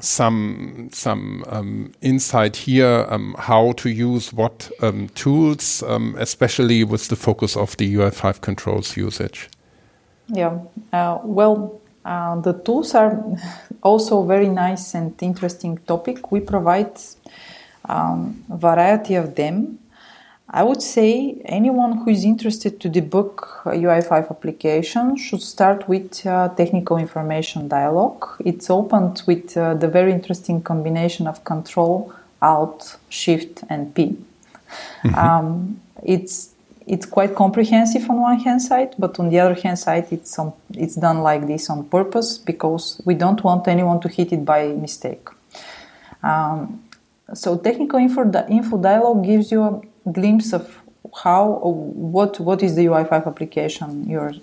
some 0.00 0.88
some 0.92 1.44
um, 1.48 1.92
insight 2.00 2.56
here 2.56 3.06
um, 3.10 3.36
how 3.38 3.72
to 3.72 3.90
use 3.90 4.32
what 4.32 4.70
um, 4.80 5.08
tools, 5.10 5.82
um, 5.82 6.14
especially 6.18 6.84
with 6.84 7.08
the 7.08 7.16
focus 7.16 7.56
of 7.56 7.76
the 7.76 7.94
UI5 7.94 8.40
controls 8.40 8.96
usage. 8.96 9.48
Yeah, 10.28 10.58
uh, 10.92 11.18
well, 11.22 11.80
uh, 12.04 12.40
the 12.40 12.54
tools 12.54 12.94
are 12.94 13.22
also 13.82 14.24
very 14.24 14.48
nice 14.48 14.94
and 14.94 15.14
interesting 15.22 15.78
topic. 15.86 16.32
We 16.32 16.40
provide 16.40 16.98
variety 18.48 19.16
of 19.16 19.34
them. 19.34 19.78
I 20.54 20.62
would 20.62 20.82
say 20.82 21.40
anyone 21.46 21.98
who 21.98 22.10
is 22.10 22.24
interested 22.24 22.78
to 22.80 22.90
debug 22.90 23.40
a 23.64 23.70
UI5 23.70 24.30
application 24.30 25.16
should 25.16 25.40
start 25.40 25.88
with 25.88 26.26
uh, 26.26 26.50
technical 26.50 26.98
information 26.98 27.68
dialog. 27.68 28.26
It's 28.44 28.68
opened 28.68 29.22
with 29.26 29.56
uh, 29.56 29.74
the 29.74 29.88
very 29.88 30.12
interesting 30.12 30.60
combination 30.62 31.26
of 31.26 31.42
Control, 31.44 32.12
Alt, 32.42 32.98
Shift, 33.08 33.64
and 33.70 33.94
P. 33.94 34.18
Mm-hmm. 35.04 35.14
Um, 35.14 35.80
it's 36.02 36.50
it's 36.86 37.06
quite 37.06 37.34
comprehensive 37.34 38.10
on 38.10 38.20
one 38.20 38.40
hand 38.40 38.60
side, 38.60 38.94
but 38.98 39.18
on 39.20 39.30
the 39.30 39.38
other 39.38 39.54
hand 39.54 39.78
side, 39.78 40.08
it's 40.10 40.38
on, 40.38 40.52
it's 40.74 40.96
done 40.96 41.20
like 41.20 41.46
this 41.46 41.70
on 41.70 41.84
purpose 41.84 42.38
because 42.38 43.00
we 43.04 43.14
don't 43.14 43.42
want 43.44 43.68
anyone 43.68 44.00
to 44.00 44.08
hit 44.08 44.32
it 44.32 44.44
by 44.44 44.66
mistake. 44.66 45.28
Um, 46.22 46.82
so 47.34 47.56
technical 47.56 47.98
info, 48.00 48.30
info 48.48 48.78
dialog 48.78 49.24
gives 49.24 49.52
you 49.52 49.62
a 49.62 49.80
glimpse 50.10 50.52
of 50.52 50.82
how 51.22 51.58
what 51.64 52.40
what 52.40 52.62
is 52.62 52.74
the 52.76 52.86
UI5 52.86 53.26
application 53.26 54.08
you're 54.08 54.34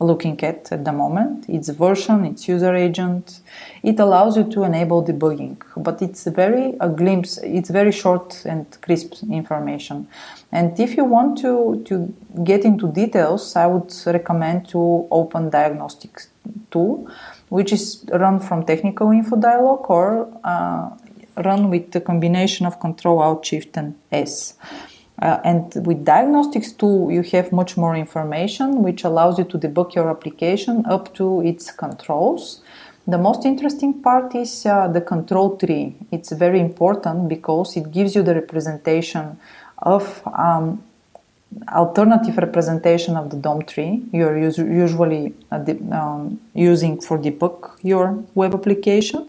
looking 0.00 0.40
at 0.44 0.70
at 0.70 0.84
the 0.84 0.92
moment. 0.92 1.48
Its 1.48 1.68
version, 1.70 2.24
its 2.24 2.46
user 2.46 2.74
agent. 2.74 3.40
It 3.82 3.98
allows 3.98 4.36
you 4.36 4.44
to 4.44 4.62
enable 4.62 5.04
debugging, 5.04 5.56
but 5.76 6.00
it's 6.00 6.24
very 6.24 6.76
a 6.80 6.88
glimpse. 6.88 7.38
It's 7.38 7.70
very 7.70 7.92
short 7.92 8.44
and 8.44 8.64
crisp 8.80 9.14
information. 9.30 10.06
And 10.52 10.78
if 10.78 10.96
you 10.96 11.04
want 11.04 11.38
to 11.38 11.82
to 11.86 12.14
get 12.44 12.64
into 12.64 12.92
details, 12.92 13.56
I 13.56 13.66
would 13.66 13.92
recommend 14.06 14.68
to 14.68 15.06
open 15.10 15.50
diagnostics 15.50 16.28
tool, 16.70 17.08
which 17.48 17.72
is 17.72 18.04
run 18.12 18.40
from 18.40 18.64
technical 18.64 19.10
info 19.10 19.36
dialog 19.36 19.90
or 19.90 20.28
uh, 20.44 20.90
run 21.44 21.70
with 21.70 21.92
the 21.92 22.00
combination 22.00 22.66
of 22.66 22.80
Control 22.80 23.20
Alt 23.20 23.46
Shift 23.46 23.76
and 23.76 23.94
S. 24.12 24.54
Uh, 25.20 25.40
and 25.44 25.74
with 25.86 26.04
diagnostics 26.04 26.72
tool, 26.72 27.10
you 27.10 27.22
have 27.22 27.50
much 27.50 27.76
more 27.76 27.96
information, 27.96 28.82
which 28.82 29.04
allows 29.04 29.38
you 29.38 29.44
to 29.44 29.58
debug 29.58 29.94
your 29.94 30.08
application 30.08 30.84
up 30.86 31.12
to 31.14 31.40
its 31.40 31.72
controls. 31.72 32.60
The 33.06 33.18
most 33.18 33.44
interesting 33.44 34.02
part 34.02 34.34
is 34.34 34.66
uh, 34.66 34.86
the 34.88 35.00
control 35.00 35.56
tree. 35.56 35.96
It's 36.12 36.30
very 36.30 36.60
important 36.60 37.28
because 37.28 37.76
it 37.76 37.90
gives 37.90 38.14
you 38.14 38.22
the 38.22 38.34
representation 38.34 39.38
of 39.78 40.22
um, 40.26 40.82
alternative 41.72 42.36
representation 42.36 43.16
of 43.16 43.30
the 43.30 43.36
DOM 43.36 43.62
tree 43.62 44.02
you're 44.12 44.38
usually 44.38 45.34
uh, 45.50 45.64
um, 45.92 46.38
using 46.54 47.00
for 47.00 47.18
debug 47.18 47.70
your 47.82 48.22
web 48.34 48.54
application. 48.54 49.28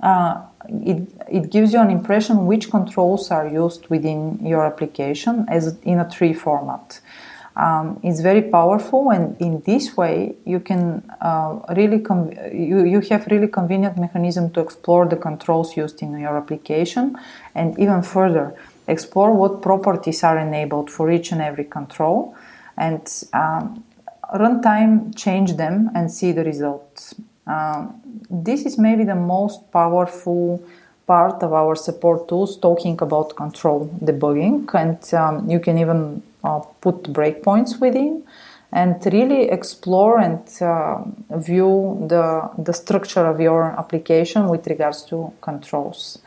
Uh, 0.00 0.42
it, 0.68 1.08
it 1.28 1.50
gives 1.50 1.72
you 1.72 1.80
an 1.80 1.90
impression 1.90 2.46
which 2.46 2.70
controls 2.70 3.30
are 3.30 3.46
used 3.46 3.88
within 3.88 4.38
your 4.44 4.64
application 4.64 5.46
as 5.48 5.78
in 5.82 6.00
a 6.00 6.08
tree 6.10 6.34
format. 6.34 7.00
Um, 7.56 7.98
it's 8.02 8.20
very 8.20 8.42
powerful, 8.42 9.10
and 9.10 9.34
in 9.40 9.62
this 9.64 9.96
way, 9.96 10.36
you 10.44 10.60
can 10.60 11.10
uh, 11.22 11.60
really 11.74 12.00
con- 12.00 12.36
you, 12.52 12.84
you 12.84 13.00
have 13.08 13.26
really 13.28 13.48
convenient 13.48 13.96
mechanism 13.96 14.50
to 14.50 14.60
explore 14.60 15.06
the 15.06 15.16
controls 15.16 15.74
used 15.74 16.02
in 16.02 16.18
your 16.18 16.36
application, 16.36 17.16
and 17.54 17.78
even 17.78 18.02
further 18.02 18.54
explore 18.88 19.32
what 19.32 19.62
properties 19.62 20.22
are 20.22 20.38
enabled 20.38 20.90
for 20.90 21.10
each 21.10 21.32
and 21.32 21.40
every 21.40 21.64
control, 21.64 22.36
and 22.76 23.24
um, 23.32 23.82
runtime 24.34 25.16
change 25.16 25.56
them 25.56 25.90
and 25.94 26.12
see 26.12 26.32
the 26.32 26.44
results. 26.44 27.14
Um, 27.46 28.00
this 28.28 28.66
is 28.66 28.76
maybe 28.78 29.04
the 29.04 29.14
most 29.14 29.70
powerful 29.70 30.62
part 31.06 31.42
of 31.42 31.52
our 31.52 31.76
support 31.76 32.28
tools 32.28 32.56
talking 32.58 32.98
about 33.00 33.36
control 33.36 33.88
debugging 34.02 34.68
and 34.74 35.14
um, 35.14 35.48
you 35.48 35.60
can 35.60 35.78
even 35.78 36.22
uh, 36.42 36.58
put 36.80 37.04
breakpoints 37.04 37.80
within 37.80 38.24
and 38.72 38.94
really 39.12 39.48
explore 39.48 40.18
and 40.18 40.42
uh, 40.60 40.98
view 41.36 42.04
the, 42.08 42.50
the 42.58 42.72
structure 42.72 43.24
of 43.24 43.40
your 43.40 43.78
application 43.78 44.48
with 44.48 44.66
regards 44.66 45.02
to 45.04 45.32
controls. 45.40 46.18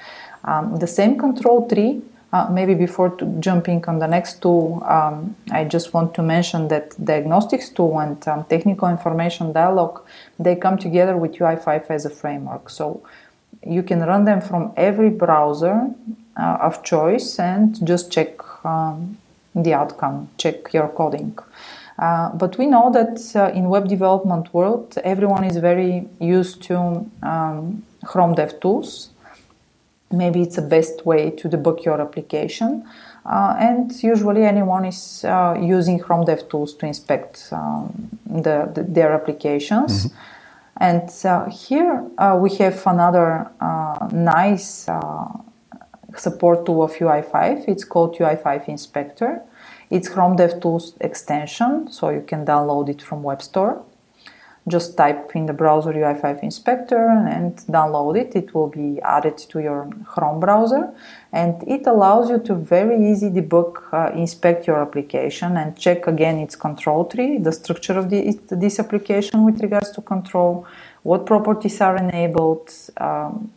Um, 0.45 0.77
the 0.77 0.87
same 0.87 1.17
control 1.17 1.67
tree 1.67 2.01
uh, 2.31 2.47
maybe 2.51 2.75
before 2.75 3.17
jumping 3.39 3.83
on 3.85 3.99
the 3.99 4.07
next 4.07 4.41
tool, 4.41 4.83
um, 4.85 5.35
I 5.51 5.63
just 5.63 5.93
want 5.93 6.13
to 6.15 6.21
mention 6.21 6.67
that 6.67 6.93
diagnostics 7.03 7.69
tool 7.69 7.99
and 7.99 8.25
um, 8.27 8.45
technical 8.45 8.87
information 8.87 9.51
dialog 9.51 10.01
they 10.37 10.55
come 10.55 10.77
together 10.77 11.17
with 11.17 11.33
UI5 11.33 11.89
as 11.89 12.05
a 12.05 12.09
framework. 12.09 12.69
So 12.69 13.01
you 13.65 13.83
can 13.83 14.01
run 14.01 14.25
them 14.25 14.41
from 14.41 14.73
every 14.77 15.09
browser 15.09 15.89
uh, 16.37 16.57
of 16.61 16.83
choice 16.83 17.39
and 17.39 17.85
just 17.85 18.11
check 18.11 18.37
um, 18.63 19.17
the 19.55 19.73
outcome, 19.73 20.29
check 20.37 20.71
your 20.71 20.87
coding. 20.89 21.37
Uh, 21.97 22.29
but 22.29 22.57
we 22.57 22.65
know 22.65 22.89
that 22.91 23.19
uh, 23.35 23.51
in 23.53 23.67
web 23.69 23.89
development 23.89 24.53
world, 24.53 24.97
everyone 25.03 25.43
is 25.43 25.57
very 25.57 26.07
used 26.19 26.61
to 26.63 26.77
um, 27.23 27.83
Chrome 28.05 28.35
DevTools 28.35 29.09
maybe 30.11 30.41
it's 30.41 30.55
the 30.55 30.61
best 30.61 31.05
way 31.05 31.29
to 31.31 31.47
debug 31.47 31.85
your 31.85 32.01
application. 32.01 32.85
Uh, 33.25 33.55
and 33.59 33.91
usually 34.01 34.43
anyone 34.43 34.85
is 34.85 35.23
uh, 35.25 35.55
using 35.59 35.99
Chrome 35.99 36.25
DevTools 36.25 36.77
to 36.79 36.85
inspect 36.85 37.49
um, 37.51 38.09
the, 38.25 38.71
the, 38.73 38.83
their 38.83 39.13
applications. 39.13 40.05
Mm-hmm. 40.05 40.15
And 40.77 41.09
uh, 41.25 41.49
here 41.49 42.09
uh, 42.17 42.37
we 42.41 42.55
have 42.55 42.81
another 42.87 43.51
uh, 43.59 44.07
nice 44.11 44.87
uh, 44.87 45.27
support 46.15 46.65
tool 46.65 46.83
of 46.83 46.93
UI5. 46.93 47.67
It's 47.67 47.83
called 47.83 48.17
UI5 48.17 48.67
Inspector. 48.69 49.41
It's 49.89 50.07
Chrome 50.07 50.37
DevTools 50.37 50.93
extension, 51.01 51.91
so 51.91 52.09
you 52.09 52.21
can 52.21 52.45
download 52.45 52.89
it 52.89 53.01
from 53.01 53.23
Web 53.23 53.41
Store 53.41 53.83
just 54.69 54.95
type 54.95 55.31
in 55.35 55.45
the 55.45 55.53
browser 55.53 55.91
UI5 55.91 56.43
inspector 56.43 57.07
and 57.07 57.57
download 57.67 58.17
it. 58.17 58.35
It 58.35 58.53
will 58.53 58.67
be 58.67 59.01
added 59.01 59.37
to 59.37 59.59
your 59.59 59.89
Chrome 60.05 60.39
browser 60.39 60.93
and 61.31 61.61
it 61.67 61.85
allows 61.87 62.29
you 62.29 62.39
to 62.39 62.55
very 62.55 63.11
easy 63.11 63.29
debug, 63.29 63.81
uh, 63.93 64.11
inspect 64.15 64.67
your 64.67 64.81
application 64.81 65.57
and 65.57 65.77
check 65.77 66.07
again 66.07 66.37
its 66.37 66.55
control 66.55 67.05
tree, 67.05 67.37
the 67.37 67.51
structure 67.51 67.97
of 67.97 68.09
the, 68.09 68.39
this 68.51 68.79
application 68.79 69.43
with 69.45 69.61
regards 69.61 69.91
to 69.91 70.01
control, 70.01 70.65
what 71.03 71.25
properties 71.25 71.81
are 71.81 71.97
enabled, 71.97 72.71
um, 72.97 73.51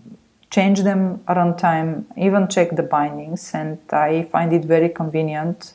change 0.51 0.83
them 0.83 1.19
runtime, 1.29 2.05
even 2.17 2.47
check 2.47 2.77
the 2.77 2.83
bindings. 2.83 3.53
And 3.55 3.79
I 3.91 4.25
find 4.25 4.53
it 4.53 4.65
very 4.65 4.91
convenient 4.91 5.73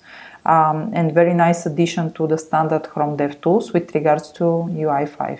um, 0.48 0.92
and 0.94 1.14
very 1.14 1.34
nice 1.34 1.66
addition 1.66 2.12
to 2.14 2.26
the 2.26 2.38
standard 2.38 2.84
Chrome 2.84 3.18
DevTools 3.18 3.74
with 3.74 3.94
regards 3.94 4.32
to 4.34 4.44
UI5. 4.44 5.40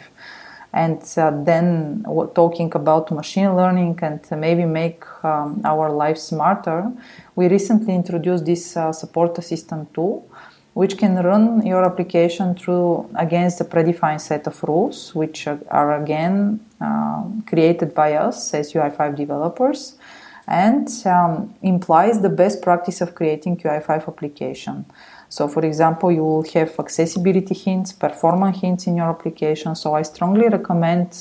And 0.74 1.02
uh, 1.18 1.32
then 1.44 2.04
talking 2.36 2.72
about 2.76 3.10
machine 3.10 3.56
learning 3.56 3.98
and 4.02 4.20
maybe 4.32 4.66
make 4.66 5.04
um, 5.24 5.62
our 5.64 5.90
life 5.90 6.18
smarter, 6.18 6.92
we 7.36 7.48
recently 7.48 7.96
introduced 7.96 8.46
this 8.46 8.76
uh, 8.76 8.92
support 8.92 9.38
assistant 9.38 9.94
tool, 9.94 10.30
which 10.74 10.98
can 10.98 11.16
run 11.16 11.66
your 11.66 11.86
application 11.86 12.54
through 12.54 13.10
against 13.16 13.62
a 13.62 13.66
predefined 13.66 14.22
set 14.22 14.46
of 14.46 14.62
rules, 14.64 15.16
which 15.16 15.48
are 15.48 16.02
again 16.02 16.60
uh, 16.82 17.24
created 17.48 17.96
by 17.96 18.14
us 18.14 18.54
as 18.54 18.74
UI5 18.74 19.16
developers 19.16 19.96
and 20.48 20.88
um, 21.06 21.54
implies 21.62 22.22
the 22.22 22.30
best 22.30 22.62
practice 22.62 23.02
of 23.02 23.16
creating 23.16 23.58
UI5 23.58 24.08
application. 24.08 24.86
So, 25.30 25.48
for 25.48 25.66
example, 25.66 26.10
you 26.12 26.24
will 26.24 26.44
have 26.54 26.80
accessibility 26.80 27.54
hints, 27.54 27.92
performance 27.92 28.60
hints 28.62 28.88
in 28.88 28.96
your 28.96 29.10
application. 29.10 29.76
So, 29.76 29.94
I 29.94 30.04
strongly 30.04 30.48
recommend 30.48 31.18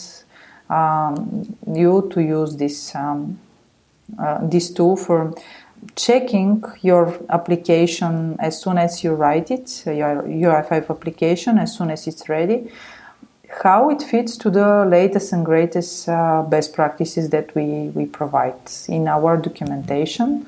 um, 0.71 1.57
you 1.67 2.09
to 2.13 2.23
use 2.23 2.57
this 2.57 2.95
um, 2.95 3.39
uh, 4.19 4.39
this 4.47 4.73
tool 4.73 4.97
for 4.97 5.35
checking 5.97 6.63
your 6.81 7.19
application 7.29 8.37
as 8.39 8.61
soon 8.63 8.79
as 8.79 9.03
you 9.03 9.13
write 9.15 9.51
it, 9.51 9.85
your 9.87 10.23
UI5 10.23 10.91
application, 10.91 11.59
as 11.59 11.77
soon 11.77 11.91
as 11.91 12.07
it's 12.07 12.29
ready, 12.29 12.71
how 13.49 13.91
it 13.91 14.03
fits 14.03 14.37
to 14.39 14.51
the 14.51 14.85
latest 14.87 15.33
and 15.33 15.45
greatest 15.45 16.09
uh, 16.09 16.43
best 16.43 16.73
practices 16.73 17.31
that 17.31 17.55
we, 17.55 17.91
we 17.95 18.07
provide 18.07 18.55
in 18.89 19.09
our 19.09 19.37
documentation. 19.37 20.47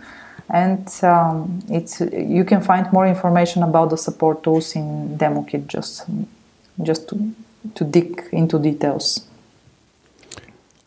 And 0.51 0.89
um, 1.03 1.63
it's 1.69 2.01
you 2.01 2.45
can 2.45 2.63
find 2.63 2.91
more 2.93 3.07
information 3.07 3.63
about 3.63 3.91
the 3.91 3.99
support 3.99 4.43
tools 4.43 4.75
in 4.75 5.17
demo 5.17 5.43
kit 5.43 5.67
just 5.67 6.07
just 6.83 7.09
to, 7.09 7.35
to 7.75 7.85
dig 7.85 8.23
into 8.33 8.59
details. 8.59 9.27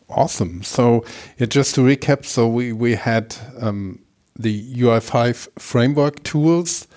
Awesome. 0.08 0.62
So, 0.62 1.04
yeah, 1.38 1.46
just 1.46 1.74
to 1.76 1.82
recap, 1.82 2.24
so 2.24 2.48
we 2.48 2.72
we 2.72 2.96
had 2.96 3.36
um, 3.60 4.00
the 4.36 4.74
UI5 4.74 5.48
framework 5.58 6.22
tools 6.22 6.88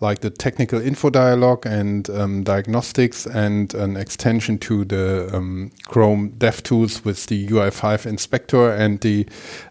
like 0.00 0.20
the 0.20 0.30
technical 0.30 0.80
info 0.80 1.10
dialog 1.10 1.66
and 1.66 2.08
um, 2.10 2.42
diagnostics 2.42 3.26
and 3.26 3.74
an 3.74 3.96
extension 3.96 4.58
to 4.58 4.84
the 4.86 5.28
um, 5.32 5.70
Chrome 5.86 6.30
DevTools 6.32 7.04
with 7.04 7.26
the 7.26 7.46
UI5 7.46 8.06
inspector 8.06 8.70
and 8.70 9.00
the 9.00 9.26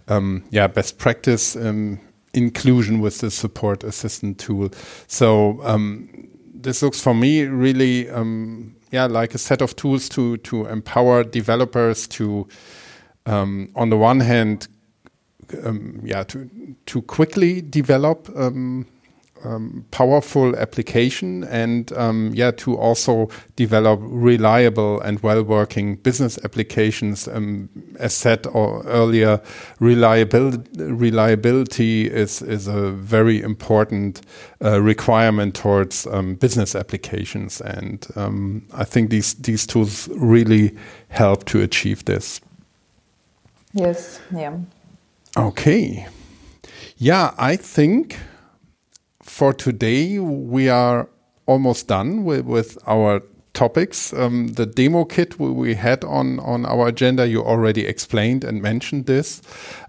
um, 0.08 0.44
yeah 0.52 0.68
best 0.68 1.00
practice 1.00 1.56
um, 1.56 2.00
inclusion 2.34 3.00
with 3.00 3.20
the 3.20 3.32
support 3.32 3.84
assistant 3.84 4.38
tool. 4.38 4.70
So 5.08 5.60
um, 5.64 6.30
this 6.54 6.84
looks 6.84 7.02
for 7.02 7.16
me 7.16 7.46
really 7.46 8.08
um, 8.10 8.76
yeah 8.92 9.06
like 9.06 9.34
a 9.34 9.40
set 9.40 9.64
of 9.64 9.76
tools 9.76 10.08
to 10.10 10.38
to 10.38 10.68
empower 10.68 11.24
developers 11.24 12.08
to 12.08 12.48
on 13.26 13.90
the 13.90 13.98
one 13.98 14.20
hand 14.20 14.68
yeah, 16.04 16.24
to 16.24 16.50
to 16.86 17.02
quickly 17.04 17.62
develop 17.62 18.30
um, 19.44 19.70
um, 19.70 19.86
powerful 19.92 20.56
application 20.56 21.44
and 21.46 21.92
um, 21.94 22.32
yeah, 22.34 22.52
to 22.52 22.78
also 22.78 23.30
develop 23.56 24.00
reliable 24.02 25.00
and 25.02 25.20
well-working 25.22 25.96
business 25.98 26.40
applications. 26.44 27.28
Um, 27.28 27.70
as 28.00 28.14
said 28.14 28.48
or 28.48 28.84
earlier, 28.86 29.42
reliability 29.80 30.84
reliability 30.84 32.08
is 32.08 32.42
is 32.42 32.68
a 32.68 32.92
very 32.92 33.42
important 33.42 34.22
uh, 34.64 34.82
requirement 34.82 35.56
towards 35.56 36.08
um, 36.08 36.36
business 36.36 36.76
applications, 36.76 37.62
and 37.62 38.08
I 38.74 38.84
think 38.84 39.10
these 39.10 39.34
these 39.36 39.68
tools 39.68 40.10
really 40.16 40.76
help 41.10 41.46
to 41.46 41.62
achieve 41.62 42.06
this. 42.06 42.42
Yes. 43.74 44.20
Yeah. 44.36 44.58
Okay. 45.38 46.08
Yeah, 46.98 47.34
I 47.38 47.56
think 47.56 48.18
for 49.40 49.54
today 49.54 50.20
we 50.20 50.68
are 50.68 51.08
almost 51.46 51.88
done 51.88 52.26
with, 52.26 52.44
with 52.44 52.78
our 52.86 53.22
topics. 53.54 54.12
Um, 54.12 54.50
the 54.50 54.66
demo 54.66 55.06
kit 55.06 55.40
we, 55.40 55.76
had 55.76 56.04
on, 56.04 56.40
on 56.42 56.66
our 56.66 56.90
agenda, 56.90 57.26
you 57.26 57.42
already 57.42 57.86
explained 57.86 58.44
and 58.44 58.62
mentioned 58.62 59.06
this. 59.06 59.42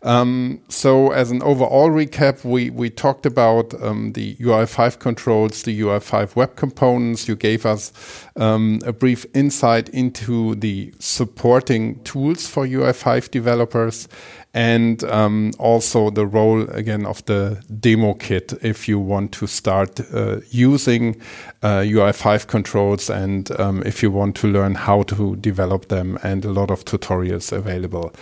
Um, 0.05 0.61
so, 0.69 1.11
as 1.11 1.33
an 1.33 1.43
overall 1.43 1.91
recap, 1.91 2.45
we, 2.45 2.71
we 2.71 2.91
talked 2.91 3.27
about 3.27 3.75
um, 3.83 4.13
the 4.13 4.37
UI5 4.37 5.01
controls, 5.01 5.65
the 5.65 5.81
UI5 5.81 6.37
web 6.37 6.55
components. 6.55 7.27
You 7.27 7.35
gave 7.35 7.67
us 7.67 7.93
um, 8.37 8.79
a 8.87 8.93
brief 8.93 9.27
insight 9.35 9.89
into 9.89 10.55
the 10.55 10.95
supporting 11.01 12.03
tools 12.05 12.47
for 12.47 12.67
UI5 12.67 13.31
developers 13.33 14.07
and 14.53 15.05
um, 15.05 15.53
also 15.59 16.11
the 16.11 16.27
role 16.27 16.63
again 16.71 17.07
of 17.07 17.25
the 17.27 17.63
demo 17.79 18.15
kit 18.15 18.53
if 18.63 18.89
you 18.89 18.99
want 18.99 19.33
to 19.33 19.47
start 19.47 20.01
uh, 20.13 20.41
using 20.51 21.21
uh, 21.63 21.81
UI5 21.81 22.49
controls 22.49 23.09
and 23.09 23.51
um, 23.61 23.83
if 23.87 24.03
you 24.03 24.11
want 24.11 24.35
to 24.37 24.49
learn 24.49 24.75
how 24.75 25.03
to 25.05 25.37
develop 25.37 25.89
them, 25.89 26.19
and 26.23 26.45
a 26.45 26.51
lot 26.51 26.71
of 26.71 26.85
tutorials 26.85 27.53
available. 27.53 28.13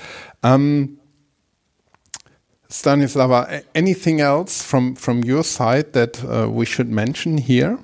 Um, 0.43 0.99
Stanislava, 2.69 3.65
anything 3.75 4.21
else 4.21 4.63
from, 4.63 4.95
from 4.95 5.25
your 5.25 5.43
side 5.43 5.95
that 5.95 6.23
uh, 6.25 6.51
we 6.51 6.67
should 6.67 6.89
mention 6.89 7.39
here? 7.39 7.79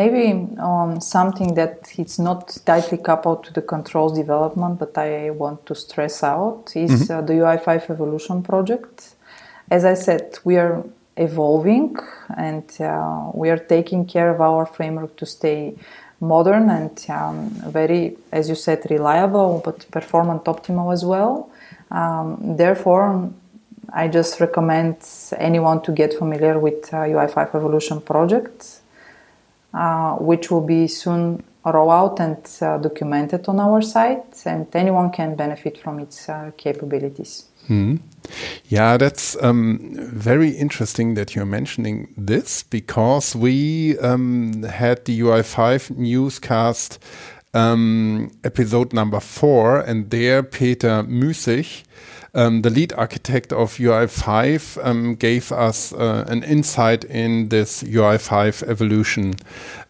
Maybe 0.00 0.24
um, 0.58 1.00
something 1.00 1.54
that 1.54 1.92
it's 1.98 2.18
not 2.18 2.56
tightly 2.64 2.98
coupled 2.98 3.44
to 3.44 3.52
the 3.52 3.62
controls 3.62 4.16
development, 4.16 4.78
but 4.78 4.96
I 4.96 5.30
want 5.30 5.66
to 5.66 5.74
stress 5.74 6.22
out 6.22 6.72
is 6.74 6.90
mm-hmm. 6.90 7.12
uh, 7.12 7.20
the 7.28 7.34
UI5 7.34 7.90
evolution 7.90 8.42
project. 8.42 9.14
As 9.70 9.84
I 9.84 9.94
said, 9.94 10.38
we 10.44 10.56
are 10.56 10.82
evolving 11.16 11.96
and 12.36 12.64
uh, 12.80 13.30
we 13.34 13.50
are 13.50 13.58
taking 13.58 14.06
care 14.06 14.30
of 14.30 14.40
our 14.40 14.64
framework 14.66 15.16
to 15.16 15.26
stay 15.26 15.74
modern 16.20 16.70
and 16.70 17.04
um, 17.10 17.50
very, 17.78 18.16
as 18.30 18.48
you 18.48 18.54
said, 18.54 18.86
reliable 18.88 19.60
but 19.64 19.90
performant 19.90 20.44
optimal 20.44 20.92
as 20.92 21.04
well. 21.04 21.50
Um, 21.90 22.56
therefore, 22.56 23.30
I 23.92 24.08
just 24.08 24.40
recommend 24.40 24.96
anyone 25.36 25.82
to 25.82 25.92
get 25.92 26.14
familiar 26.14 26.58
with 26.58 26.94
uh, 26.94 26.98
UI5 26.98 27.54
Evolution 27.54 28.00
project, 28.00 28.80
uh, 29.74 30.14
which 30.16 30.50
will 30.50 30.66
be 30.66 30.86
soon 30.86 31.42
rolled 31.64 31.92
out 31.92 32.20
and 32.20 32.36
uh, 32.60 32.78
documented 32.78 33.48
on 33.48 33.60
our 33.60 33.80
site, 33.82 34.42
and 34.46 34.66
anyone 34.74 35.10
can 35.10 35.36
benefit 35.36 35.78
from 35.78 35.98
its 36.00 36.28
uh, 36.28 36.50
capabilities. 36.56 37.46
Hmm. 37.66 37.96
Yeah, 38.68 38.96
that's 38.96 39.36
um, 39.42 39.90
very 39.94 40.50
interesting 40.50 41.14
that 41.14 41.34
you're 41.34 41.46
mentioning 41.46 42.12
this 42.16 42.64
because 42.64 43.36
we 43.36 43.98
um, 43.98 44.64
had 44.64 45.04
the 45.04 45.20
UI5 45.20 45.96
newscast 45.96 46.98
um, 47.54 48.30
episode 48.42 48.92
number 48.92 49.20
four, 49.20 49.78
and 49.80 50.10
there 50.10 50.42
Peter 50.42 51.04
Müßig, 51.04 51.84
um, 52.34 52.62
the 52.62 52.70
lead 52.70 52.92
architect 52.94 53.52
of 53.52 53.76
UI5, 53.76 54.84
um, 54.84 55.14
gave 55.14 55.52
us 55.52 55.92
uh, 55.92 56.24
an 56.28 56.42
insight 56.42 57.04
in 57.04 57.48
this 57.48 57.82
UI5 57.82 58.62
evolution 58.68 59.34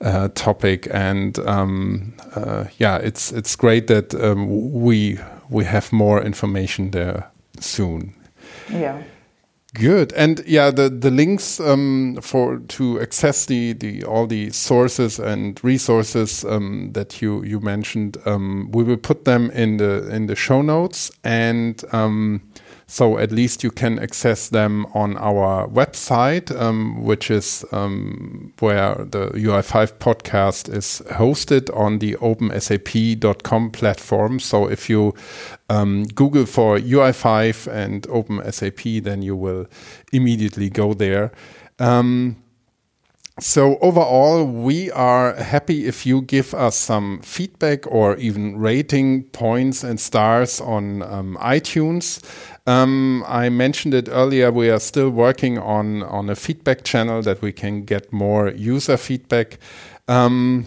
uh, 0.00 0.28
topic, 0.34 0.88
and 0.90 1.38
um, 1.40 2.14
uh, 2.34 2.64
yeah, 2.78 2.96
it's 2.96 3.32
it's 3.32 3.54
great 3.56 3.86
that 3.86 4.12
we 4.14 5.18
we 5.48 5.64
have 5.64 5.92
more 5.92 6.22
information 6.22 6.90
there 6.90 7.30
soon. 7.60 8.14
Yeah. 8.70 9.02
Good, 9.74 10.12
and 10.12 10.42
yeah, 10.46 10.70
the 10.70 10.90
the 10.90 11.10
links 11.10 11.58
um, 11.58 12.18
for 12.20 12.58
to 12.58 13.00
access 13.00 13.46
the 13.46 13.72
the 13.72 14.04
all 14.04 14.26
the 14.26 14.50
sources 14.50 15.18
and 15.18 15.58
resources 15.64 16.44
um, 16.44 16.90
that 16.92 17.22
you 17.22 17.42
you 17.42 17.58
mentioned, 17.58 18.18
um, 18.26 18.70
we 18.72 18.84
will 18.84 18.98
put 18.98 19.24
them 19.24 19.50
in 19.52 19.78
the 19.78 20.06
in 20.14 20.26
the 20.26 20.36
show 20.36 20.60
notes, 20.60 21.10
and 21.24 21.82
um, 21.90 22.42
so 22.92 23.16
at 23.16 23.32
least 23.32 23.64
you 23.64 23.70
can 23.70 23.98
access 23.98 24.50
them 24.50 24.84
on 24.92 25.16
our 25.16 25.66
website, 25.66 26.54
um, 26.60 27.02
which 27.02 27.30
is 27.30 27.64
um, 27.72 28.52
where 28.58 28.96
the 28.96 29.28
UI5 29.28 29.94
podcast 29.94 30.68
is 30.68 31.00
hosted 31.12 31.74
on 31.74 32.00
the 32.00 32.16
opensap.com 32.16 33.70
platform. 33.70 34.38
So 34.38 34.66
if 34.66 34.90
you 34.90 35.14
um, 35.70 36.04
Google 36.04 36.44
for 36.44 36.76
UI5 36.76 37.66
and 37.72 38.02
OpenSAP, 38.08 39.02
then 39.02 39.22
you 39.22 39.36
will 39.36 39.68
immediately 40.12 40.68
go 40.68 40.92
there. 40.92 41.32
Um, 41.78 42.36
so 43.40 43.78
overall, 43.78 44.44
we 44.44 44.90
are 44.90 45.34
happy 45.34 45.86
if 45.86 46.04
you 46.04 46.20
give 46.20 46.52
us 46.52 46.76
some 46.76 47.22
feedback 47.22 47.86
or 47.86 48.16
even 48.16 48.58
rating 48.58 49.24
points 49.30 49.82
and 49.82 49.98
stars 49.98 50.60
on 50.60 51.02
um, 51.02 51.38
iTunes. 51.40 52.22
Um, 52.66 53.24
I 53.26 53.48
mentioned 53.48 53.94
it 53.94 54.08
earlier. 54.10 54.52
We 54.52 54.70
are 54.70 54.80
still 54.80 55.10
working 55.10 55.58
on 55.58 56.02
on 56.02 56.30
a 56.30 56.34
feedback 56.34 56.84
channel 56.84 57.22
that 57.22 57.42
we 57.42 57.52
can 57.52 57.84
get 57.84 58.12
more 58.12 58.50
user 58.50 58.96
feedback. 58.96 59.58
Um, 60.08 60.66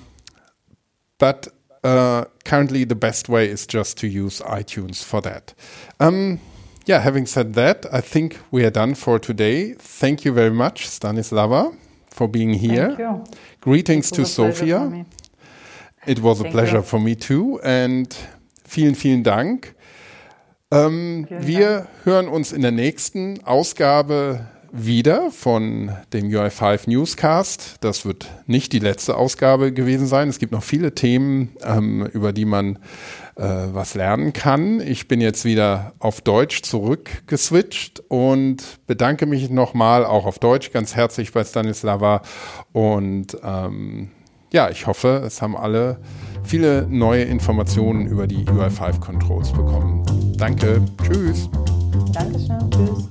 but 1.17 1.47
uh, 1.83 2.25
currently, 2.43 2.83
the 2.83 2.95
best 2.95 3.29
way 3.29 3.49
is 3.49 3.65
just 3.65 3.97
to 3.99 4.07
use 4.07 4.41
iTunes 4.41 5.03
for 5.03 5.21
that. 5.21 5.53
Um, 5.99 6.39
yeah, 6.85 6.99
having 6.99 7.25
said 7.25 7.53
that, 7.53 7.85
I 7.91 8.01
think 8.01 8.39
we 8.51 8.65
are 8.65 8.71
done 8.71 8.95
for 8.95 9.19
today. 9.19 9.73
Thank 9.73 10.25
you 10.25 10.33
very 10.33 10.51
much, 10.51 10.87
Stanislava 10.87 11.75
for 12.15 12.27
being 12.27 12.53
here. 12.53 13.23
Greetings 13.61 14.09
to 14.11 14.25
Sofia. 14.25 15.05
It 16.07 16.19
was 16.19 16.39
Thank 16.39 16.49
a 16.49 16.51
pleasure 16.51 16.77
you. 16.77 16.83
for 16.83 16.99
me 16.99 17.15
too. 17.15 17.59
And 17.63 18.15
vielen, 18.63 18.95
vielen 18.95 19.23
Dank. 19.23 19.74
Ähm, 20.71 21.27
wir 21.29 21.69
Dank. 21.69 21.87
hören 22.03 22.27
uns 22.27 22.51
in 22.51 22.61
der 22.61 22.71
nächsten 22.71 23.43
Ausgabe 23.43 24.47
wieder 24.71 25.31
von 25.31 25.91
dem 26.11 26.27
UI5 26.27 26.89
Newscast. 26.89 27.75
Das 27.79 28.05
wird 28.05 28.27
nicht 28.45 28.73
die 28.73 28.79
letzte 28.79 29.15
Ausgabe 29.15 29.71
gewesen 29.71 30.07
sein. 30.07 30.27
Es 30.27 30.39
gibt 30.39 30.51
noch 30.51 30.63
viele 30.63 30.93
Themen, 30.93 31.55
ähm, 31.63 32.05
über 32.07 32.33
die 32.33 32.45
man 32.45 32.79
äh, 33.35 33.43
was 33.43 33.93
lernen 33.93 34.33
kann. 34.33 34.81
Ich 34.81 35.07
bin 35.07 35.21
jetzt 35.21 35.45
wieder 35.45 35.93
auf 35.99 36.19
Deutsch 36.21 36.63
zurückgeswitcht 36.63 38.03
und 38.09 38.85
bedanke 38.87 39.27
mich 39.27 39.49
nochmal 39.49 40.03
auch 40.03 40.25
auf 40.25 40.39
Deutsch 40.39 40.71
ganz 40.71 40.95
herzlich 40.95 41.31
bei 41.31 41.43
Stanislava. 41.43 42.21
Und 42.73 43.37
ähm, 43.43 44.11
ja, 44.55 44.69
ich 44.69 44.87
hoffe, 44.87 45.21
es 45.25 45.41
haben 45.41 45.57
alle 45.57 45.97
viele 46.43 46.87
neue 46.89 47.23
Informationen 47.23 48.07
über 48.07 48.25
die 48.25 48.45
UI5 48.45 49.01
Controls 49.01 49.51
bekommen. 49.51 50.01
Danke. 50.37 50.81
Tschüss. 51.03 51.49
Dankeschön. 52.13 52.71
Tschüss. 52.71 53.09